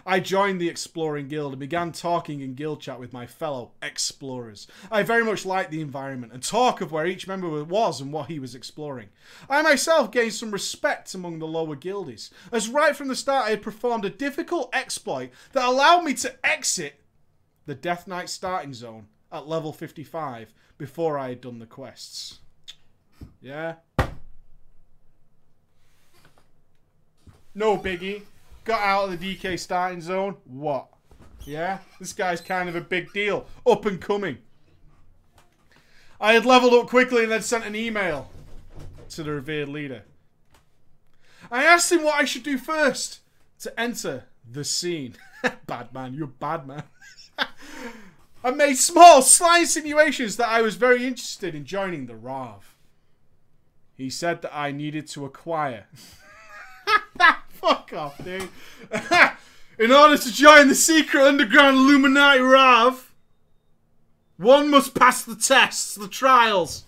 I 0.06 0.20
joined 0.20 0.60
the 0.60 0.68
Exploring 0.68 1.28
Guild 1.28 1.52
and 1.52 1.60
began 1.60 1.92
talking 1.92 2.40
in 2.40 2.54
guild 2.54 2.80
chat 2.80 2.98
with 2.98 3.12
my 3.12 3.26
fellow 3.26 3.72
explorers. 3.82 4.66
I 4.90 5.02
very 5.02 5.24
much 5.24 5.44
liked 5.44 5.70
the 5.70 5.80
environment 5.80 6.32
and 6.32 6.42
talk 6.42 6.80
of 6.80 6.92
where 6.92 7.06
each 7.06 7.28
member 7.28 7.64
was 7.64 8.00
and 8.00 8.12
what 8.12 8.28
he 8.28 8.38
was 8.38 8.54
exploring. 8.54 9.08
I 9.48 9.62
myself 9.62 10.10
gained 10.10 10.34
some 10.34 10.50
respect 10.50 11.14
among 11.14 11.38
the 11.38 11.46
lower 11.46 11.76
guildies, 11.76 12.30
as 12.52 12.68
right 12.68 12.96
from 12.96 13.08
the 13.08 13.16
start 13.16 13.46
I 13.46 13.50
had 13.50 13.62
performed 13.62 14.04
a 14.04 14.10
difficult 14.10 14.70
exploit 14.72 15.30
that 15.52 15.64
allowed 15.64 16.04
me 16.04 16.14
to 16.14 16.34
exit 16.44 17.00
the 17.66 17.74
Death 17.74 18.06
Knight 18.06 18.28
starting 18.28 18.74
zone 18.74 19.06
at 19.32 19.48
level 19.48 19.72
55 19.72 20.52
before 20.78 21.18
I 21.18 21.30
had 21.30 21.40
done 21.40 21.58
the 21.58 21.66
quests. 21.66 22.38
Yeah? 23.40 23.74
No 27.54 27.76
biggie 27.76 28.22
got 28.64 28.80
out 28.80 29.08
of 29.08 29.18
the 29.18 29.36
DK 29.36 29.58
starting 29.58 30.00
zone. 30.00 30.36
What? 30.44 30.88
Yeah? 31.44 31.78
This 31.98 32.12
guy's 32.12 32.40
kind 32.40 32.68
of 32.68 32.76
a 32.76 32.80
big 32.80 33.12
deal. 33.12 33.46
Up 33.66 33.86
and 33.86 34.00
coming. 34.00 34.38
I 36.20 36.34
had 36.34 36.44
leveled 36.44 36.74
up 36.74 36.88
quickly 36.88 37.22
and 37.22 37.32
then 37.32 37.42
sent 37.42 37.64
an 37.64 37.74
email 37.74 38.30
to 39.10 39.22
the 39.22 39.32
revered 39.32 39.68
leader. 39.68 40.02
I 41.50 41.64
asked 41.64 41.90
him 41.90 42.04
what 42.04 42.20
I 42.20 42.24
should 42.24 42.42
do 42.42 42.58
first 42.58 43.20
to 43.60 43.80
enter 43.80 44.24
the 44.48 44.64
scene. 44.64 45.16
bad 45.66 45.92
man, 45.92 46.14
you're 46.14 46.26
bad 46.26 46.66
man. 46.66 46.84
I 48.44 48.50
made 48.50 48.76
small, 48.76 49.22
sly 49.22 49.60
insinuations 49.60 50.36
that 50.36 50.48
I 50.48 50.62
was 50.62 50.76
very 50.76 51.06
interested 51.06 51.54
in 51.54 51.64
joining 51.64 52.06
the 52.06 52.16
RAV. 52.16 52.74
He 53.96 54.08
said 54.08 54.40
that 54.42 54.56
I 54.56 54.72
needed 54.72 55.06
to 55.08 55.26
acquire 55.26 55.86
Fuck 57.60 57.92
off, 57.92 58.22
dude. 58.24 58.48
In 59.78 59.92
order 59.92 60.18
to 60.18 60.32
join 60.32 60.68
the 60.68 60.74
secret 60.74 61.22
underground 61.22 61.76
Illuminati 61.76 62.40
RAV, 62.40 63.12
one 64.36 64.70
must 64.70 64.94
pass 64.94 65.22
the 65.22 65.36
tests, 65.36 65.94
the 65.94 66.08
trials. 66.08 66.84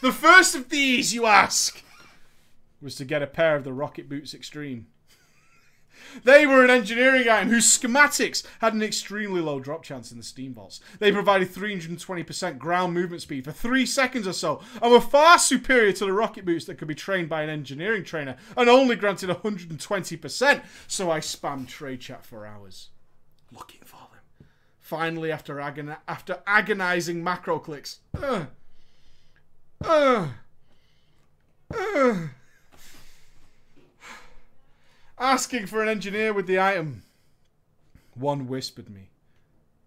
The 0.00 0.12
first 0.12 0.54
of 0.54 0.68
these, 0.68 1.14
you 1.14 1.26
ask, 1.26 1.82
was 2.80 2.96
to 2.96 3.04
get 3.04 3.22
a 3.22 3.26
pair 3.26 3.56
of 3.56 3.64
the 3.64 3.72
Rocket 3.72 4.08
Boots 4.08 4.34
Extreme. 4.34 4.86
They 6.22 6.46
were 6.46 6.64
an 6.64 6.70
engineering 6.70 7.28
item 7.28 7.48
whose 7.48 7.66
schematics 7.66 8.44
had 8.60 8.74
an 8.74 8.82
extremely 8.82 9.40
low 9.40 9.60
drop 9.60 9.82
chance 9.82 10.10
in 10.10 10.18
the 10.18 10.24
steam 10.24 10.54
vaults. 10.54 10.80
They 10.98 11.12
provided 11.12 11.48
320% 11.52 12.58
ground 12.58 12.94
movement 12.94 13.22
speed 13.22 13.44
for 13.44 13.52
three 13.52 13.86
seconds 13.86 14.26
or 14.26 14.32
so, 14.32 14.60
and 14.82 14.90
were 14.92 15.00
far 15.00 15.38
superior 15.38 15.92
to 15.92 16.04
the 16.04 16.12
rocket 16.12 16.44
boots 16.44 16.64
that 16.66 16.76
could 16.78 16.88
be 16.88 16.94
trained 16.94 17.28
by 17.28 17.42
an 17.42 17.50
engineering 17.50 18.04
trainer, 18.04 18.36
and 18.56 18.68
only 18.68 18.96
granted 18.96 19.30
120%. 19.30 20.62
So 20.86 21.10
I 21.10 21.20
spammed 21.20 21.68
trade 21.68 22.00
chat 22.00 22.24
for 22.24 22.46
hours, 22.46 22.90
looking 23.52 23.80
for 23.84 23.96
them. 23.96 24.48
Finally, 24.80 25.32
after, 25.32 25.60
agon- 25.60 25.96
after 26.06 26.42
agonizing 26.46 27.24
macro 27.24 27.58
clicks, 27.58 28.00
uh, 28.22 28.46
uh, 29.82 30.28
uh, 31.74 32.18
asking 35.18 35.66
for 35.66 35.82
an 35.82 35.88
engineer 35.88 36.32
with 36.32 36.46
the 36.46 36.60
item. 36.60 37.02
One 38.14 38.46
whispered 38.46 38.90
me. 38.90 39.10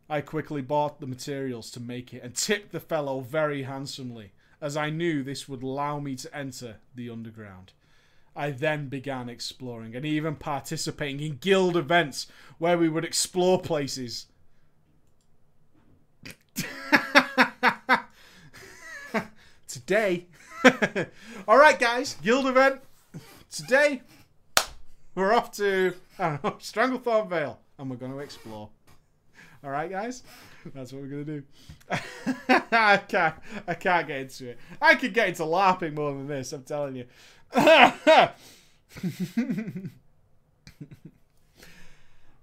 I 0.10 0.22
quickly 0.22 0.62
bought 0.62 1.00
the 1.00 1.08
materials 1.08 1.70
to 1.72 1.82
make 1.82 2.14
it 2.14 2.24
and 2.24 2.34
tipped 2.34 2.72
the 2.72 2.80
fellow 2.80 3.20
very 3.20 3.64
handsomely, 3.64 4.32
as 4.62 4.78
I 4.78 4.90
knew 4.90 5.22
this 5.22 5.50
would 5.50 5.64
allow 5.64 6.00
me 6.00 6.16
to 6.16 6.36
enter 6.36 6.78
the 6.96 7.10
underground. 7.10 7.74
I 8.36 8.52
then 8.52 8.88
began 8.88 9.28
exploring 9.30 9.96
and 9.96 10.06
even 10.06 10.36
participating 10.36 11.20
in 11.20 11.38
guild 11.38 11.76
events 11.76 12.28
where 12.58 12.78
we 12.78 12.88
would 12.88 13.04
explore 13.04 13.60
places. 13.60 14.28
Today. 19.68 20.28
Alright, 21.48 21.80
guys, 21.80 22.16
guild 22.22 22.46
event. 22.46 22.82
Today, 23.50 24.02
we're 25.18 25.34
off 25.34 25.52
to, 25.54 25.96
I 26.20 26.30
don't 26.30 26.44
know, 26.44 26.52
Stranglethorn 26.60 27.28
Vale. 27.28 27.60
And 27.80 27.90
we're 27.90 27.98
going 27.98 28.12
to 28.12 28.20
explore. 28.20 28.70
All 29.64 29.72
right, 29.72 29.90
guys? 29.90 30.22
That's 30.76 30.94
what 30.94 31.02
we're 31.02 31.08
going 31.08 31.26
to 31.26 31.40
do. 31.40 31.44
I, 32.72 32.98
can't, 32.98 33.36
I 33.68 33.74
can't 33.74 34.08
get 34.08 34.22
into 34.22 34.50
it. 34.50 34.60
I 34.80 34.94
could 34.96 35.14
get 35.14 35.30
into 35.30 35.44
LARPing 35.44 35.96
more 35.96 36.12
than 36.12 36.28
this, 36.28 36.54
I'm 36.54 36.64
telling 36.64 36.96
you. 36.96 37.06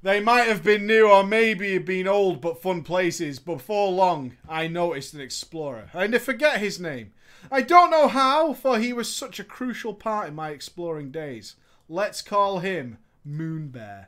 They 0.03 0.21
might 0.21 0.49
have 0.49 0.63
been 0.63 0.87
new 0.87 1.09
or 1.09 1.25
maybe 1.25 1.79
been 1.79 2.07
old 2.07 2.43
but 2.43 2.61
fun 2.61 2.83
places. 2.83 3.39
Before 3.39 3.91
long, 3.91 4.37
I 4.47 4.69
noticed 4.69 5.15
an 5.15 5.23
explorer. 5.23 5.89
And 5.95 6.15
I 6.15 6.19
forget 6.19 6.59
his 6.59 6.79
name. 6.79 7.15
I 7.51 7.63
don't 7.63 7.91
know 7.91 8.09
how, 8.09 8.53
for 8.53 8.79
he 8.79 8.93
was 8.93 9.11
such 9.11 9.41
a 9.41 9.45
crucial 9.45 9.95
part 9.95 10.29
in 10.29 10.35
my 10.35 10.51
exploring 10.51 11.11
days. 11.11 11.57
Let's 11.89 12.23
call 12.23 12.61
him 12.61 12.99
Moonbear. 13.29 14.07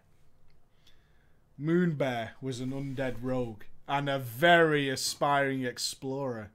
Moonbear 1.60 2.30
was 2.40 2.60
an 2.60 2.70
undead 2.70 3.16
rogue 3.20 3.64
and 3.86 4.08
a 4.08 4.18
very 4.18 4.88
aspiring 4.88 5.64
explorer. 5.64 6.50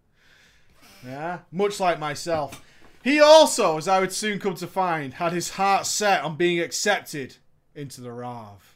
Yeah, 1.05 1.39
much 1.51 1.79
like 1.79 1.99
myself. 1.99 2.63
He 3.03 3.19
also, 3.19 3.77
as 3.77 3.87
I 3.87 3.99
would 3.99 4.11
soon 4.11 4.39
come 4.39 4.55
to 4.55 4.67
find, 4.67 5.15
had 5.15 5.31
his 5.31 5.51
heart 5.51 5.85
set 5.85 6.23
on 6.23 6.37
being 6.37 6.59
accepted 6.59 7.37
into 7.73 8.01
the 8.01 8.11
RAV. 8.11 8.70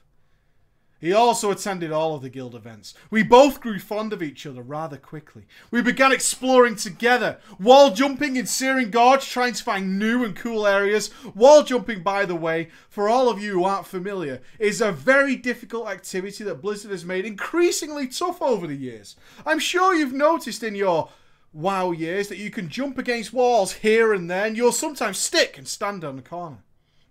He 1.01 1.11
also 1.11 1.51
attended 1.51 1.91
all 1.91 2.15
of 2.15 2.21
the 2.21 2.29
guild 2.29 2.55
events. 2.55 2.93
We 3.09 3.21
both 3.21 3.59
grew 3.59 3.79
fond 3.79 4.13
of 4.13 4.23
each 4.23 4.45
other 4.45 4.61
rather 4.61 4.97
quickly. 4.97 5.45
We 5.69 5.81
began 5.81 6.13
exploring 6.13 6.77
together, 6.77 7.37
wall 7.59 7.91
jumping 7.91 8.37
in 8.37 8.45
Searing 8.45 8.91
Gorge, 8.91 9.29
trying 9.29 9.53
to 9.53 9.63
find 9.63 9.99
new 9.99 10.23
and 10.23 10.35
cool 10.35 10.65
areas. 10.65 11.11
Wall 11.35 11.63
jumping, 11.63 12.01
by 12.01 12.25
the 12.25 12.35
way, 12.35 12.69
for 12.89 13.09
all 13.09 13.29
of 13.29 13.41
you 13.41 13.51
who 13.51 13.63
aren't 13.65 13.87
familiar, 13.87 14.41
is 14.57 14.79
a 14.79 14.91
very 14.91 15.35
difficult 15.35 15.89
activity 15.89 16.45
that 16.45 16.61
Blizzard 16.61 16.91
has 16.91 17.03
made 17.03 17.25
increasingly 17.25 18.07
tough 18.07 18.41
over 18.41 18.65
the 18.65 18.75
years. 18.75 19.17
I'm 19.45 19.59
sure 19.59 19.93
you've 19.93 20.13
noticed 20.13 20.63
in 20.63 20.75
your 20.75 21.09
WoW 21.51 21.91
years 21.91 22.29
that 22.29 22.37
you 22.37 22.49
can 22.49 22.69
jump 22.69 22.97
against 22.97 23.33
walls 23.33 23.73
here 23.73 24.13
and 24.13 24.29
there, 24.29 24.45
and 24.45 24.55
you'll 24.55 24.71
sometimes 24.71 25.17
stick 25.17 25.57
and 25.57 25.67
stand 25.67 26.05
on 26.05 26.19
a 26.19 26.21
corner 26.21 26.63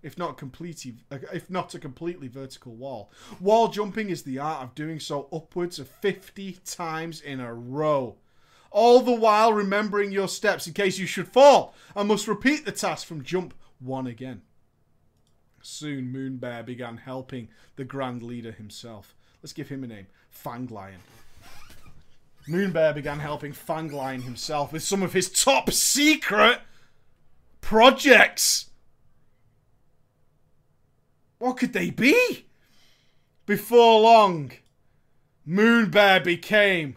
if 0.04 0.18
not 0.18 0.36
completely, 0.36 0.96
uh, 1.10 1.18
if 1.32 1.48
not 1.48 1.74
a 1.74 1.78
completely 1.78 2.28
vertical 2.28 2.74
wall. 2.74 3.10
Wall 3.40 3.68
jumping 3.68 4.10
is 4.10 4.22
the 4.22 4.38
art 4.38 4.62
of 4.62 4.74
doing 4.74 5.00
so 5.00 5.28
upwards 5.32 5.78
of 5.78 5.88
50 5.88 6.58
times 6.64 7.22
in 7.22 7.40
a 7.40 7.52
row. 7.52 8.16
All 8.70 9.00
the 9.00 9.12
while 9.12 9.52
remembering 9.52 10.12
your 10.12 10.28
steps 10.28 10.66
in 10.66 10.74
case 10.74 10.98
you 10.98 11.06
should 11.06 11.28
fall 11.28 11.74
and 11.96 12.06
must 12.06 12.28
repeat 12.28 12.66
the 12.66 12.72
task 12.72 13.06
from 13.06 13.24
jump 13.24 13.54
one 13.78 14.06
again. 14.06 14.42
Soon 15.62 16.12
Moonbear 16.12 16.66
began 16.66 16.98
helping 16.98 17.48
the 17.76 17.84
Grand 17.84 18.22
Leader 18.22 18.52
himself. 18.52 19.14
Let's 19.42 19.54
give 19.54 19.70
him 19.70 19.84
a 19.84 19.86
name. 19.86 20.06
Fanglion. 20.28 21.00
Moonbear 22.46 22.94
began 22.94 23.20
helping 23.20 23.54
Fanglion 23.54 24.22
himself 24.22 24.70
with 24.70 24.82
some 24.82 25.02
of 25.02 25.14
his 25.14 25.30
top 25.30 25.70
secret 25.70 26.60
projects. 27.62 28.66
What 31.38 31.56
could 31.56 31.72
they 31.72 31.90
be? 31.90 32.46
Before 33.46 34.00
long, 34.00 34.52
Moonbear 35.46 36.24
became 36.24 36.96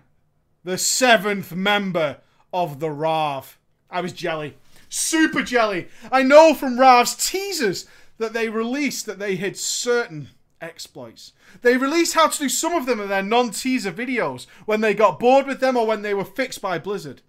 the 0.64 0.78
seventh 0.78 1.54
member 1.54 2.18
of 2.54 2.80
the 2.80 2.92
RAV. 2.92 3.58
I 3.90 4.02
was 4.02 4.14
jelly. 4.14 4.58
Super 4.90 5.44
jelly. 5.44 5.88
I 6.12 6.24
know 6.24 6.54
from 6.54 6.80
RAV's 6.80 7.16
teasers 7.16 7.86
that 8.18 8.34
they 8.34 8.50
released 8.50 9.06
that 9.06 9.20
they 9.20 9.36
hid 9.36 9.58
certain 9.58 10.30
exploits. 10.62 11.34
They 11.62 11.78
released 11.78 12.14
how 12.14 12.28
to 12.28 12.40
do 12.40 12.50
some 12.50 12.74
of 12.74 12.86
them 12.86 13.00
in 13.00 13.10
their 13.10 13.24
non-teaser 13.24 13.92
videos 13.92 14.48
when 14.66 14.82
they 14.82 14.94
got 14.94 15.20
bored 15.20 15.46
with 15.46 15.60
them 15.60 15.78
or 15.78 15.86
when 15.86 16.02
they 16.02 16.14
were 16.14 16.26
fixed 16.26 16.62
by 16.62 16.80
Blizzard. 16.80 17.22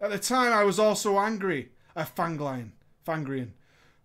At 0.00 0.10
the 0.10 0.18
time, 0.18 0.52
I 0.52 0.64
was 0.64 0.78
also 0.78 1.18
angry 1.18 1.70
at 1.94 2.14
Fanglion, 2.14 2.72
Fangrian, 3.06 3.50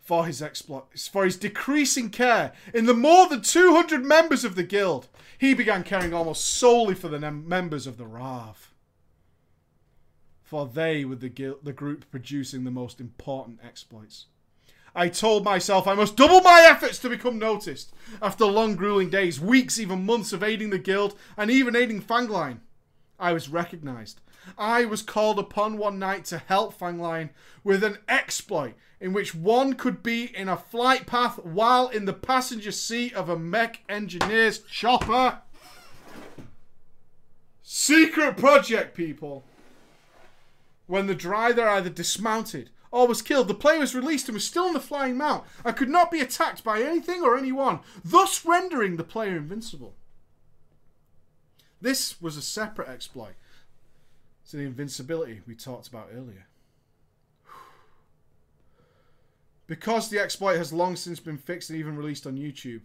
for 0.08 0.26
his 0.26 0.42
exploits, 0.42 1.06
for 1.06 1.26
his 1.26 1.36
decreasing 1.36 2.10
care 2.10 2.54
in 2.74 2.86
the 2.86 2.94
more 2.94 3.28
than 3.28 3.42
200 3.42 4.06
members 4.06 4.46
of 4.46 4.56
the 4.56 4.64
guild. 4.64 5.10
He 5.38 5.54
began 5.54 5.84
caring 5.84 6.14
almost 6.14 6.46
solely 6.46 6.96
for 6.96 7.10
the 7.10 7.20
members 7.20 7.86
of 7.86 7.98
the 7.98 8.06
RAV. 8.06 8.74
For 10.42 10.66
they 10.66 11.04
were 11.04 11.18
the, 11.18 11.28
guild, 11.28 11.66
the 11.66 11.74
group 11.74 12.10
producing 12.10 12.64
the 12.64 12.72
most 12.72 13.02
important 13.02 13.60
exploits. 13.62 14.28
I 14.96 15.10
told 15.10 15.44
myself 15.44 15.86
I 15.86 15.94
must 15.94 16.16
double 16.16 16.40
my 16.40 16.66
efforts 16.70 17.00
to 17.00 17.10
become 17.10 17.38
noticed. 17.38 17.94
After 18.22 18.46
long, 18.46 18.78
grueling 18.78 19.10
days, 19.10 19.42
weeks, 19.42 19.78
even 19.78 20.06
months 20.06 20.32
of 20.32 20.42
aiding 20.42 20.70
the 20.70 20.80
guild 20.80 21.20
and 21.36 21.52
even 21.52 21.76
aiding 21.76 22.02
Fangline, 22.02 22.60
I 23.20 23.34
was 23.34 23.50
recognized. 23.50 24.22
I 24.58 24.86
was 24.86 25.02
called 25.02 25.40
upon 25.40 25.78
one 25.78 26.00
night 26.00 26.26
to 26.26 26.38
help 26.38 26.78
Fangline 26.78 27.30
with 27.64 27.84
an 27.84 27.98
exploit 28.08 28.76
in 29.00 29.14
which 29.14 29.36
one 29.36 29.74
could 29.74 30.02
be 30.02 30.36
in 30.36 30.50
a 30.50 30.58
flight 30.58 31.06
path 31.06 31.44
while 31.44 31.88
in 31.88 32.06
the 32.06 32.14
passenger 32.14 32.72
seat 32.72 33.14
of 33.14 33.30
a 33.30 33.38
mech 33.38 33.84
engineer's 33.88 34.60
chopper. 34.60 35.40
Secret 37.62 38.38
project, 38.38 38.96
people. 38.96 39.44
When 40.88 41.08
the 41.08 41.16
driver 41.16 41.68
either 41.68 41.90
dismounted 41.90 42.70
or 42.92 43.08
was 43.08 43.22
killed, 43.22 43.50
the 43.50 43.54
player 43.54 43.80
was 43.80 43.94
released 43.94 44.30
and 44.30 44.34
was 44.34 44.46
still 44.46 44.68
in 44.68 44.74
the 44.74 44.80
flying 44.80 45.18
mount 45.18 45.44
and 45.66 45.76
could 45.76 45.90
not 45.90 46.10
be 46.10 46.22
attacked 46.22 46.64
by 46.64 46.82
anything 46.82 47.22
or 47.22 47.38
anyone, 47.38 47.82
thus 48.04 48.46
rendering 48.46 48.96
the 48.96 49.04
player 49.04 49.36
invincible. 49.36 49.96
This 51.82 52.22
was 52.22 52.38
a 52.38 52.42
separate 52.42 52.88
exploit 52.88 53.36
to 54.50 54.58
the 54.58 54.64
invincibility 54.64 55.42
we 55.48 55.56
talked 55.56 55.88
about 55.88 56.10
earlier. 56.14 56.48
Because 59.68 60.10
the 60.10 60.20
exploit 60.20 60.58
has 60.58 60.72
long 60.72 60.96
since 60.96 61.20
been 61.20 61.38
fixed 61.38 61.70
and 61.70 61.78
even 61.78 61.98
released 61.98 62.26
on 62.26 62.38
YouTube, 62.38 62.82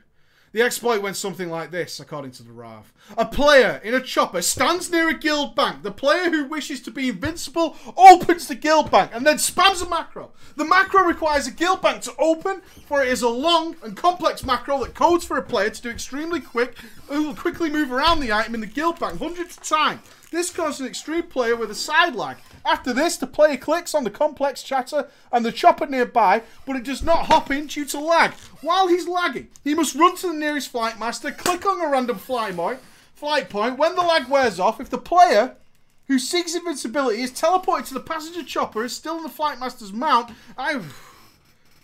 the 0.52 0.60
exploit 0.60 1.00
went 1.00 1.16
something 1.16 1.48
like 1.48 1.70
this, 1.70 1.98
according 1.98 2.32
to 2.32 2.42
the 2.42 2.52
RAV. 2.52 2.92
A 3.16 3.24
player 3.24 3.80
in 3.82 3.94
a 3.94 4.02
chopper 4.02 4.42
stands 4.42 4.90
near 4.90 5.08
a 5.08 5.14
guild 5.14 5.56
bank. 5.56 5.82
The 5.82 5.90
player 5.90 6.28
who 6.28 6.44
wishes 6.44 6.82
to 6.82 6.90
be 6.90 7.08
invincible 7.08 7.74
opens 7.96 8.48
the 8.48 8.54
guild 8.54 8.90
bank 8.90 9.12
and 9.14 9.24
then 9.24 9.36
spams 9.36 9.82
a 9.84 9.88
macro. 9.88 10.32
The 10.56 10.66
macro 10.66 11.04
requires 11.04 11.46
a 11.46 11.52
guild 11.52 11.80
bank 11.80 12.02
to 12.02 12.14
open, 12.18 12.60
for 12.86 13.02
it 13.02 13.08
is 13.08 13.22
a 13.22 13.30
long 13.30 13.76
and 13.82 13.96
complex 13.96 14.44
macro 14.44 14.84
that 14.84 14.94
codes 14.94 15.24
for 15.24 15.38
a 15.38 15.42
player 15.42 15.70
to 15.70 15.82
do 15.82 15.88
extremely 15.88 16.40
quick, 16.40 16.76
who 17.06 17.28
will 17.28 17.34
quickly 17.34 17.70
move 17.70 17.90
around 17.90 18.20
the 18.20 18.32
item 18.32 18.54
in 18.54 18.60
the 18.60 18.66
guild 18.66 18.98
bank 18.98 19.20
hundreds 19.20 19.56
of 19.56 19.62
times. 19.62 20.00
This 20.32 20.50
causes 20.50 20.80
an 20.80 20.86
extreme 20.86 21.24
player 21.24 21.54
with 21.54 21.70
a 21.70 21.74
side 21.74 22.16
lag. 22.16 22.38
After 22.64 22.94
this, 22.94 23.18
the 23.18 23.26
player 23.26 23.58
clicks 23.58 23.94
on 23.94 24.02
the 24.02 24.10
complex 24.10 24.62
chatter 24.62 25.08
and 25.30 25.44
the 25.44 25.52
chopper 25.52 25.86
nearby, 25.86 26.42
but 26.66 26.74
it 26.74 26.84
does 26.84 27.02
not 27.02 27.26
hop 27.26 27.50
in 27.50 27.66
due 27.66 27.84
to 27.84 28.00
lag. 28.00 28.32
While 28.62 28.88
he's 28.88 29.06
lagging, 29.06 29.48
he 29.62 29.74
must 29.74 29.94
run 29.94 30.16
to 30.16 30.28
the 30.28 30.32
nearest 30.32 30.70
flight 30.70 30.98
master, 30.98 31.30
click 31.30 31.66
on 31.66 31.82
a 31.82 31.88
random 31.88 32.16
flight 32.16 32.56
point, 32.56 32.80
flight 33.14 33.50
point. 33.50 33.76
When 33.76 33.94
the 33.94 34.00
lag 34.00 34.28
wears 34.28 34.58
off, 34.58 34.80
if 34.80 34.88
the 34.88 34.96
player 34.96 35.56
who 36.06 36.18
seeks 36.18 36.54
invincibility 36.54 37.22
is 37.22 37.30
teleported 37.30 37.88
to 37.88 37.94
the 37.94 38.00
passenger 38.00 38.42
chopper 38.42 38.84
is 38.84 38.96
still 38.96 39.18
in 39.18 39.22
the 39.24 39.28
flight 39.28 39.60
master's 39.60 39.92
mount, 39.92 40.32
I... 40.56 40.80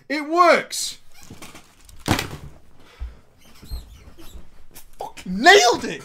It 0.09 0.27
works! 0.27 0.99
Nailed 5.27 5.85
it! 5.85 6.03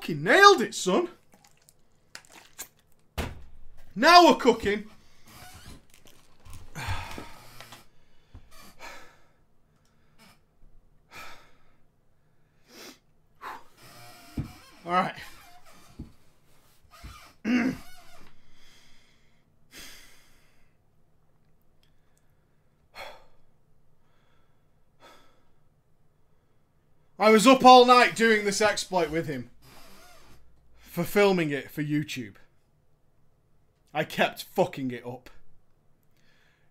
Fucking 0.00 0.22
nailed 0.22 0.62
it, 0.62 0.74
son. 0.74 1.10
Now 3.94 4.28
we're 4.28 4.36
cooking. 4.36 4.84
All 14.86 14.92
right. 14.92 15.12
I 27.18 27.28
was 27.28 27.46
up 27.46 27.62
all 27.66 27.84
night 27.84 28.16
doing 28.16 28.46
this 28.46 28.62
exploit 28.62 29.10
with 29.10 29.26
him 29.26 29.50
for 30.90 31.04
filming 31.04 31.50
it 31.52 31.70
for 31.70 31.84
YouTube. 31.84 32.34
I 33.94 34.02
kept 34.02 34.42
fucking 34.42 34.90
it 34.90 35.06
up. 35.06 35.30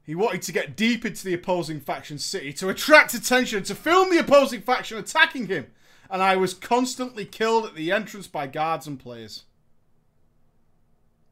He 0.04 0.14
wanted 0.14 0.42
to 0.42 0.52
get 0.52 0.76
deep 0.76 1.06
into 1.06 1.24
the 1.24 1.34
opposing 1.34 1.80
faction's 1.80 2.26
city 2.26 2.52
to 2.54 2.68
attract 2.68 3.14
attention, 3.14 3.64
to 3.64 3.76
film 3.76 4.10
the 4.10 4.20
opposing 4.20 4.60
faction 4.60 4.98
attacking 4.98 5.48
him, 5.48 5.68
and 6.10 6.22
I 6.22 6.36
was 6.36 6.54
constantly 6.54 7.24
killed 7.24 7.66
at 7.66 7.76
the 7.76 7.94
entrance 7.94 8.28
by 8.28 8.48
guards 8.48 8.88
and 8.88 9.00
players. 9.00 9.44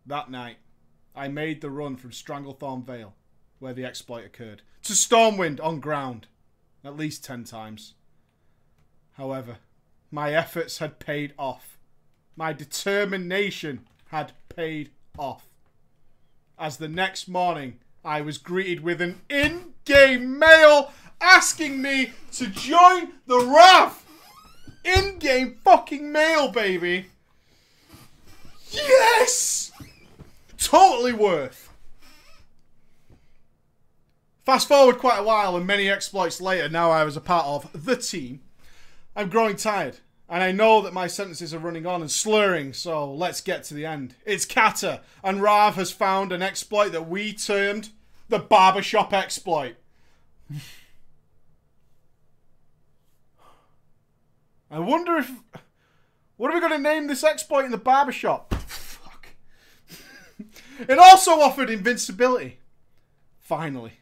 That 0.06 0.32
night, 0.32 0.58
I 1.14 1.28
made 1.28 1.60
the 1.60 1.70
run 1.70 1.98
from 1.98 2.12
Stranglethorn 2.12 2.86
Vale, 2.86 3.16
where 3.60 3.74
the 3.74 3.84
exploit 3.84 4.26
occurred, 4.26 4.62
to 4.84 4.94
Stormwind 4.94 5.62
on 5.62 5.82
ground, 5.82 6.28
at 6.86 6.96
least 6.96 7.26
ten 7.26 7.44
times. 7.44 7.96
However, 9.14 9.58
my 10.10 10.34
efforts 10.34 10.78
had 10.78 11.00
paid 11.00 11.34
off 11.38 11.76
my 12.38 12.54
determination 12.54 13.82
had 14.10 14.32
paid 14.48 14.92
off. 15.18 15.50
As 16.58 16.78
the 16.78 16.88
next 16.88 17.28
morning, 17.28 17.80
I 18.06 18.22
was 18.22 18.38
greeted 18.38 18.82
with 18.82 19.02
an 19.02 19.22
in-game 19.30 20.40
mail 20.40 20.94
asking 21.20 21.82
me 21.82 22.12
to 22.34 22.48
join 22.48 23.14
the 23.26 23.40
RAV. 23.40 24.06
In-game 24.86 25.58
fucking 25.66 26.12
mail, 26.12 26.50
baby. 26.50 27.08
Yes! 28.70 29.72
Totally 30.58 31.14
worth. 31.14 31.70
Fast 34.46 34.68
forward 34.68 34.98
quite 34.98 35.20
a 35.20 35.24
while 35.24 35.58
and 35.58 35.68
many 35.68 35.90
exploits 35.90 36.40
later, 36.40 36.70
now 36.70 36.90
I 36.92 37.04
was 37.04 37.18
a 37.18 37.22
part 37.22 37.46
of 37.46 37.86
the 37.86 37.98
team. 37.98 38.42
I'm 39.16 39.30
growing 39.30 39.58
tired. 39.58 39.98
And 40.30 40.43
I 40.43 40.51
know 40.51 40.82
that 40.82 40.93
my 40.93 41.07
sentences 41.07 41.53
are 41.53 41.59
running 41.59 41.86
on 41.86 42.01
and 42.01 42.11
slurring, 42.11 42.73
so 42.73 43.09
let's 43.09 43.39
get 43.39 43.63
to 43.65 43.73
the 43.73 43.86
end. 43.86 44.15
It's 44.25 44.43
Kata, 44.45 44.99
and 45.23 45.41
Rav 45.41 45.75
has 45.75 45.91
found 45.91 46.34
an 46.34 46.41
exploit 46.41 46.89
that 46.89 47.07
we 47.07 47.32
termed 47.32 47.91
the 48.28 48.39
barbershop 48.39 49.13
exploit. 49.13 49.75
I 54.69 54.80
wonder 54.80 55.15
if... 55.17 55.32
What 56.36 56.51
are 56.51 56.53
we 56.53 56.59
going 56.59 56.73
to 56.73 56.78
name 56.78 57.07
this 57.07 57.23
exploit 57.23 57.63
in 57.63 57.71
the 57.71 57.78
barbershop? 57.78 58.53
Fuck. 58.67 59.30
it 60.80 60.99
also 60.99 61.39
offered 61.39 61.69
invincibility. 61.69 62.59
Finally. 63.39 63.93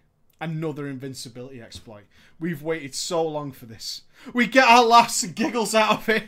Another 0.41 0.87
invincibility 0.87 1.61
exploit. 1.61 2.03
We've 2.39 2.61
waited 2.61 2.93
so 2.93 3.25
long 3.25 3.51
for 3.51 3.65
this. 3.65 4.01
We 4.33 4.47
get 4.47 4.67
our 4.67 4.83
laughs 4.83 5.23
and 5.23 5.35
giggles 5.35 5.73
out 5.73 5.91
of 5.91 6.09
it. 6.09 6.25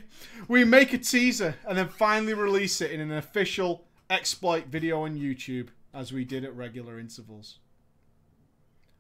We 0.47 0.64
make 0.64 0.93
a 0.93 0.97
teaser 0.97 1.55
and 1.68 1.78
then 1.78 1.89
finally 1.89 2.34
release 2.34 2.80
it 2.80 2.91
in 2.91 3.01
an 3.01 3.12
official 3.12 3.86
exploit 4.10 4.68
video 4.68 5.03
on 5.03 5.18
YouTube 5.18 5.70
as 5.93 6.14
we 6.14 6.24
did 6.24 6.45
at 6.45 6.55
regular 6.55 6.99
intervals. 6.99 7.60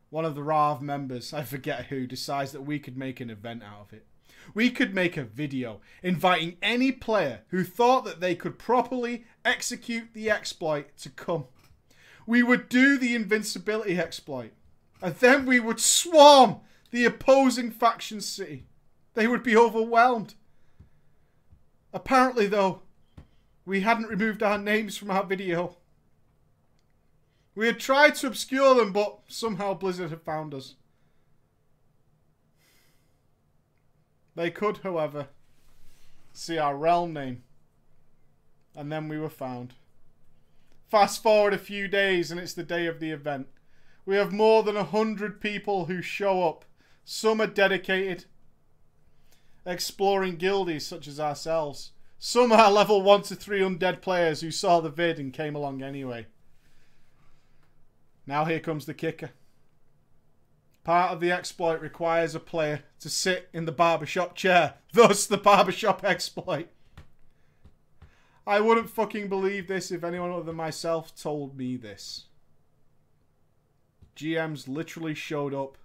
One 0.09 0.25
of 0.25 0.35
the 0.35 0.43
RAV 0.43 0.81
members, 0.81 1.33
I 1.33 1.43
forget 1.43 1.85
who, 1.85 2.07
decides 2.07 2.51
that 2.51 2.61
we 2.61 2.79
could 2.79 2.97
make 2.97 3.19
an 3.19 3.29
event 3.29 3.63
out 3.63 3.87
of 3.87 3.93
it. 3.93 4.05
We 4.53 4.69
could 4.69 4.93
make 4.93 5.17
a 5.17 5.23
video 5.23 5.81
inviting 6.01 6.57
any 6.61 6.91
player 6.91 7.41
who 7.49 7.63
thought 7.63 8.05
that 8.05 8.19
they 8.19 8.35
could 8.35 8.57
properly 8.57 9.25
execute 9.43 10.13
the 10.13 10.29
exploit 10.29 10.97
to 10.99 11.09
come. 11.09 11.45
We 12.25 12.43
would 12.43 12.69
do 12.69 12.97
the 12.97 13.15
invincibility 13.15 13.97
exploit 13.97 14.51
and 15.01 15.15
then 15.15 15.45
we 15.45 15.59
would 15.59 15.79
swarm 15.79 16.57
the 16.91 17.05
opposing 17.05 17.71
faction 17.71 18.21
city. 18.21 18.65
They 19.13 19.27
would 19.27 19.43
be 19.43 19.57
overwhelmed. 19.57 20.35
Apparently, 21.93 22.47
though, 22.47 22.81
we 23.65 23.81
hadn't 23.81 24.09
removed 24.09 24.43
our 24.43 24.57
names 24.57 24.97
from 24.97 25.11
our 25.11 25.23
video. 25.23 25.77
We 27.55 27.65
had 27.65 27.79
tried 27.79 28.15
to 28.15 28.27
obscure 28.27 28.75
them, 28.75 28.93
but 28.93 29.19
somehow 29.27 29.73
Blizzard 29.73 30.11
had 30.11 30.21
found 30.21 30.53
us. 30.53 30.75
They 34.35 34.51
could, 34.51 34.77
however, 34.83 35.29
see 36.31 36.59
our 36.59 36.77
realm 36.77 37.13
name. 37.13 37.43
And 38.75 38.91
then 38.91 39.07
we 39.07 39.17
were 39.17 39.29
found. 39.29 39.73
Fast 40.89 41.23
forward 41.23 41.53
a 41.53 41.57
few 41.57 41.87
days 41.87 42.29
and 42.29 42.39
it's 42.39 42.53
the 42.53 42.63
day 42.63 42.85
of 42.85 42.99
the 42.99 43.09
event. 43.09 43.47
We 44.07 44.15
have 44.15 44.31
more 44.31 44.63
than 44.63 44.77
a 44.77 44.85
hundred 44.85 45.41
people 45.41 45.85
who 45.85 46.01
show 46.01 46.47
up. 46.47 46.63
Some 47.03 47.41
are 47.41 47.45
dedicated, 47.45 48.23
exploring 49.65 50.37
guildies 50.37 50.85
such 50.85 51.09
as 51.09 51.19
ourselves. 51.19 51.91
Some 52.17 52.53
are 52.53 52.71
level 52.71 53.01
1 53.01 53.23
to 53.23 53.35
3 53.35 53.59
undead 53.59 54.01
players 54.01 54.39
who 54.39 54.49
saw 54.49 54.79
the 54.79 54.89
vid 54.89 55.19
and 55.19 55.33
came 55.33 55.55
along 55.55 55.83
anyway. 55.83 56.27
Now 58.25 58.45
here 58.45 58.61
comes 58.61 58.85
the 58.85 58.93
kicker. 58.93 59.31
Part 60.85 61.11
of 61.11 61.19
the 61.19 61.33
exploit 61.33 61.81
requires 61.81 62.33
a 62.33 62.39
player 62.39 62.83
to 63.01 63.09
sit 63.09 63.49
in 63.51 63.65
the 63.65 63.73
barbershop 63.73 64.35
chair. 64.35 64.75
Thus 64.93 65.25
the 65.25 65.37
barbershop 65.37 66.05
exploit. 66.05 66.69
I 68.47 68.61
wouldn't 68.61 68.89
fucking 68.89 69.27
believe 69.27 69.67
this 69.67 69.91
if 69.91 70.05
anyone 70.05 70.31
other 70.31 70.43
than 70.43 70.55
myself 70.55 71.13
told 71.13 71.57
me 71.57 71.75
this. 71.75 72.26
GMs 74.17 74.67
literally 74.67 75.13
showed 75.13 75.53
up, 75.53 75.77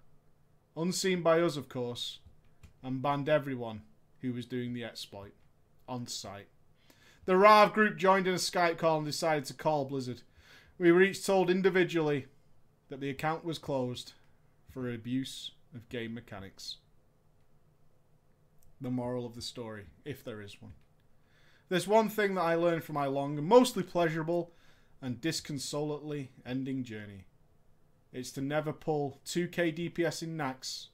unseen 0.74 1.20
by 1.20 1.40
us, 1.40 1.58
of 1.58 1.68
course, 1.68 2.20
and 2.82 3.02
banned 3.02 3.28
everyone 3.28 3.82
who 4.22 4.32
was 4.32 4.46
doing 4.46 4.72
the 4.72 4.84
exploit 4.84 5.34
on 5.86 6.06
site. 6.06 6.48
The 7.26 7.36
RAV 7.36 7.74
group 7.74 7.98
joined 7.98 8.26
in 8.26 8.32
a 8.32 8.38
Skype 8.38 8.78
call 8.78 8.96
and 8.96 9.06
decided 9.06 9.44
to 9.44 9.54
call 9.54 9.84
Blizzard. 9.84 10.22
We 10.78 10.90
were 10.90 11.02
each 11.02 11.24
told 11.24 11.50
individually 11.50 12.26
that 12.88 13.00
the 13.00 13.10
account 13.10 13.44
was 13.44 13.58
closed 13.58 14.14
for 14.70 14.90
abuse 14.90 15.50
of 15.74 15.90
game 15.90 16.14
mechanics. 16.14 16.78
The 18.80 18.90
moral 18.90 19.26
of 19.26 19.34
the 19.34 19.42
story, 19.42 19.84
if 20.06 20.24
there 20.24 20.40
is 20.40 20.60
one. 20.60 20.72
There's 21.68 21.86
one 21.86 22.08
thing 22.08 22.34
that 22.34 22.42
I 22.42 22.54
learned 22.54 22.84
from 22.84 22.94
my 22.94 23.06
long 23.06 23.42
mostly 23.44 23.82
pleasurable 23.82 24.52
and 25.02 25.20
disconsolately 25.20 26.30
ending 26.46 26.82
journey. 26.82 27.26
It's 28.12 28.30
to 28.32 28.40
never 28.40 28.72
pull 28.72 29.20
2k 29.24 29.90
DPS 29.90 30.22
in 30.22 30.36
Naxx 30.36 30.88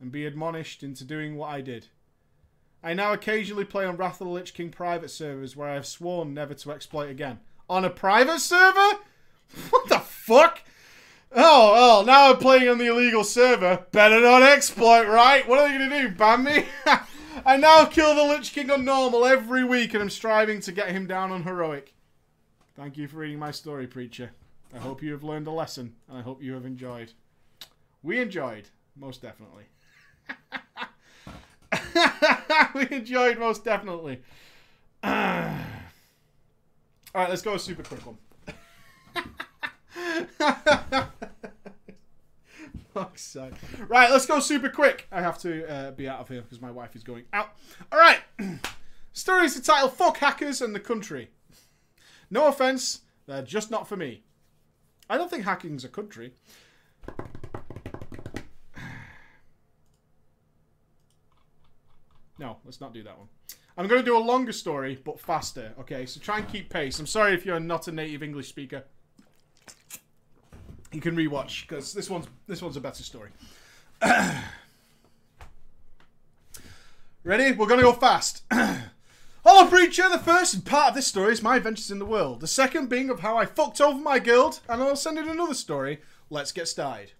and 0.00 0.10
be 0.10 0.26
admonished 0.26 0.82
into 0.82 1.04
doing 1.04 1.36
what 1.36 1.50
I 1.50 1.60
did. 1.60 1.86
I 2.82 2.94
now 2.94 3.12
occasionally 3.12 3.64
play 3.64 3.84
on 3.84 3.96
Wrath 3.96 4.20
of 4.20 4.26
the 4.26 4.32
Lich 4.32 4.54
King 4.54 4.70
private 4.70 5.10
servers 5.10 5.56
where 5.56 5.68
I 5.68 5.74
have 5.74 5.86
sworn 5.86 6.34
never 6.34 6.54
to 6.54 6.72
exploit 6.72 7.10
again. 7.10 7.40
On 7.68 7.84
a 7.84 7.90
private 7.90 8.40
server? 8.40 9.00
What 9.70 9.88
the 9.88 10.00
fuck? 10.00 10.62
Oh, 11.32 12.00
oh, 12.00 12.04
now 12.04 12.30
I'm 12.30 12.36
playing 12.36 12.68
on 12.68 12.76
the 12.76 12.88
illegal 12.88 13.24
server. 13.24 13.86
Better 13.92 14.20
not 14.20 14.42
exploit, 14.42 15.06
right? 15.06 15.48
What 15.48 15.58
are 15.58 15.68
they 15.68 15.78
going 15.78 15.88
to 15.88 16.02
do, 16.02 16.14
ban 16.14 16.44
me? 16.44 16.66
I 17.46 17.56
now 17.56 17.86
kill 17.86 18.14
the 18.14 18.24
Lich 18.24 18.52
King 18.52 18.70
on 18.70 18.84
normal 18.84 19.24
every 19.24 19.64
week 19.64 19.94
and 19.94 20.02
I'm 20.02 20.10
striving 20.10 20.60
to 20.60 20.72
get 20.72 20.90
him 20.90 21.06
down 21.06 21.30
on 21.30 21.44
heroic. 21.44 21.94
Thank 22.76 22.98
you 22.98 23.08
for 23.08 23.16
reading 23.16 23.38
my 23.38 23.52
story, 23.52 23.86
Preacher. 23.86 24.32
I 24.74 24.78
hope 24.78 25.02
you 25.02 25.12
have 25.12 25.22
learned 25.22 25.46
a 25.46 25.50
lesson 25.50 25.94
and 26.08 26.18
I 26.18 26.22
hope 26.22 26.42
you 26.42 26.52
have 26.54 26.66
enjoyed. 26.66 27.12
We 28.02 28.20
enjoyed, 28.20 28.68
most 28.96 29.22
definitely. 29.22 29.64
we 32.74 32.88
enjoyed 32.90 33.38
most 33.38 33.64
definitely. 33.64 34.20
Alright, 35.04 35.70
let's 37.14 37.42
go 37.42 37.54
a 37.54 37.58
super 37.58 37.82
quick 37.82 38.02
one. 38.06 38.18
Fuck's 42.94 43.22
sake. 43.22 43.54
Right, 43.86 44.10
let's 44.10 44.26
go 44.26 44.40
super 44.40 44.68
quick. 44.68 45.06
I 45.10 45.22
have 45.22 45.38
to 45.38 45.66
uh, 45.70 45.90
be 45.92 46.08
out 46.08 46.20
of 46.20 46.28
here 46.28 46.42
because 46.42 46.60
my 46.60 46.70
wife 46.70 46.94
is 46.94 47.02
going 47.02 47.24
out. 47.32 47.50
All 47.90 47.98
right. 47.98 48.20
Story 49.12 49.46
is 49.46 49.54
the 49.54 49.62
title 49.62 49.88
Fuck 49.88 50.18
Hackers 50.18 50.60
and 50.60 50.74
the 50.74 50.80
Country. 50.80 51.30
No 52.30 52.46
offense, 52.46 53.00
they're 53.26 53.42
just 53.42 53.70
not 53.70 53.88
for 53.88 53.96
me. 53.96 54.22
I 55.08 55.16
don't 55.16 55.30
think 55.30 55.44
hacking's 55.44 55.84
a 55.84 55.88
country. 55.88 56.34
No, 62.40 62.58
let's 62.64 62.80
not 62.80 62.94
do 62.94 63.02
that 63.02 63.18
one. 63.18 63.26
I'm 63.76 63.88
going 63.88 64.00
to 64.00 64.04
do 64.04 64.16
a 64.16 64.20
longer 64.20 64.52
story, 64.52 64.96
but 65.04 65.18
faster. 65.18 65.72
Okay, 65.80 66.06
so 66.06 66.20
try 66.20 66.38
and 66.38 66.46
keep 66.46 66.70
pace. 66.70 67.00
I'm 67.00 67.06
sorry 67.06 67.34
if 67.34 67.44
you're 67.44 67.58
not 67.58 67.88
a 67.88 67.92
native 67.92 68.22
English 68.22 68.46
speaker 68.46 68.84
you 70.92 71.00
can 71.00 71.16
rewatch 71.16 71.66
because 71.66 71.92
this 71.92 72.08
one's 72.08 72.26
this 72.46 72.62
one's 72.62 72.76
a 72.76 72.80
better 72.80 73.02
story. 73.02 73.30
Ready? 77.24 77.52
We're 77.52 77.66
gonna 77.66 77.82
go 77.82 77.92
fast. 77.92 78.42
Hello, 79.44 79.68
preacher. 79.68 80.08
The 80.08 80.18
first 80.18 80.64
part 80.64 80.88
of 80.88 80.94
this 80.96 81.06
story 81.06 81.32
is 81.32 81.42
my 81.42 81.56
adventures 81.56 81.92
in 81.92 82.00
the 82.00 82.04
world. 82.04 82.40
The 82.40 82.48
second 82.48 82.88
being 82.88 83.08
of 83.08 83.20
how 83.20 83.36
I 83.36 83.46
fucked 83.46 83.80
over 83.80 83.98
my 83.98 84.18
guild, 84.18 84.58
and 84.68 84.82
I'll 84.82 84.96
send 84.96 85.16
in 85.16 85.28
another 85.28 85.54
story. 85.54 86.00
Let's 86.28 86.50
get 86.50 86.66
started. 86.66 87.12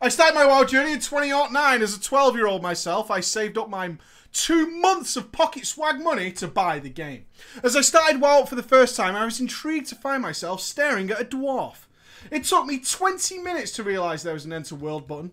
I 0.00 0.08
started 0.08 0.36
my 0.36 0.46
WoW 0.46 0.62
journey 0.62 0.92
in 0.92 1.00
2009 1.00 1.82
as 1.82 1.96
a 1.96 2.00
12 2.00 2.36
year 2.36 2.46
old 2.46 2.62
myself. 2.62 3.10
I 3.10 3.18
saved 3.18 3.58
up 3.58 3.68
my 3.68 3.96
two 4.32 4.70
months 4.70 5.16
of 5.16 5.32
pocket 5.32 5.66
swag 5.66 6.00
money 6.00 6.30
to 6.32 6.46
buy 6.46 6.78
the 6.78 6.90
game. 6.90 7.26
As 7.64 7.74
I 7.74 7.80
started 7.80 8.20
WoW 8.20 8.44
for 8.44 8.54
the 8.54 8.62
first 8.62 8.94
time, 8.94 9.16
I 9.16 9.24
was 9.24 9.40
intrigued 9.40 9.88
to 9.88 9.96
find 9.96 10.22
myself 10.22 10.60
staring 10.60 11.10
at 11.10 11.20
a 11.20 11.24
dwarf. 11.24 11.86
It 12.30 12.44
took 12.44 12.66
me 12.66 12.78
20 12.78 13.38
minutes 13.38 13.72
to 13.72 13.82
realise 13.82 14.22
there 14.22 14.34
was 14.34 14.44
an 14.44 14.52
enter 14.52 14.76
world 14.76 15.08
button. 15.08 15.32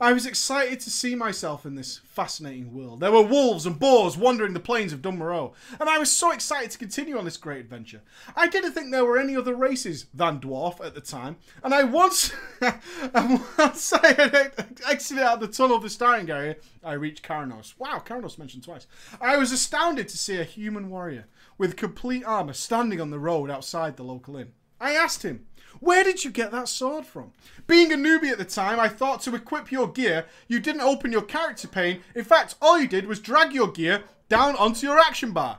I 0.00 0.12
was 0.12 0.26
excited 0.26 0.80
to 0.80 0.90
see 0.90 1.14
myself 1.14 1.66
in 1.66 1.74
this 1.74 1.98
fascinating 1.98 2.72
world. 2.72 3.00
There 3.00 3.12
were 3.12 3.22
wolves 3.22 3.66
and 3.66 3.78
boars 3.78 4.16
wandering 4.16 4.54
the 4.54 4.60
plains 4.60 4.92
of 4.92 5.02
Dun 5.02 5.18
Morogh, 5.18 5.52
and 5.78 5.88
I 5.88 5.98
was 5.98 6.10
so 6.10 6.30
excited 6.30 6.70
to 6.70 6.78
continue 6.78 7.18
on 7.18 7.24
this 7.24 7.36
great 7.36 7.60
adventure. 7.60 8.02
I 8.34 8.48
didn't 8.48 8.72
think 8.72 8.90
there 8.90 9.04
were 9.04 9.18
any 9.18 9.36
other 9.36 9.54
races 9.54 10.06
than 10.14 10.40
dwarf 10.40 10.84
at 10.84 10.94
the 10.94 11.00
time, 11.00 11.36
and 11.62 11.74
I 11.74 11.84
once, 11.84 12.32
and 12.60 13.40
once 13.58 13.92
I 13.92 14.12
had 14.12 14.66
exited 14.88 15.22
out 15.22 15.34
of 15.34 15.40
the 15.40 15.48
tunnel 15.48 15.76
of 15.76 15.82
the 15.82 15.90
starting 15.90 16.30
area, 16.30 16.56
I 16.82 16.94
reached 16.94 17.22
Kharanos. 17.22 17.74
Wow, 17.78 18.02
Kharanos 18.04 18.38
mentioned 18.38 18.64
twice. 18.64 18.86
I 19.20 19.36
was 19.36 19.52
astounded 19.52 20.08
to 20.08 20.18
see 20.18 20.38
a 20.38 20.44
human 20.44 20.90
warrior 20.90 21.26
with 21.58 21.76
complete 21.76 22.24
armour 22.24 22.54
standing 22.54 23.00
on 23.00 23.10
the 23.10 23.18
road 23.18 23.50
outside 23.50 23.96
the 23.96 24.04
local 24.04 24.36
inn. 24.36 24.52
I 24.80 24.94
asked 24.94 25.22
him, 25.22 25.46
where 25.82 26.04
did 26.04 26.22
you 26.22 26.30
get 26.30 26.52
that 26.52 26.68
sword 26.68 27.04
from? 27.04 27.32
Being 27.66 27.92
a 27.92 27.96
newbie 27.96 28.30
at 28.30 28.38
the 28.38 28.44
time, 28.44 28.78
I 28.78 28.86
thought 28.86 29.20
to 29.22 29.34
equip 29.34 29.72
your 29.72 29.88
gear, 29.88 30.26
you 30.46 30.60
didn't 30.60 30.82
open 30.82 31.10
your 31.10 31.22
character 31.22 31.66
pane. 31.66 32.02
In 32.14 32.22
fact, 32.22 32.54
all 32.62 32.78
you 32.78 32.86
did 32.86 33.06
was 33.06 33.18
drag 33.18 33.52
your 33.52 33.66
gear 33.66 34.04
down 34.28 34.54
onto 34.54 34.86
your 34.86 35.00
action 35.00 35.32
bar. 35.32 35.58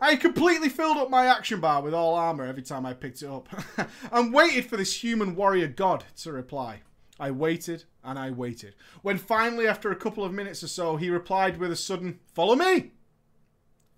I 0.00 0.14
completely 0.14 0.68
filled 0.68 0.96
up 0.96 1.10
my 1.10 1.26
action 1.26 1.58
bar 1.58 1.82
with 1.82 1.92
all 1.92 2.14
armor 2.14 2.44
every 2.44 2.62
time 2.62 2.86
I 2.86 2.94
picked 2.94 3.20
it 3.22 3.28
up 3.28 3.48
and 4.12 4.32
waited 4.32 4.66
for 4.66 4.76
this 4.76 5.02
human 5.02 5.34
warrior 5.34 5.66
god 5.66 6.04
to 6.18 6.30
reply. 6.30 6.82
I 7.18 7.32
waited 7.32 7.82
and 8.04 8.16
I 8.16 8.30
waited. 8.30 8.76
When 9.02 9.18
finally, 9.18 9.66
after 9.66 9.90
a 9.90 9.96
couple 9.96 10.24
of 10.24 10.32
minutes 10.32 10.62
or 10.62 10.68
so, 10.68 10.94
he 10.94 11.10
replied 11.10 11.58
with 11.58 11.72
a 11.72 11.76
sudden, 11.76 12.20
Follow 12.32 12.54
me! 12.54 12.92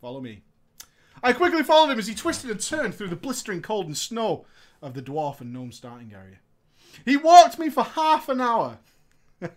Follow 0.00 0.22
me. 0.22 0.44
I 1.22 1.32
quickly 1.32 1.62
followed 1.62 1.90
him 1.90 1.98
as 1.98 2.06
he 2.06 2.14
twisted 2.14 2.50
and 2.50 2.60
turned 2.60 2.94
through 2.94 3.08
the 3.08 3.16
blistering 3.16 3.62
cold 3.62 3.86
and 3.86 3.96
snow 3.96 4.46
of 4.82 4.94
the 4.94 5.02
dwarf 5.02 5.40
and 5.40 5.52
gnome 5.52 5.72
starting 5.72 6.12
area. 6.14 6.38
He 7.04 7.16
walked 7.16 7.58
me 7.58 7.68
for 7.68 7.84
half 7.84 8.28
an 8.28 8.40
hour. 8.40 8.78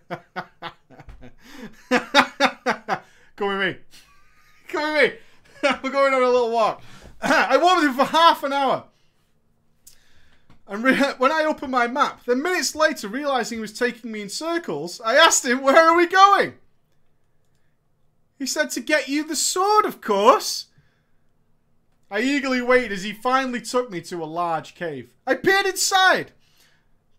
Come 3.36 3.48
with 3.48 3.60
me. 3.60 3.76
Come 4.68 4.94
with 4.94 5.12
me. 5.12 5.18
We're 5.82 5.90
going 5.90 6.14
on 6.14 6.22
a 6.22 6.28
little 6.28 6.50
walk. 6.50 6.82
I 7.22 7.56
walked 7.56 7.82
with 7.82 7.90
him 7.90 7.96
for 7.96 8.04
half 8.04 8.42
an 8.44 8.52
hour. 8.52 8.84
And 10.66 10.82
when 11.18 11.32
I 11.32 11.44
opened 11.44 11.72
my 11.72 11.86
map, 11.86 12.24
then 12.24 12.42
minutes 12.42 12.74
later, 12.74 13.08
realizing 13.08 13.58
he 13.58 13.62
was 13.62 13.72
taking 13.72 14.12
me 14.12 14.22
in 14.22 14.28
circles, 14.28 15.00
I 15.04 15.16
asked 15.16 15.44
him, 15.44 15.62
Where 15.62 15.76
are 15.76 15.96
we 15.96 16.06
going? 16.06 16.54
He 18.38 18.46
said, 18.46 18.70
To 18.70 18.80
get 18.80 19.08
you 19.08 19.26
the 19.26 19.36
sword, 19.36 19.84
of 19.84 20.00
course. 20.00 20.66
I 22.10 22.20
eagerly 22.20 22.60
waited 22.60 22.92
as 22.92 23.02
he 23.02 23.12
finally 23.12 23.60
took 23.60 23.90
me 23.90 24.00
to 24.02 24.22
a 24.22 24.26
large 24.26 24.74
cave. 24.74 25.12
I 25.26 25.34
peered 25.34 25.66
inside 25.66 26.32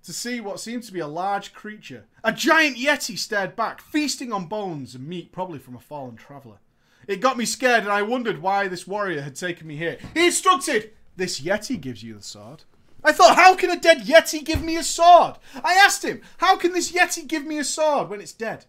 to 0.03 0.13
see 0.13 0.39
what 0.39 0.59
seemed 0.59 0.83
to 0.83 0.93
be 0.93 0.99
a 0.99 1.07
large 1.07 1.53
creature. 1.53 2.05
A 2.23 2.31
giant 2.31 2.77
yeti 2.77 3.17
stared 3.17 3.55
back, 3.55 3.81
feasting 3.81 4.31
on 4.31 4.45
bones 4.45 4.95
and 4.95 5.07
meat, 5.07 5.31
probably 5.31 5.59
from 5.59 5.75
a 5.75 5.79
fallen 5.79 6.15
traveller. 6.15 6.59
It 7.07 7.21
got 7.21 7.37
me 7.37 7.45
scared 7.45 7.83
and 7.83 7.91
I 7.91 8.03
wondered 8.03 8.41
why 8.41 8.67
this 8.67 8.87
warrior 8.87 9.21
had 9.21 9.35
taken 9.35 9.67
me 9.67 9.75
here. 9.75 9.97
He 10.13 10.27
instructed, 10.27 10.91
This 11.15 11.41
yeti 11.41 11.79
gives 11.79 12.03
you 12.03 12.15
the 12.15 12.23
sword. 12.23 12.63
I 13.05 13.11
thought, 13.11 13.35
how 13.35 13.55
can 13.55 13.69
a 13.69 13.79
dead 13.79 14.01
yeti 14.01 14.43
give 14.43 14.63
me 14.63 14.77
a 14.77 14.83
sword? 14.83 15.35
I 15.63 15.73
asked 15.73 16.03
him, 16.03 16.21
how 16.37 16.57
can 16.57 16.73
this 16.73 16.91
yeti 16.91 17.27
give 17.27 17.45
me 17.45 17.59
a 17.59 17.63
sword 17.63 18.09
when 18.09 18.19
it's 18.19 18.33
dead? 18.33 18.65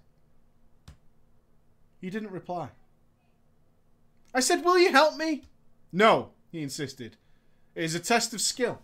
He 2.03 2.11
didn't 2.11 2.31
reply. 2.31 2.69
I 4.35 4.41
said, 4.41 4.62
will 4.62 4.79
you 4.79 4.93
help 4.93 5.17
me? 5.17 5.45
No, 5.93 6.30
he 6.51 6.62
insisted. 6.62 7.16
It 7.74 7.84
is 7.84 7.95
a 7.95 8.01
test 8.01 8.34
of 8.34 8.41
skill. 8.41 8.80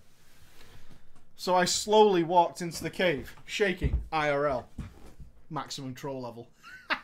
So 1.37 1.55
I 1.55 1.65
slowly 1.65 2.23
walked 2.23 2.61
into 2.61 2.83
the 2.83 2.91
cave, 2.91 3.35
shaking 3.45 4.03
IRL. 4.13 4.65
Maximum 5.51 5.95
troll 5.95 6.23
level. 6.23 6.49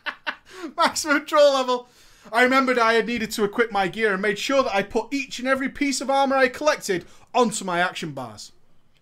Maximum 0.77 1.27
troll 1.27 1.55
level. 1.55 1.89
I 2.33 2.43
remembered 2.43 2.79
I 2.79 2.95
had 2.95 3.07
needed 3.07 3.31
to 3.33 3.45
equip 3.45 3.73
my 3.73 3.89
gear 3.89 4.13
and 4.13 4.23
made 4.23 4.39
sure 4.39 4.63
that 4.63 4.75
I 4.75 4.83
put 4.83 5.13
each 5.13 5.39
and 5.39 5.49
every 5.49 5.69
piece 5.69 6.01
of 6.01 6.11
armor 6.11 6.37
I 6.37 6.49
collected 6.49 7.07
onto 7.35 7.65
my 7.65 7.81
action 7.81 8.13
bars. 8.13 8.53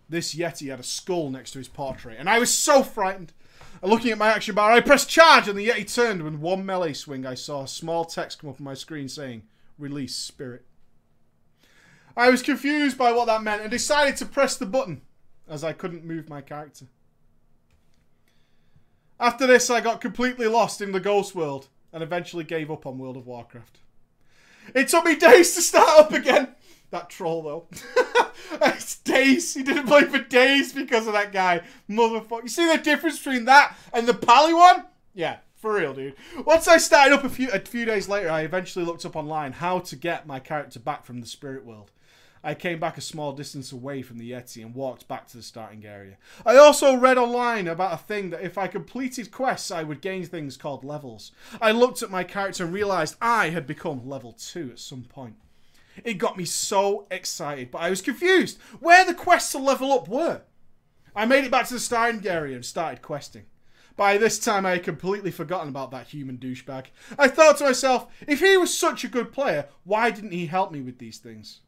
This 0.08 0.34
Yeti 0.34 0.70
had 0.70 0.78
a 0.78 0.84
skull 0.84 1.30
next 1.30 1.50
to 1.52 1.58
his 1.58 1.68
portrait, 1.68 2.16
and 2.18 2.30
I 2.30 2.38
was 2.38 2.54
so 2.54 2.82
frightened. 2.82 3.32
Looking 3.82 4.12
at 4.12 4.18
my 4.18 4.28
action 4.28 4.54
bar, 4.54 4.72
I 4.72 4.80
pressed 4.80 5.10
charge, 5.10 5.48
and 5.48 5.58
the 5.58 5.68
Yeti 5.68 5.92
turned. 5.92 6.22
With 6.22 6.36
one 6.36 6.64
melee 6.64 6.92
swing, 6.92 7.26
I 7.26 7.34
saw 7.34 7.62
a 7.62 7.68
small 7.68 8.04
text 8.04 8.40
come 8.40 8.50
up 8.50 8.60
on 8.60 8.64
my 8.64 8.74
screen 8.74 9.08
saying, 9.08 9.42
Release 9.78 10.14
Spirit. 10.14 10.64
I 12.16 12.30
was 12.30 12.42
confused 12.42 12.96
by 12.96 13.12
what 13.12 13.26
that 13.26 13.42
meant 13.42 13.62
and 13.62 13.70
decided 13.70 14.16
to 14.16 14.26
press 14.26 14.56
the 14.56 14.66
button 14.66 15.02
as 15.48 15.62
I 15.62 15.72
couldn't 15.72 16.04
move 16.04 16.28
my 16.28 16.40
character. 16.40 16.86
After 19.20 19.46
this, 19.46 19.70
I 19.70 19.80
got 19.80 20.00
completely 20.00 20.46
lost 20.46 20.80
in 20.80 20.92
the 20.92 21.00
ghost 21.00 21.34
world 21.34 21.68
and 21.92 22.02
eventually 22.02 22.44
gave 22.44 22.70
up 22.70 22.86
on 22.86 22.98
World 22.98 23.16
of 23.16 23.26
Warcraft. 23.26 23.80
It 24.74 24.88
took 24.88 25.04
me 25.04 25.16
days 25.16 25.54
to 25.54 25.62
start 25.62 26.00
up 26.00 26.12
again. 26.12 26.54
That 26.90 27.10
troll, 27.10 27.42
though. 27.42 27.66
it's 28.62 28.96
days. 28.98 29.54
He 29.54 29.62
didn't 29.62 29.86
play 29.86 30.04
for 30.04 30.18
days 30.18 30.72
because 30.72 31.06
of 31.06 31.14
that 31.14 31.32
guy. 31.32 31.62
Motherfucker. 31.88 32.44
You 32.44 32.48
see 32.48 32.66
the 32.66 32.82
difference 32.82 33.18
between 33.18 33.44
that 33.46 33.76
and 33.92 34.06
the 34.06 34.14
Pally 34.14 34.54
one? 34.54 34.84
Yeah. 35.14 35.38
For 35.56 35.74
real, 35.74 35.94
dude. 35.94 36.14
Once 36.44 36.68
I 36.68 36.76
started 36.76 37.14
up 37.14 37.24
a 37.24 37.30
few 37.30 37.50
a 37.50 37.58
few 37.58 37.86
days 37.86 38.08
later, 38.08 38.30
I 38.30 38.42
eventually 38.42 38.84
looked 38.84 39.06
up 39.06 39.16
online 39.16 39.52
how 39.52 39.78
to 39.80 39.96
get 39.96 40.26
my 40.26 40.38
character 40.38 40.78
back 40.78 41.04
from 41.04 41.20
the 41.20 41.26
spirit 41.26 41.64
world. 41.64 41.90
I 42.44 42.54
came 42.54 42.78
back 42.78 42.96
a 42.96 43.00
small 43.00 43.32
distance 43.32 43.72
away 43.72 44.02
from 44.02 44.18
the 44.18 44.30
Yeti 44.30 44.62
and 44.62 44.74
walked 44.74 45.08
back 45.08 45.26
to 45.28 45.36
the 45.36 45.42
starting 45.42 45.84
area. 45.84 46.16
I 46.44 46.56
also 46.56 46.96
read 46.96 47.18
online 47.18 47.66
about 47.66 47.94
a 47.94 48.02
thing 48.04 48.30
that 48.30 48.42
if 48.42 48.56
I 48.56 48.66
completed 48.66 49.30
quests, 49.30 49.70
I 49.70 49.82
would 49.82 50.00
gain 50.00 50.24
things 50.24 50.56
called 50.56 50.84
levels. 50.84 51.32
I 51.60 51.72
looked 51.72 52.02
at 52.02 52.10
my 52.10 52.24
character 52.24 52.64
and 52.64 52.72
realised 52.72 53.16
I 53.20 53.50
had 53.50 53.66
become 53.66 54.08
level 54.08 54.32
2 54.32 54.70
at 54.72 54.78
some 54.78 55.04
point. 55.04 55.36
It 56.04 56.14
got 56.14 56.36
me 56.36 56.44
so 56.44 57.06
excited, 57.10 57.70
but 57.70 57.80
I 57.80 57.90
was 57.90 58.02
confused 58.02 58.58
where 58.80 59.04
the 59.04 59.14
quests 59.14 59.52
to 59.52 59.58
level 59.58 59.92
up 59.92 60.08
were. 60.08 60.42
I 61.14 61.24
made 61.24 61.44
it 61.44 61.50
back 61.50 61.66
to 61.68 61.74
the 61.74 61.80
starting 61.80 62.26
area 62.26 62.54
and 62.54 62.64
started 62.64 63.00
questing. 63.00 63.46
By 63.96 64.18
this 64.18 64.38
time, 64.38 64.66
I 64.66 64.72
had 64.72 64.82
completely 64.82 65.30
forgotten 65.30 65.70
about 65.70 65.90
that 65.92 66.08
human 66.08 66.36
douchebag. 66.36 66.86
I 67.18 67.28
thought 67.28 67.56
to 67.58 67.64
myself, 67.64 68.08
if 68.26 68.40
he 68.40 68.58
was 68.58 68.76
such 68.76 69.04
a 69.04 69.08
good 69.08 69.32
player, 69.32 69.68
why 69.84 70.10
didn't 70.10 70.32
he 70.32 70.46
help 70.46 70.70
me 70.70 70.82
with 70.82 70.98
these 70.98 71.16
things? 71.16 71.60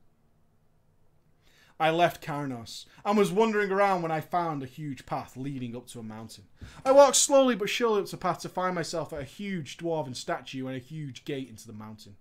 I 1.81 1.91
left 1.91 2.25
Kharanos 2.25 2.87
and 3.05 3.17
was 3.17 3.31
wandering 3.31 3.71
around 3.71 4.03
when 4.03 4.11
I 4.11 4.21
found 4.21 4.63
a 4.63 4.67
huge 4.67 5.07
path 5.07 5.37
leading 5.37 5.77
up 5.77 5.87
to 5.89 6.01
a 6.01 6.03
mountain. 6.03 6.45
I 6.85 6.91
walked 6.91 7.17
slowly 7.17 7.55
but 7.55 7.69
surely 7.69 8.03
up 8.03 8.09
the 8.09 8.17
path 8.17 8.41
to 8.41 8.49
find 8.49 8.75
myself 8.75 9.13
at 9.13 9.21
a 9.21 9.25
huge 9.25 9.77
dwarven 9.77 10.17
statue 10.17 10.67
and 10.67 10.77
a 10.77 10.81
huge 10.81 11.25
gate 11.25 11.49
into 11.49 11.67
the 11.67 11.73
mountain. 11.73 12.17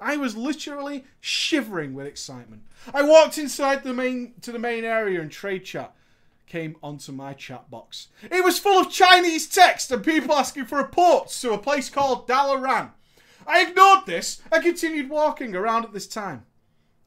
I 0.00 0.16
was 0.16 0.36
literally 0.36 1.04
shivering 1.20 1.92
with 1.92 2.06
excitement. 2.06 2.62
I 2.94 3.02
walked 3.02 3.36
inside 3.36 3.84
the 3.84 3.92
main 3.92 4.32
to 4.40 4.50
the 4.50 4.58
main 4.58 4.84
area 4.84 5.20
and 5.20 5.30
trade 5.30 5.64
chat 5.64 5.94
came 6.46 6.76
onto 6.82 7.12
my 7.12 7.32
chat 7.34 7.70
box. 7.70 8.08
It 8.22 8.44
was 8.44 8.58
full 8.58 8.80
of 8.80 8.90
Chinese 8.90 9.48
text 9.48 9.90
and 9.90 10.04
people 10.04 10.34
asking 10.34 10.66
for 10.66 10.78
reports 10.78 11.40
to 11.40 11.52
a 11.52 11.58
place 11.58 11.88
called 11.88 12.26
Dalaran. 12.26 12.90
I 13.46 13.62
ignored 13.62 14.06
this 14.06 14.40
and 14.50 14.62
continued 14.62 15.08
walking 15.08 15.54
around 15.54 15.84
at 15.84 15.92
this 15.92 16.06
time. 16.06 16.44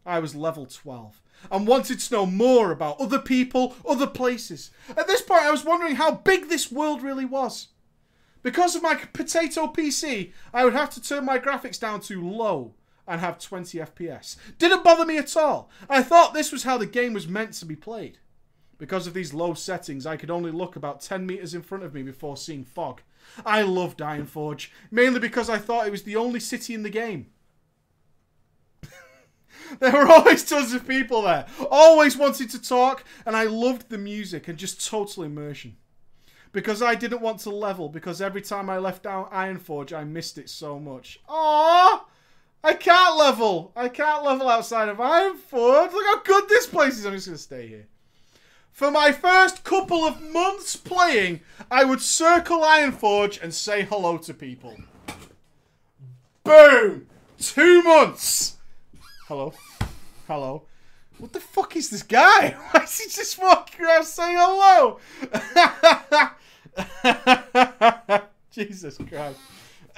I 0.06 0.20
was 0.20 0.36
level 0.36 0.66
12 0.66 1.22
and 1.51 1.68
wanted 1.68 1.99
to 1.99 2.14
know 2.14 2.26
more 2.26 2.72
about 2.72 2.99
other 2.99 3.20
people, 3.20 3.76
other 3.88 4.08
places. 4.08 4.72
At 4.89 5.08
this 5.08 5.22
point, 5.22 5.41
I 5.43 5.51
was 5.51 5.66
wondering 5.66 5.95
how 5.95 6.12
big 6.12 6.47
this 6.47 6.72
world 6.72 7.01
really 7.01 7.26
was. 7.26 7.70
Because 8.43 8.76
of 8.76 8.84
my 8.84 8.95
potato 8.95 9.68
PC, 9.68 10.32
I 10.53 10.64
would 10.64 10.74
have 10.74 10.91
to 10.91 11.01
turn 11.01 11.26
my 11.26 11.39
graphics 11.39 11.80
down 11.80 11.99
to 12.01 12.24
low 12.24 12.76
and 13.08 13.20
have 13.20 13.39
20 13.39 13.80
FPS. 13.80 14.36
Didn't 14.58 14.84
bother 14.84 15.06
me 15.06 15.18
at 15.18 15.36
all. 15.36 15.70
I 15.89 16.03
thought 16.03 16.34
this 16.34 16.51
was 16.51 16.64
how 16.64 16.78
the 16.78 16.86
game 16.86 17.14
was 17.14 17.28
meant 17.28 17.53
to 17.53 17.66
be 17.66 17.76
played. 17.76 18.20
Because 18.78 19.08
of 19.08 19.14
these 19.14 19.34
low 19.34 19.53
settings, 19.53 20.06
I 20.06 20.18
could 20.18 20.30
only 20.30 20.51
look 20.51 20.76
about 20.76 21.01
10 21.01 21.26
meters 21.26 21.53
in 21.53 21.62
front 21.62 21.84
of 21.84 21.93
me 21.93 22.03
before 22.03 22.36
seeing 22.36 22.64
fog. 22.64 23.01
I 23.45 23.62
loved 23.62 23.99
Ironforge, 23.99 24.70
mainly 24.91 25.20
because 25.20 25.49
I 25.49 25.58
thought 25.58 25.88
it 25.88 25.91
was 25.91 26.03
the 26.03 26.16
only 26.16 26.39
city 26.39 26.74
in 26.74 26.84
the 26.84 26.89
game. 26.89 27.28
There 29.80 29.91
were 29.91 30.07
always 30.07 30.43
tons 30.43 30.74
of 30.74 30.88
people 30.88 31.24
there. 31.24 31.45
Always 31.70 32.18
wanted 32.18 32.49
to 32.51 32.61
talk, 32.61 33.03
and 33.26 33.36
I 33.36 33.43
loved 33.43 33.89
the 33.89 33.97
music 33.97 34.47
and 34.47 34.57
just 34.57 34.86
total 34.86 35.24
immersion. 35.24 35.78
Because 36.51 36.82
I 36.82 36.95
didn't 36.95 37.22
want 37.22 37.39
to 37.41 37.49
level, 37.49 37.89
because 37.89 38.22
every 38.22 38.41
time 38.41 38.70
I 38.70 38.78
left 38.78 39.03
down 39.03 39.26
Ironforge, 39.26 39.91
I 39.91 40.03
missed 40.03 40.38
it 40.38 40.49
so 40.49 40.80
much. 40.80 41.20
Aww! 41.28 42.01
I 42.63 42.74
can't 42.74 43.18
level! 43.18 43.72
I 43.76 43.89
can't 43.89 44.24
level 44.24 44.49
outside 44.49 44.89
of 44.89 44.97
Ironforge. 44.97 45.91
Look 45.91 46.05
how 46.05 46.22
good 46.22 46.47
this 46.49 46.66
place 46.66 46.97
is. 46.97 47.05
I'm 47.05 47.13
just 47.13 47.28
to 47.28 47.38
stay 47.38 47.68
here. 47.68 47.88
For 48.72 48.91
my 48.91 49.11
first 49.11 49.63
couple 49.63 50.03
of 50.03 50.22
months 50.22 50.76
playing, 50.76 51.41
I 51.72 51.84
would 51.86 52.01
circle 52.01 52.59
Ironforge 52.59 53.41
and 53.41 53.53
say 53.53 53.84
hello 53.84 54.18
to 54.18 54.34
people. 54.34 54.76
Boom! 56.43 57.07
Two 57.39 57.84
months! 57.84 58.55
Hello. 59.28 59.54
Hello. 60.28 60.68
What 61.18 61.34
the 61.34 61.40
fuck 61.40 61.76
is 61.76 61.90
this 61.90 62.04
guy? 62.04 62.52
Why 62.72 62.84
is 62.84 63.00
he 63.00 63.10
just 63.10 63.42
walking 63.42 63.84
around 63.84 64.06
saying 64.06 64.38
hello? 64.40 65.00
Jesus 68.52 68.98
Christ. 68.98 69.40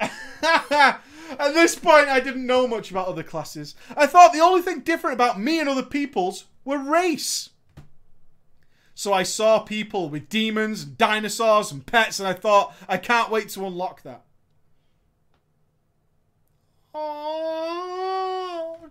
At 0.00 1.52
this 1.52 1.74
point, 1.76 2.08
I 2.08 2.20
didn't 2.20 2.46
know 2.46 2.66
much 2.66 2.90
about 2.90 3.08
other 3.08 3.22
classes. 3.22 3.74
I 3.94 4.06
thought 4.06 4.32
the 4.32 4.40
only 4.40 4.62
thing 4.62 4.80
different 4.80 5.12
about 5.12 5.38
me 5.38 5.60
and 5.60 5.68
other 5.68 5.82
people's 5.82 6.46
were 6.64 6.78
race. 6.78 7.50
So 8.94 9.12
I 9.12 9.24
saw 9.24 9.58
people 9.58 10.08
with 10.08 10.30
demons, 10.30 10.84
and 10.84 10.96
dinosaurs, 10.96 11.70
and 11.70 11.84
pets, 11.84 12.18
and 12.18 12.26
I 12.26 12.32
thought, 12.32 12.74
I 12.88 12.96
can't 12.96 13.30
wait 13.30 13.50
to 13.50 13.66
unlock 13.66 14.04
that. 14.04 14.24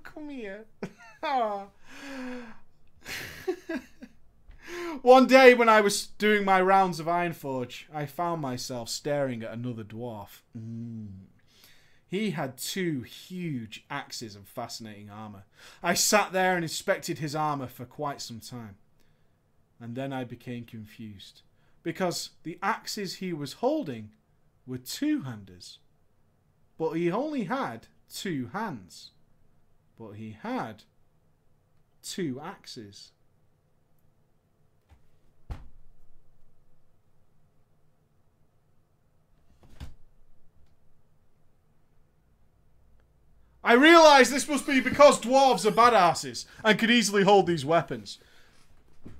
Come 0.04 0.30
here. 0.30 0.66
One 5.02 5.28
day 5.28 5.54
when 5.54 5.70
I 5.70 5.82
was 5.82 6.08
doing 6.18 6.44
my 6.44 6.62
rounds 6.62 7.00
of 7.00 7.06
Ironforge, 7.06 7.86
I 7.94 8.06
found 8.06 8.42
myself 8.42 8.90
staring 8.90 9.44
at 9.44 9.54
another 9.54 9.84
dwarf. 9.84 10.42
Mm. 10.58 11.08
He 12.08 12.32
had 12.32 12.58
two 12.58 13.02
huge 13.02 13.86
axes 13.90 14.36
and 14.36 14.48
fascinating 14.48 15.10
armour. 15.10 15.44
I 15.84 15.94
sat 15.94 16.32
there 16.32 16.56
and 16.56 16.64
inspected 16.64 17.20
his 17.20 17.36
armour 17.36 17.68
for 17.68 17.86
quite 17.86 18.22
some 18.22 18.40
time. 18.40 18.78
And 19.80 19.96
then 19.96 20.14
I 20.14 20.24
became 20.24 20.64
confused. 20.64 21.42
Because 21.84 22.32
the 22.44 22.58
axes 22.64 23.16
he 23.16 23.34
was 23.34 23.54
holding 23.54 24.12
were 24.66 24.78
two-handers. 24.78 25.80
But 26.78 26.92
he 26.92 27.12
only 27.12 27.46
had 27.46 27.88
two 28.14 28.50
hands. 28.54 29.12
But 30.00 30.12
he 30.12 30.38
had 30.42 30.84
two 32.04 32.40
axes. 32.44 33.12
I 43.64 43.74
realise 43.74 44.30
this 44.30 44.48
must 44.48 44.66
be 44.66 44.80
because 44.80 45.20
dwarves 45.20 45.66
are 45.66 45.72
badasses 45.72 46.46
and 46.64 46.80
could 46.80 46.90
easily 46.90 47.24
hold 47.24 47.48
these 47.48 47.66
weapons. 47.66 48.18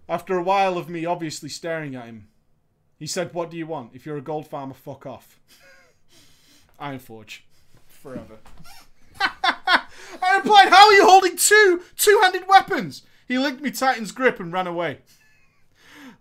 After 0.08 0.38
a 0.38 0.44
while 0.44 0.78
of 0.78 0.88
me 0.88 1.06
obviously 1.06 1.50
staring 1.50 1.96
at 1.96 2.06
him, 2.06 2.30
he 2.98 3.08
said, 3.08 3.34
What 3.34 3.52
do 3.52 3.58
you 3.58 3.68
want? 3.68 3.92
If 3.94 4.06
you're 4.06 4.18
a 4.18 4.22
gold 4.22 4.48
farmer, 4.48 4.74
fuck 4.74 5.06
off. 5.06 5.38
Ironforge. 6.80 7.42
Forever. 7.88 8.38
Replied, 10.38 10.70
How 10.70 10.88
are 10.88 10.94
you 10.94 11.06
holding 11.06 11.36
two 11.36 11.84
two 11.96 12.20
handed 12.22 12.48
weapons? 12.48 13.04
He 13.28 13.38
linked 13.38 13.62
me 13.62 13.72
Titan's 13.72 14.12
grip 14.12 14.40
and 14.40 14.54
ran 14.54 14.68
away. 14.68 15.00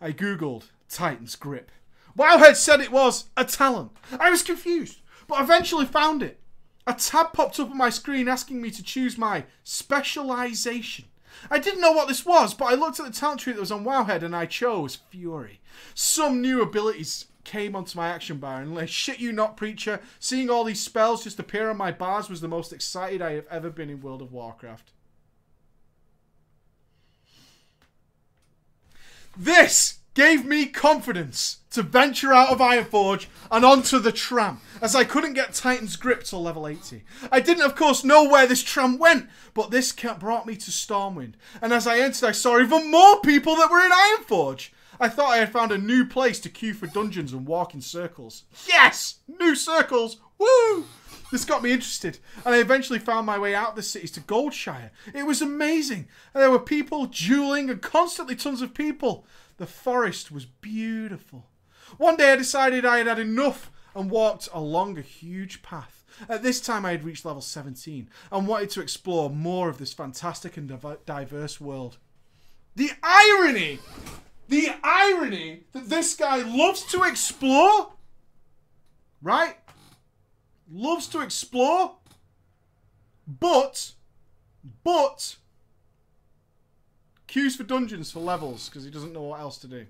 I 0.00 0.12
googled 0.12 0.70
Titan's 0.88 1.36
grip. 1.36 1.70
Wowhead 2.18 2.56
said 2.56 2.80
it 2.80 2.90
was 2.90 3.26
a 3.36 3.44
talent. 3.44 3.92
I 4.18 4.30
was 4.30 4.42
confused, 4.42 5.00
but 5.28 5.40
eventually 5.40 5.86
found 5.86 6.22
it. 6.22 6.40
A 6.86 6.94
tab 6.94 7.32
popped 7.32 7.60
up 7.60 7.70
on 7.70 7.76
my 7.76 7.90
screen 7.90 8.28
asking 8.28 8.62
me 8.62 8.70
to 8.70 8.82
choose 8.82 9.18
my 9.18 9.44
specialization. 9.64 11.06
I 11.50 11.58
didn't 11.58 11.80
know 11.80 11.92
what 11.92 12.08
this 12.08 12.24
was, 12.24 12.54
but 12.54 12.66
I 12.66 12.74
looked 12.74 12.98
at 12.98 13.06
the 13.06 13.12
talent 13.12 13.40
tree 13.40 13.52
that 13.52 13.60
was 13.60 13.72
on 13.72 13.84
Wowhead 13.84 14.22
and 14.22 14.34
I 14.34 14.46
chose 14.46 14.96
Fury. 15.10 15.60
Some 15.94 16.40
new 16.40 16.62
abilities 16.62 17.26
came 17.46 17.74
onto 17.74 17.96
my 17.96 18.08
action 18.08 18.36
bar 18.36 18.60
and 18.60 18.74
like, 18.74 18.88
shit 18.88 19.20
you 19.20 19.32
not, 19.32 19.56
preacher, 19.56 20.00
seeing 20.18 20.50
all 20.50 20.64
these 20.64 20.80
spells 20.80 21.24
just 21.24 21.38
appear 21.38 21.70
on 21.70 21.76
my 21.78 21.92
bars 21.92 22.28
was 22.28 22.42
the 22.42 22.48
most 22.48 22.72
excited 22.72 23.22
I 23.22 23.32
have 23.32 23.46
ever 23.50 23.70
been 23.70 23.88
in 23.88 24.02
World 24.02 24.20
of 24.20 24.32
Warcraft. 24.32 24.90
This 29.36 30.00
gave 30.14 30.44
me 30.44 30.66
confidence 30.66 31.58
to 31.70 31.82
venture 31.82 32.32
out 32.32 32.48
of 32.48 32.58
Ironforge 32.58 33.26
and 33.50 33.64
onto 33.64 33.98
the 33.98 34.10
tram, 34.10 34.60
as 34.80 34.96
I 34.96 35.04
couldn't 35.04 35.34
get 35.34 35.52
Titan's 35.52 35.96
grip 35.96 36.24
till 36.24 36.42
level 36.42 36.66
80. 36.66 37.04
I 37.30 37.40
didn't, 37.40 37.64
of 37.64 37.76
course, 37.76 38.02
know 38.02 38.24
where 38.28 38.46
this 38.46 38.62
tram 38.62 38.98
went, 38.98 39.28
but 39.52 39.70
this 39.70 39.92
brought 39.92 40.46
me 40.46 40.56
to 40.56 40.70
Stormwind, 40.70 41.34
and 41.60 41.72
as 41.72 41.86
I 41.86 41.98
entered, 41.98 42.26
I 42.26 42.32
saw 42.32 42.58
even 42.58 42.90
more 42.90 43.20
people 43.20 43.56
that 43.56 43.70
were 43.70 43.84
in 43.84 43.92
Ironforge. 43.92 44.70
I 44.98 45.08
thought 45.08 45.32
I 45.32 45.38
had 45.38 45.52
found 45.52 45.72
a 45.72 45.78
new 45.78 46.06
place 46.06 46.40
to 46.40 46.48
queue 46.48 46.74
for 46.74 46.86
dungeons 46.86 47.32
and 47.32 47.46
walk 47.46 47.74
in 47.74 47.80
circles. 47.80 48.44
Yes! 48.66 49.20
New 49.28 49.54
circles! 49.54 50.18
Woo! 50.38 50.86
This 51.32 51.44
got 51.44 51.62
me 51.62 51.72
interested, 51.72 52.18
and 52.44 52.54
I 52.54 52.58
eventually 52.58 52.98
found 53.00 53.26
my 53.26 53.38
way 53.38 53.54
out 53.54 53.70
of 53.70 53.76
the 53.76 53.82
cities 53.82 54.12
to 54.12 54.20
Goldshire. 54.20 54.90
It 55.12 55.26
was 55.26 55.42
amazing. 55.42 56.06
And 56.32 56.42
there 56.42 56.50
were 56.50 56.60
people 56.60 57.06
dueling 57.06 57.68
and 57.68 57.82
constantly 57.82 58.36
tons 58.36 58.62
of 58.62 58.74
people. 58.74 59.26
The 59.56 59.66
forest 59.66 60.30
was 60.30 60.46
beautiful. 60.46 61.46
One 61.96 62.16
day 62.16 62.32
I 62.32 62.36
decided 62.36 62.84
I 62.84 62.98
had 62.98 63.06
had 63.06 63.18
enough 63.18 63.70
and 63.94 64.10
walked 64.10 64.48
along 64.52 64.98
a 64.98 65.02
huge 65.02 65.62
path. 65.62 66.04
At 66.28 66.42
this 66.42 66.60
time 66.60 66.84
I 66.84 66.92
had 66.92 67.04
reached 67.04 67.24
level 67.24 67.42
17 67.42 68.08
and 68.30 68.46
wanted 68.46 68.70
to 68.70 68.80
explore 68.80 69.28
more 69.28 69.68
of 69.68 69.78
this 69.78 69.92
fantastic 69.92 70.56
and 70.56 70.72
diverse 71.04 71.60
world. 71.60 71.98
The 72.74 72.90
irony 73.02 73.78
the 74.48 74.70
irony 74.82 75.64
that 75.72 75.88
this 75.88 76.14
guy 76.14 76.36
loves 76.36 76.84
to 76.92 77.02
explore, 77.02 77.92
right? 79.22 79.56
loves 80.70 81.06
to 81.08 81.20
explore, 81.20 81.96
but, 83.26 83.92
but, 84.84 85.36
queues 87.26 87.56
for 87.56 87.64
dungeons 87.64 88.10
for 88.10 88.20
levels 88.20 88.68
because 88.68 88.84
he 88.84 88.90
doesn't 88.90 89.12
know 89.12 89.22
what 89.22 89.40
else 89.40 89.58
to 89.58 89.68
do. 89.68 89.86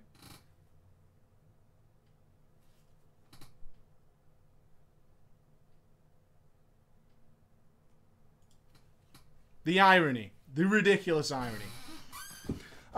The 9.64 9.80
irony. 9.80 10.32
The 10.54 10.64
ridiculous 10.66 11.32
irony. 11.32 11.64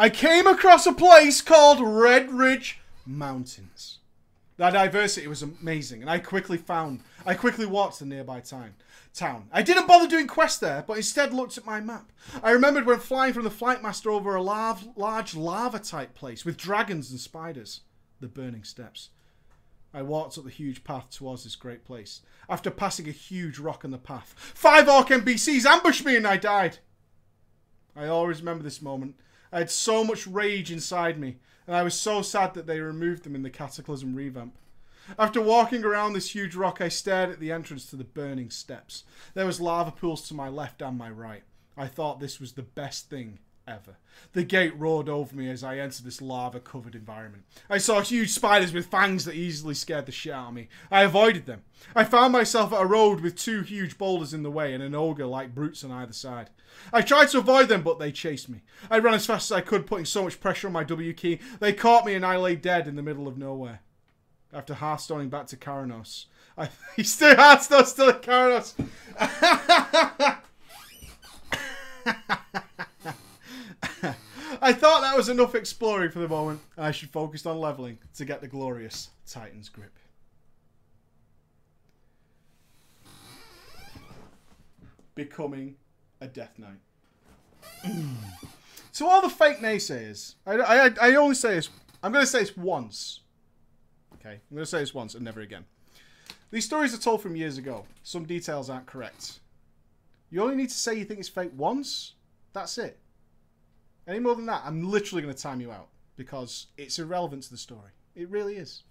I 0.00 0.10
came 0.10 0.46
across 0.46 0.86
a 0.86 0.92
place 0.92 1.40
called 1.40 1.78
Redridge 1.78 2.74
Mountains. 3.04 3.98
That 4.56 4.70
diversity 4.70 5.26
was 5.26 5.42
amazing, 5.42 6.02
and 6.02 6.08
I 6.08 6.20
quickly 6.20 6.56
found, 6.56 7.00
I 7.26 7.34
quickly 7.34 7.66
walked 7.66 7.98
the 7.98 8.06
nearby 8.06 8.38
town. 8.38 8.74
Town. 9.12 9.48
I 9.52 9.62
didn't 9.62 9.88
bother 9.88 10.06
doing 10.06 10.28
quests 10.28 10.60
there, 10.60 10.84
but 10.86 10.98
instead 10.98 11.34
looked 11.34 11.58
at 11.58 11.66
my 11.66 11.80
map. 11.80 12.12
I 12.44 12.52
remembered 12.52 12.86
when 12.86 13.00
flying 13.00 13.32
from 13.32 13.42
the 13.42 13.50
flight 13.50 13.82
master 13.82 14.12
over 14.12 14.36
a 14.36 14.42
large, 14.42 14.84
large 14.94 15.34
lava-type 15.34 16.14
place 16.14 16.44
with 16.44 16.56
dragons 16.56 17.10
and 17.10 17.18
spiders. 17.18 17.80
The 18.20 18.28
Burning 18.28 18.62
Steppes. 18.62 19.08
I 19.92 20.02
walked 20.02 20.38
up 20.38 20.44
the 20.44 20.50
huge 20.50 20.84
path 20.84 21.10
towards 21.10 21.42
this 21.42 21.56
great 21.56 21.84
place. 21.84 22.20
After 22.48 22.70
passing 22.70 23.08
a 23.08 23.12
huge 23.12 23.58
rock 23.58 23.84
on 23.84 23.90
the 23.90 23.98
path, 23.98 24.32
five 24.36 24.88
orc 24.88 25.08
NPCs 25.08 25.66
ambushed 25.66 26.04
me 26.04 26.14
and 26.14 26.26
I 26.26 26.36
died. 26.36 26.78
I 27.96 28.06
always 28.06 28.38
remember 28.38 28.62
this 28.62 28.80
moment. 28.80 29.16
I 29.52 29.58
had 29.58 29.70
so 29.70 30.04
much 30.04 30.26
rage 30.26 30.70
inside 30.70 31.18
me, 31.18 31.36
and 31.66 31.74
I 31.74 31.82
was 31.82 31.94
so 31.94 32.22
sad 32.22 32.54
that 32.54 32.66
they 32.66 32.80
removed 32.80 33.24
them 33.24 33.34
in 33.34 33.42
the 33.42 33.50
Cataclysm 33.50 34.14
revamp. 34.14 34.54
After 35.18 35.40
walking 35.40 35.84
around 35.84 36.12
this 36.12 36.34
huge 36.34 36.54
rock, 36.54 36.80
I 36.80 36.88
stared 36.88 37.30
at 37.30 37.40
the 37.40 37.52
entrance 37.52 37.86
to 37.86 37.96
the 37.96 38.04
Burning 38.04 38.50
Steppes. 38.50 39.04
There 39.34 39.46
was 39.46 39.60
lava 39.60 39.90
pools 39.90 40.28
to 40.28 40.34
my 40.34 40.48
left 40.48 40.82
and 40.82 40.98
my 40.98 41.10
right. 41.10 41.44
I 41.76 41.86
thought 41.86 42.20
this 42.20 42.40
was 42.40 42.52
the 42.52 42.62
best 42.62 43.08
thing 43.08 43.38
ever. 43.68 43.96
The 44.32 44.42
gate 44.42 44.76
roared 44.78 45.08
over 45.08 45.34
me 45.34 45.48
as 45.50 45.62
I 45.62 45.78
entered 45.78 46.04
this 46.04 46.20
lava 46.20 46.60
covered 46.60 46.94
environment. 46.94 47.44
I 47.70 47.78
saw 47.78 48.00
huge 48.00 48.30
spiders 48.30 48.72
with 48.72 48.86
fangs 48.86 49.24
that 49.24 49.34
easily 49.34 49.74
scared 49.74 50.06
the 50.06 50.12
shit 50.12 50.32
out 50.32 50.48
of 50.48 50.54
me. 50.54 50.68
I 50.90 51.02
avoided 51.02 51.46
them. 51.46 51.62
I 51.94 52.04
found 52.04 52.32
myself 52.32 52.72
at 52.72 52.82
a 52.82 52.86
road 52.86 53.20
with 53.20 53.36
two 53.36 53.62
huge 53.62 53.96
boulders 53.96 54.34
in 54.34 54.42
the 54.42 54.50
way 54.50 54.74
and 54.74 54.82
an 54.82 54.94
ogre 54.94 55.26
like 55.26 55.54
brutes 55.54 55.84
on 55.84 55.90
either 55.90 56.12
side. 56.12 56.50
I 56.92 57.02
tried 57.02 57.28
to 57.30 57.38
avoid 57.38 57.68
them, 57.68 57.82
but 57.82 57.98
they 57.98 58.12
chased 58.12 58.48
me. 58.48 58.62
I 58.90 58.98
ran 58.98 59.14
as 59.14 59.26
fast 59.26 59.50
as 59.50 59.56
I 59.56 59.60
could, 59.60 59.86
putting 59.86 60.04
so 60.04 60.24
much 60.24 60.40
pressure 60.40 60.66
on 60.66 60.72
my 60.72 60.84
W 60.84 61.12
key. 61.12 61.40
They 61.60 61.72
caught 61.72 62.06
me 62.06 62.14
and 62.14 62.26
I 62.26 62.36
lay 62.36 62.56
dead 62.56 62.88
in 62.88 62.96
the 62.96 63.02
middle 63.02 63.28
of 63.28 63.38
nowhere. 63.38 63.80
After 64.52 64.74
Hearthstoning 64.74 65.30
back 65.30 65.46
to 65.48 65.56
Kharanos, 65.56 66.26
I, 66.56 66.70
he's 66.96 67.12
still 67.12 67.36
Hearthstone, 67.36 67.84
still 67.84 68.08
at 68.10 68.22
Kharanos. 68.22 68.74
I 74.68 74.74
thought 74.74 75.00
that 75.00 75.16
was 75.16 75.30
enough 75.30 75.54
exploring 75.54 76.10
for 76.10 76.18
the 76.18 76.28
moment, 76.28 76.60
I 76.76 76.90
should 76.90 77.08
focus 77.08 77.46
on 77.46 77.58
leveling 77.58 77.96
to 78.16 78.26
get 78.26 78.42
the 78.42 78.48
glorious 78.48 79.08
Titan's 79.26 79.70
Grip. 79.70 79.96
Becoming 85.14 85.76
a 86.20 86.26
Death 86.26 86.58
Knight. 86.58 86.82
to 88.92 89.06
all 89.06 89.22
the 89.22 89.30
fake 89.30 89.60
naysayers, 89.60 90.34
I, 90.46 90.56
I, 90.58 90.90
I 91.00 91.14
only 91.14 91.34
say 91.34 91.54
this, 91.54 91.70
I'm 92.02 92.12
going 92.12 92.26
to 92.26 92.30
say 92.30 92.40
this 92.40 92.54
once. 92.54 93.20
Okay, 94.20 94.34
I'm 94.34 94.54
going 94.54 94.64
to 94.64 94.70
say 94.70 94.80
this 94.80 94.92
once 94.92 95.14
and 95.14 95.24
never 95.24 95.40
again. 95.40 95.64
These 96.50 96.66
stories 96.66 96.92
are 96.92 96.98
told 96.98 97.22
from 97.22 97.36
years 97.36 97.56
ago. 97.56 97.86
Some 98.02 98.26
details 98.26 98.68
aren't 98.68 98.84
correct. 98.84 99.40
You 100.28 100.42
only 100.42 100.56
need 100.56 100.68
to 100.68 100.74
say 100.74 100.94
you 100.94 101.06
think 101.06 101.20
it's 101.20 101.28
fake 101.30 101.52
once. 101.56 102.12
That's 102.52 102.76
it. 102.76 102.98
Any 104.08 104.20
more 104.20 104.34
than 104.34 104.46
that, 104.46 104.62
I'm 104.64 104.90
literally 104.90 105.20
going 105.20 105.34
to 105.34 105.40
time 105.40 105.60
you 105.60 105.70
out 105.70 105.88
because 106.16 106.68
it's 106.78 106.98
irrelevant 106.98 107.42
to 107.44 107.50
the 107.50 107.58
story. 107.58 107.90
It 108.16 108.30
really 108.30 108.56
is. 108.56 108.84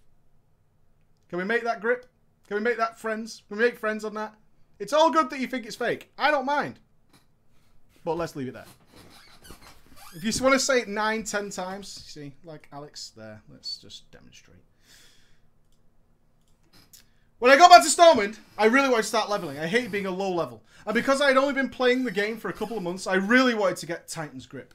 Can 1.28 1.38
we 1.38 1.44
make 1.44 1.64
that 1.64 1.80
grip? 1.80 2.06
Can 2.46 2.56
we 2.56 2.62
make 2.62 2.76
that 2.78 3.00
friends? 3.00 3.42
Can 3.48 3.58
we 3.58 3.64
make 3.64 3.76
friends 3.76 4.04
on 4.04 4.14
that? 4.14 4.34
It's 4.78 4.92
all 4.92 5.10
good 5.10 5.28
that 5.30 5.40
you 5.40 5.48
think 5.48 5.66
it's 5.66 5.74
fake. 5.74 6.12
I 6.16 6.30
don't 6.30 6.46
mind. 6.46 6.78
But 8.04 8.16
let's 8.16 8.36
leave 8.36 8.48
it 8.48 8.54
there. 8.54 8.64
If 10.14 10.24
you 10.24 10.42
want 10.42 10.54
to 10.54 10.60
say 10.60 10.80
it 10.80 10.88
nine, 10.88 11.24
ten 11.24 11.50
times, 11.50 11.88
see, 11.88 12.32
like 12.44 12.68
Alex 12.72 13.12
there, 13.14 13.42
let's 13.50 13.76
just 13.76 14.10
demonstrate. 14.10 14.62
When 17.40 17.50
I 17.50 17.56
got 17.56 17.70
back 17.70 17.82
to 17.82 17.88
Stormwind, 17.88 18.38
I 18.56 18.66
really 18.66 18.88
wanted 18.88 19.02
to 19.02 19.08
start 19.08 19.28
leveling. 19.28 19.58
I 19.58 19.66
hate 19.66 19.90
being 19.90 20.06
a 20.06 20.10
low 20.10 20.32
level. 20.32 20.62
And 20.86 20.94
because 20.94 21.20
I 21.20 21.28
had 21.28 21.36
only 21.36 21.54
been 21.54 21.68
playing 21.68 22.04
the 22.04 22.10
game 22.10 22.38
for 22.38 22.48
a 22.48 22.52
couple 22.52 22.76
of 22.76 22.82
months, 22.82 23.06
I 23.06 23.14
really 23.14 23.54
wanted 23.54 23.76
to 23.78 23.86
get 23.86 24.08
Titan's 24.08 24.46
Grip. 24.46 24.74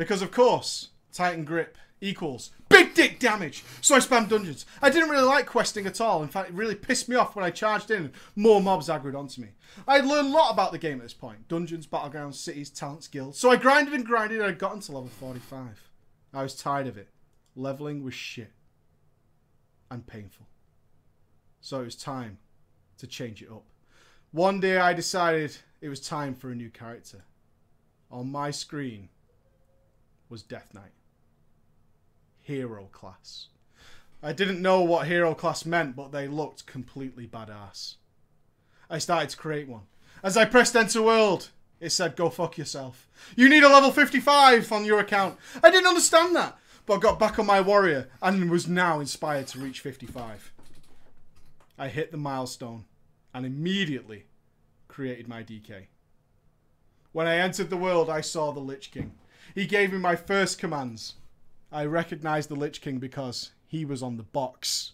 Because, 0.00 0.22
of 0.22 0.30
course, 0.30 0.88
Titan 1.12 1.44
Grip 1.44 1.76
equals 2.00 2.52
big 2.70 2.94
dick 2.94 3.18
damage. 3.18 3.62
So 3.82 3.94
I 3.94 3.98
spammed 3.98 4.30
dungeons. 4.30 4.64
I 4.80 4.88
didn't 4.88 5.10
really 5.10 5.26
like 5.26 5.44
questing 5.44 5.86
at 5.86 6.00
all. 6.00 6.22
In 6.22 6.30
fact, 6.30 6.48
it 6.48 6.54
really 6.54 6.74
pissed 6.74 7.06
me 7.06 7.16
off 7.16 7.36
when 7.36 7.44
I 7.44 7.50
charged 7.50 7.90
in 7.90 8.04
and 8.04 8.12
more 8.34 8.62
mobs 8.62 8.88
aggroed 8.88 9.14
onto 9.14 9.42
me. 9.42 9.48
I 9.86 9.96
had 9.96 10.06
learned 10.06 10.28
a 10.28 10.30
lot 10.30 10.54
about 10.54 10.72
the 10.72 10.78
game 10.78 10.96
at 10.96 11.02
this 11.02 11.12
point. 11.12 11.48
Dungeons, 11.48 11.86
battlegrounds, 11.86 12.36
cities, 12.36 12.70
talents, 12.70 13.08
guilds. 13.08 13.36
So 13.36 13.50
I 13.50 13.56
grinded 13.56 13.92
and 13.92 14.06
grinded 14.06 14.38
and 14.38 14.48
I 14.48 14.52
got 14.52 14.72
into 14.72 14.92
level 14.92 15.10
45. 15.10 15.90
I 16.32 16.42
was 16.42 16.56
tired 16.56 16.86
of 16.86 16.96
it. 16.96 17.10
Leveling 17.54 18.02
was 18.02 18.14
shit. 18.14 18.52
And 19.90 20.06
painful. 20.06 20.46
So 21.60 21.82
it 21.82 21.84
was 21.84 21.96
time 21.96 22.38
to 22.96 23.06
change 23.06 23.42
it 23.42 23.50
up. 23.50 23.64
One 24.30 24.60
day 24.60 24.78
I 24.78 24.94
decided 24.94 25.58
it 25.82 25.90
was 25.90 26.00
time 26.00 26.34
for 26.34 26.50
a 26.50 26.54
new 26.54 26.70
character. 26.70 27.24
On 28.10 28.32
my 28.32 28.50
screen 28.50 29.10
was 30.30 30.42
Death 30.42 30.72
Knight. 30.72 30.92
Hero 32.38 32.88
class. 32.92 33.48
I 34.22 34.32
didn't 34.32 34.62
know 34.62 34.82
what 34.82 35.06
hero 35.06 35.34
class 35.34 35.64
meant, 35.64 35.96
but 35.96 36.12
they 36.12 36.28
looked 36.28 36.66
completely 36.66 37.26
badass. 37.26 37.96
I 38.88 38.98
started 38.98 39.30
to 39.30 39.36
create 39.36 39.68
one. 39.68 39.82
As 40.22 40.36
I 40.36 40.44
pressed 40.44 40.76
enter 40.76 41.02
world, 41.02 41.50
it 41.80 41.90
said 41.90 42.16
go 42.16 42.28
fuck 42.28 42.58
yourself. 42.58 43.08
You 43.36 43.48
need 43.48 43.62
a 43.62 43.68
level 43.68 43.90
55 43.90 44.70
on 44.72 44.84
your 44.84 45.00
account. 45.00 45.38
I 45.62 45.70
didn't 45.70 45.86
understand 45.88 46.36
that, 46.36 46.58
but 46.86 46.94
I 46.94 46.98
got 46.98 47.18
back 47.18 47.38
on 47.38 47.46
my 47.46 47.60
warrior 47.60 48.08
and 48.20 48.50
was 48.50 48.68
now 48.68 49.00
inspired 49.00 49.46
to 49.48 49.58
reach 49.58 49.80
55. 49.80 50.52
I 51.78 51.88
hit 51.88 52.10
the 52.10 52.18
milestone 52.18 52.84
and 53.32 53.46
immediately 53.46 54.26
created 54.88 55.28
my 55.28 55.42
DK. 55.42 55.86
When 57.12 57.26
I 57.26 57.38
entered 57.38 57.70
the 57.70 57.76
world, 57.76 58.10
I 58.10 58.20
saw 58.20 58.52
the 58.52 58.60
Lich 58.60 58.90
King. 58.90 59.12
He 59.54 59.66
gave 59.66 59.92
me 59.92 59.98
my 59.98 60.16
first 60.16 60.58
commands. 60.58 61.14
I 61.72 61.84
recognized 61.84 62.48
the 62.48 62.56
Lich 62.56 62.80
King 62.80 62.98
because 62.98 63.52
he 63.66 63.84
was 63.84 64.02
on 64.02 64.16
the 64.16 64.22
box. 64.22 64.92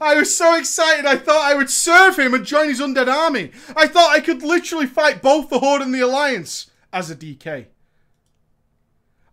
I 0.00 0.14
was 0.14 0.34
so 0.34 0.56
excited 0.56 1.06
I 1.06 1.16
thought 1.16 1.50
I 1.50 1.54
would 1.54 1.70
serve 1.70 2.18
him 2.18 2.34
and 2.34 2.44
join 2.44 2.68
his 2.68 2.80
undead 2.80 3.08
army. 3.08 3.50
I 3.76 3.86
thought 3.86 4.14
I 4.14 4.20
could 4.20 4.42
literally 4.42 4.86
fight 4.86 5.22
both 5.22 5.48
the 5.48 5.58
Horde 5.58 5.82
and 5.82 5.94
the 5.94 6.00
Alliance 6.00 6.70
as 6.92 7.10
a 7.10 7.16
DK. 7.16 7.66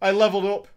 I 0.02 0.12
leveled 0.12 0.46
up. 0.46 0.68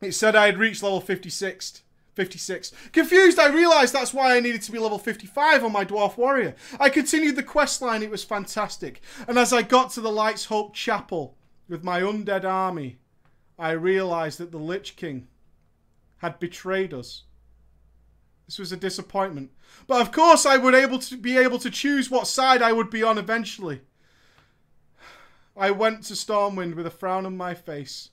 It 0.00 0.12
said 0.12 0.34
I 0.34 0.46
had 0.46 0.58
reached 0.58 0.82
level 0.82 1.00
56. 1.00 1.82
56. 2.14 2.72
Confused, 2.92 3.38
I 3.38 3.46
realised 3.46 3.94
that's 3.94 4.12
why 4.12 4.36
I 4.36 4.40
needed 4.40 4.62
to 4.62 4.72
be 4.72 4.78
level 4.80 4.98
55 4.98 5.62
on 5.62 5.70
my 5.70 5.84
Dwarf 5.84 6.16
Warrior. 6.16 6.56
I 6.80 6.88
continued 6.88 7.36
the 7.36 7.44
quest 7.44 7.80
line, 7.80 8.02
it 8.02 8.10
was 8.10 8.24
fantastic. 8.24 9.00
And 9.28 9.38
as 9.38 9.52
I 9.52 9.62
got 9.62 9.92
to 9.92 10.00
the 10.00 10.10
Lights 10.10 10.46
Hope 10.46 10.74
Chapel, 10.74 11.36
with 11.68 11.84
my 11.84 12.00
undead 12.00 12.44
army, 12.44 12.98
I 13.58 13.72
realized 13.72 14.38
that 14.38 14.52
the 14.52 14.58
Lich 14.58 14.96
King 14.96 15.28
had 16.18 16.38
betrayed 16.38 16.94
us. 16.94 17.24
This 18.46 18.58
was 18.58 18.72
a 18.72 18.76
disappointment. 18.76 19.50
But 19.86 20.00
of 20.00 20.10
course 20.10 20.46
I 20.46 20.56
would 20.56 20.74
able 20.74 20.98
to 21.00 21.16
be 21.16 21.36
able 21.36 21.58
to 21.58 21.70
choose 21.70 22.10
what 22.10 22.26
side 22.26 22.62
I 22.62 22.72
would 22.72 22.88
be 22.88 23.02
on 23.02 23.18
eventually. 23.18 23.82
I 25.56 25.70
went 25.70 26.04
to 26.04 26.14
Stormwind 26.14 26.74
with 26.74 26.86
a 26.86 26.90
frown 26.90 27.26
on 27.26 27.36
my 27.36 27.52
face. 27.52 28.10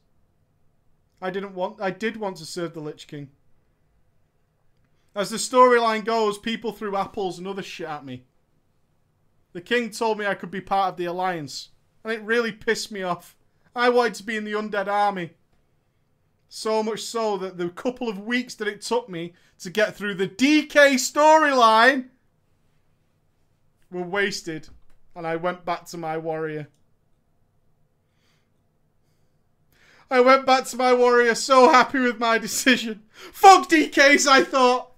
I 1.21 1.29
didn't 1.29 1.55
want 1.55 1.79
I 1.79 1.91
did 1.91 2.17
want 2.17 2.37
to 2.37 2.45
serve 2.45 2.73
the 2.73 2.81
Lich 2.81 3.07
King. 3.07 3.29
As 5.15 5.29
the 5.29 5.37
storyline 5.37 6.03
goes, 6.03 6.37
people 6.37 6.73
threw 6.73 6.97
apples 6.97 7.37
and 7.37 7.47
other 7.47 7.63
shit 7.63 7.87
at 7.87 8.03
me. 8.03 8.25
The 9.53 9.61
king 9.61 9.89
told 9.89 10.19
me 10.19 10.25
I 10.25 10.35
could 10.35 10.51
be 10.51 10.59
part 10.59 10.89
of 10.89 10.97
the 10.97 11.05
alliance, 11.05 11.69
and 12.03 12.11
it 12.11 12.21
really 12.21 12.51
pissed 12.51 12.91
me 12.91 13.03
off. 13.03 13.34
I 13.75 13.89
wanted 13.89 14.15
to 14.15 14.23
be 14.23 14.37
in 14.37 14.45
the 14.45 14.53
undead 14.53 14.87
army. 14.87 15.31
So 16.47 16.81
much 16.81 17.01
so 17.01 17.37
that 17.37 17.57
the 17.57 17.69
couple 17.69 18.07
of 18.07 18.19
weeks 18.19 18.55
that 18.55 18.67
it 18.67 18.81
took 18.81 19.09
me 19.09 19.33
to 19.59 19.69
get 19.69 19.95
through 19.95 20.15
the 20.15 20.27
DK 20.27 20.93
storyline 20.93 22.05
were 23.91 24.03
wasted. 24.03 24.69
And 25.15 25.27
I 25.27 25.35
went 25.35 25.65
back 25.65 25.85
to 25.87 25.97
my 25.97 26.17
warrior. 26.17 26.67
I 30.09 30.19
went 30.21 30.45
back 30.45 30.65
to 30.65 30.77
my 30.77 30.93
warrior 30.93 31.35
so 31.35 31.69
happy 31.69 31.99
with 31.99 32.19
my 32.19 32.37
decision. 32.37 33.01
Fuck 33.11 33.69
DKs, 33.69 34.27
I 34.27 34.43
thought. 34.43 34.91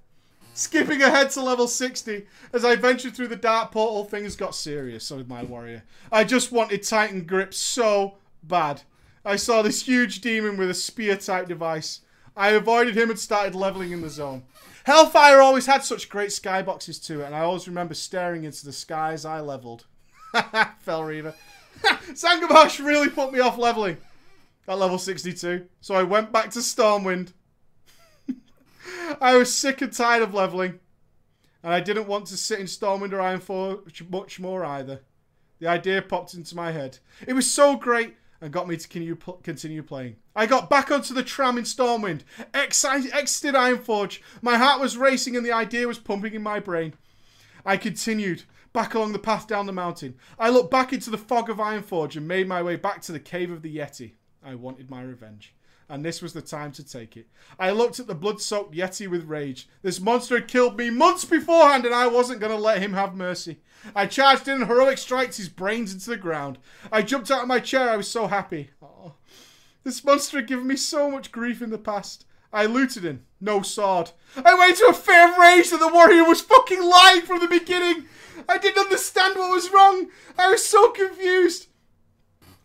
Skipping 0.54 1.04
ahead 1.04 1.30
to 1.32 1.42
level 1.44 1.68
60, 1.68 2.26
as 2.52 2.66
I 2.66 2.76
ventured 2.76 3.16
through 3.16 3.28
the 3.28 3.36
dark 3.36 3.72
portal, 3.72 4.04
things 4.04 4.36
got 4.36 4.56
serious 4.56 5.10
with 5.12 5.28
my 5.28 5.44
warrior. 5.44 5.84
I 6.12 6.24
just 6.24 6.52
wanted 6.52 6.82
Titan 6.82 7.26
grip 7.26 7.54
so 7.54 8.16
bad. 8.48 8.84
I 9.26 9.36
saw 9.36 9.62
this 9.62 9.84
huge 9.84 10.22
demon 10.22 10.58
with 10.58 10.70
a 10.70 10.74
spear 10.74 11.18
type 11.18 11.48
device. 11.48 12.02
I 12.36 12.50
avoided 12.50 12.98
him 12.98 13.10
and 13.10 13.20
started 13.20 13.56
leveling 13.56 13.92
in 13.92 14.02
the 14.02 14.10
zone. 14.10 14.44
Hellfire 14.86 15.42
always 15.42 15.66
had 15.66 15.84
such 15.84 16.10
great 16.10 16.30
skyboxes 16.30 17.04
to 17.08 17.22
it, 17.22 17.26
and 17.26 17.36
I 17.36 17.40
always 17.42 17.68
remember 17.68 17.94
staring 17.94 18.44
into 18.44 18.66
the 18.66 18.72
skies 18.72 19.26
I 19.26 19.42
leveled. 19.42 19.86
Fel 20.80 21.04
Reaver. 21.04 21.34
Really 22.82 23.10
put 23.10 23.32
me 23.34 23.40
off 23.40 23.58
leveling 23.58 23.98
at 24.68 24.80
level 24.80 24.98
62, 24.98 25.68
so 25.82 25.96
I 25.96 26.04
went 26.04 26.32
back 26.32 26.50
to 26.52 26.60
Stormwind 26.60 27.34
I 29.22 29.36
was 29.36 29.54
sick 29.54 29.82
and 29.82 29.92
tired 29.92 30.24
of 30.24 30.34
leveling. 30.34 30.80
And 31.64 31.74
I 31.74 31.80
didn't 31.80 32.08
want 32.08 32.28
to 32.28 32.38
sit 32.38 32.60
in 32.60 32.66
Stormwind 32.66 33.14
or 33.14 33.18
Ironforge 33.18 34.10
much 34.10 34.40
more 34.40 34.64
either. 34.64 35.02
The 35.60 35.68
idea 35.68 36.02
popped 36.02 36.34
into 36.34 36.56
my 36.56 36.72
head. 36.72 37.00
It 37.28 37.34
was 37.34 37.50
so 37.50 37.76
great 37.76 38.16
and 38.40 38.52
got 38.52 38.68
me 38.68 38.78
to 38.78 38.88
continue 39.44 39.84
playing. 39.84 40.16
I 40.36 40.46
got 40.46 40.70
back 40.70 40.92
onto 40.92 41.14
the 41.14 41.24
tram 41.24 41.58
in 41.58 41.64
Stormwind, 41.64 42.22
exited 42.54 43.56
Ironforge. 43.56 44.20
My 44.42 44.58
heart 44.58 44.80
was 44.80 44.98
racing 44.98 45.36
and 45.36 45.46
the 45.46 45.52
idea 45.52 45.88
was 45.88 45.98
pumping 45.98 46.34
in 46.34 46.44
my 46.44 46.60
brain. 46.60 46.94
I 47.66 47.78
continued 47.78 48.44
back 48.74 48.94
along 48.94 49.14
the 49.14 49.20
path 49.20 49.48
down 49.48 49.66
the 49.66 49.74
mountain. 49.74 50.16
I 50.38 50.50
looked 50.50 50.70
back 50.70 50.94
into 50.94 51.10
the 51.10 51.18
fog 51.18 51.50
of 51.50 51.58
Ironforge 51.58 52.16
and 52.16 52.28
made 52.28 52.48
my 52.48 52.62
way 52.62 52.76
back 52.76 53.02
to 53.04 53.12
the 53.12 53.20
cave 53.20 53.52
of 53.52 53.64
the 53.64 53.76
Yeti. 53.76 54.14
I 54.44 54.56
wanted 54.56 54.90
my 54.90 55.02
revenge 55.02 55.54
and 55.90 56.04
this 56.04 56.22
was 56.22 56.34
the 56.34 56.42
time 56.42 56.72
to 56.74 56.84
take 56.84 57.16
it. 57.16 57.28
I 57.60 57.72
looked 57.72 58.00
at 58.00 58.08
the 58.08 58.16
blood-soaked 58.16 58.76
Yeti 58.76 59.08
with 59.08 59.26
rage. 59.26 59.70
This 59.82 60.00
monster 60.00 60.36
had 60.36 60.48
killed 60.48 60.78
me 60.78 60.90
months 60.90 61.26
beforehand, 61.26 61.86
and 61.86 61.96
I 61.96 62.08
wasn't 62.08 62.40
going 62.40 62.52
to 62.52 62.58
let 62.58 62.82
him 62.82 62.94
have 62.94 63.16
mercy. 63.16 63.60
I 63.96 64.06
charged 64.06 64.48
in 64.48 64.62
and 64.62 64.68
heroic 64.68 64.98
strikes 64.98 65.38
his 65.38 65.50
brains 65.50 65.94
into 65.94 66.10
the 66.10 66.18
ground. 66.18 66.58
I 66.92 67.02
jumped 67.04 67.32
out 67.32 67.44
of 67.44 67.48
my 67.48 67.60
chair. 67.60 67.90
I 67.90 67.98
was 67.98 68.10
so 68.10 68.28
happy. 68.28 68.72
This 69.84 70.04
monster 70.04 70.38
had 70.38 70.48
given 70.48 70.68
me 70.68 70.76
so 70.76 71.10
much 71.10 71.32
grief 71.32 71.62
in 71.62 71.70
the 71.70 71.78
past. 71.78 72.26
I 72.52 72.66
looted 72.66 73.04
him. 73.04 73.26
No 73.40 73.62
sword. 73.62 74.12
I 74.36 74.54
went 74.56 74.72
into 74.72 74.88
a 74.88 74.94
fit 74.94 75.30
of 75.30 75.38
rage 75.38 75.70
that 75.70 75.80
the 75.80 75.88
warrior 75.88 76.26
was 76.26 76.42
fucking 76.42 76.84
lying 76.84 77.22
from 77.22 77.40
the 77.40 77.48
beginning. 77.48 78.06
I 78.50 78.58
didn't 78.58 78.84
understand 78.84 79.36
what 79.36 79.52
was 79.52 79.72
wrong. 79.72 80.10
I 80.38 80.50
was 80.52 80.66
so 80.66 80.90
confused. 80.90 81.68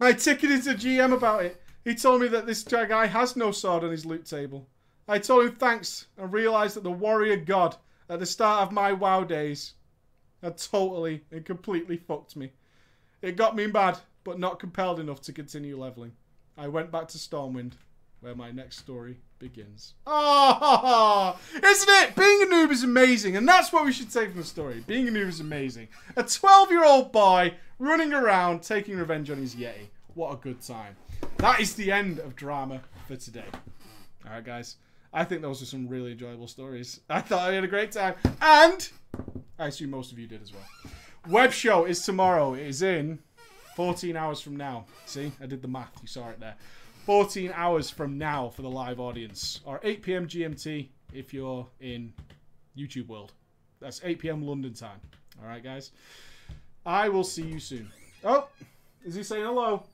I 0.00 0.12
ticketed 0.12 0.64
to 0.64 0.70
GM 0.70 1.12
about 1.12 1.44
it. 1.44 1.61
He 1.84 1.94
told 1.94 2.20
me 2.20 2.28
that 2.28 2.46
this 2.46 2.62
guy 2.62 3.06
has 3.06 3.36
no 3.36 3.50
sword 3.50 3.84
on 3.84 3.90
his 3.90 4.06
loot 4.06 4.24
table. 4.24 4.68
I 5.08 5.18
told 5.18 5.46
him 5.46 5.56
thanks 5.56 6.06
and 6.16 6.32
realised 6.32 6.76
that 6.76 6.84
the 6.84 6.90
warrior 6.90 7.36
god 7.36 7.76
at 8.08 8.20
the 8.20 8.26
start 8.26 8.62
of 8.62 8.72
my 8.72 8.92
WoW 8.92 9.24
days 9.24 9.74
had 10.42 10.58
totally 10.58 11.24
and 11.30 11.44
completely 11.44 11.96
fucked 11.96 12.36
me. 12.36 12.52
It 13.20 13.36
got 13.36 13.56
me 13.56 13.66
mad, 13.66 13.98
but 14.24 14.38
not 14.38 14.58
compelled 14.58 15.00
enough 15.00 15.20
to 15.22 15.32
continue 15.32 15.78
leveling. 15.78 16.12
I 16.56 16.68
went 16.68 16.90
back 16.90 17.08
to 17.08 17.18
Stormwind, 17.18 17.72
where 18.20 18.34
my 18.34 18.50
next 18.50 18.78
story 18.78 19.18
begins. 19.38 19.94
Oh, 20.06 21.38
isn't 21.54 21.88
it? 21.88 22.16
Being 22.16 22.42
a 22.42 22.46
noob 22.46 22.70
is 22.70 22.84
amazing, 22.84 23.36
and 23.36 23.48
that's 23.48 23.72
what 23.72 23.84
we 23.84 23.92
should 23.92 24.12
take 24.12 24.30
from 24.30 24.40
the 24.40 24.46
story. 24.46 24.84
Being 24.86 25.08
a 25.08 25.10
noob 25.10 25.28
is 25.28 25.40
amazing. 25.40 25.88
A 26.16 26.22
12-year-old 26.22 27.12
boy 27.12 27.54
running 27.78 28.12
around 28.12 28.62
taking 28.62 28.96
revenge 28.96 29.30
on 29.30 29.38
his 29.38 29.54
Yeti. 29.54 29.88
What 30.14 30.32
a 30.32 30.36
good 30.36 30.60
time. 30.60 30.96
That 31.38 31.60
is 31.60 31.74
the 31.74 31.90
end 31.90 32.18
of 32.18 32.36
drama 32.36 32.80
for 33.08 33.16
today. 33.16 33.44
All 34.26 34.32
right, 34.32 34.44
guys. 34.44 34.76
I 35.12 35.24
think 35.24 35.42
those 35.42 35.60
are 35.60 35.66
some 35.66 35.88
really 35.88 36.12
enjoyable 36.12 36.48
stories. 36.48 37.00
I 37.10 37.20
thought 37.20 37.50
I 37.50 37.54
had 37.54 37.64
a 37.64 37.68
great 37.68 37.92
time. 37.92 38.14
And 38.40 38.88
I 39.58 39.66
assume 39.66 39.90
most 39.90 40.12
of 40.12 40.18
you 40.18 40.26
did 40.26 40.42
as 40.42 40.52
well. 40.52 40.64
Web 41.28 41.52
show 41.52 41.84
is 41.84 42.04
tomorrow. 42.04 42.54
It 42.54 42.66
is 42.66 42.82
in 42.82 43.18
14 43.76 44.16
hours 44.16 44.40
from 44.40 44.56
now. 44.56 44.86
See, 45.06 45.32
I 45.40 45.46
did 45.46 45.62
the 45.62 45.68
math. 45.68 45.92
You 46.00 46.08
saw 46.08 46.28
it 46.30 46.40
there. 46.40 46.56
14 47.06 47.52
hours 47.54 47.90
from 47.90 48.16
now 48.16 48.48
for 48.48 48.62
the 48.62 48.70
live 48.70 49.00
audience. 49.00 49.60
Or 49.64 49.80
8 49.82 50.02
p.m. 50.02 50.26
GMT 50.26 50.88
if 51.12 51.34
you're 51.34 51.66
in 51.80 52.12
YouTube 52.76 53.08
world. 53.08 53.32
That's 53.80 54.00
8 54.02 54.18
p.m. 54.18 54.46
London 54.46 54.72
time. 54.72 55.00
All 55.42 55.48
right, 55.48 55.62
guys. 55.62 55.90
I 56.86 57.08
will 57.08 57.24
see 57.24 57.42
you 57.42 57.60
soon. 57.60 57.90
Oh, 58.24 58.48
is 59.04 59.14
he 59.14 59.22
saying 59.22 59.44
hello? 59.44 59.84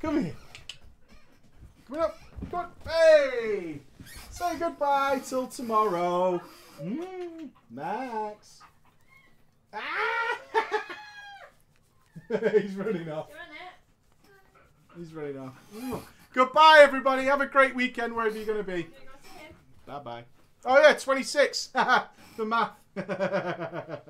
Come 0.00 0.24
here. 0.24 0.34
Come 1.88 2.00
up. 2.00 2.18
Come 2.50 2.60
on. 2.60 2.70
Hey! 2.86 3.80
Say 4.30 4.56
goodbye 4.58 5.20
till 5.26 5.48
tomorrow. 5.48 6.40
Mm, 6.80 7.48
Max. 7.70 8.60
Ah! 9.72 10.38
He's 12.28 12.74
running 12.74 13.10
off. 13.10 13.28
He's 14.96 15.12
running 15.12 15.38
off. 15.38 15.54
Mm. 15.74 16.00
Goodbye, 16.32 16.78
everybody. 16.80 17.24
Have 17.24 17.40
a 17.40 17.46
great 17.46 17.74
weekend 17.74 18.14
wherever 18.14 18.36
you're 18.36 18.46
going 18.46 18.58
to 18.58 18.64
be. 18.64 18.86
Bye 19.86 19.98
bye. 20.00 20.24
Oh, 20.64 20.80
yeah, 20.80 20.92
26. 20.92 21.66
the 22.36 22.44
math. 22.44 22.72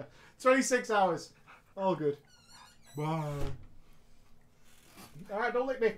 26 0.43 0.91
hours. 0.91 1.31
All 1.77 1.95
good. 1.95 2.19
Bye. 2.97 3.23
All 5.33 5.39
right, 5.39 5.53
don't 5.53 5.67
lick 5.67 5.81
me. 5.81 5.93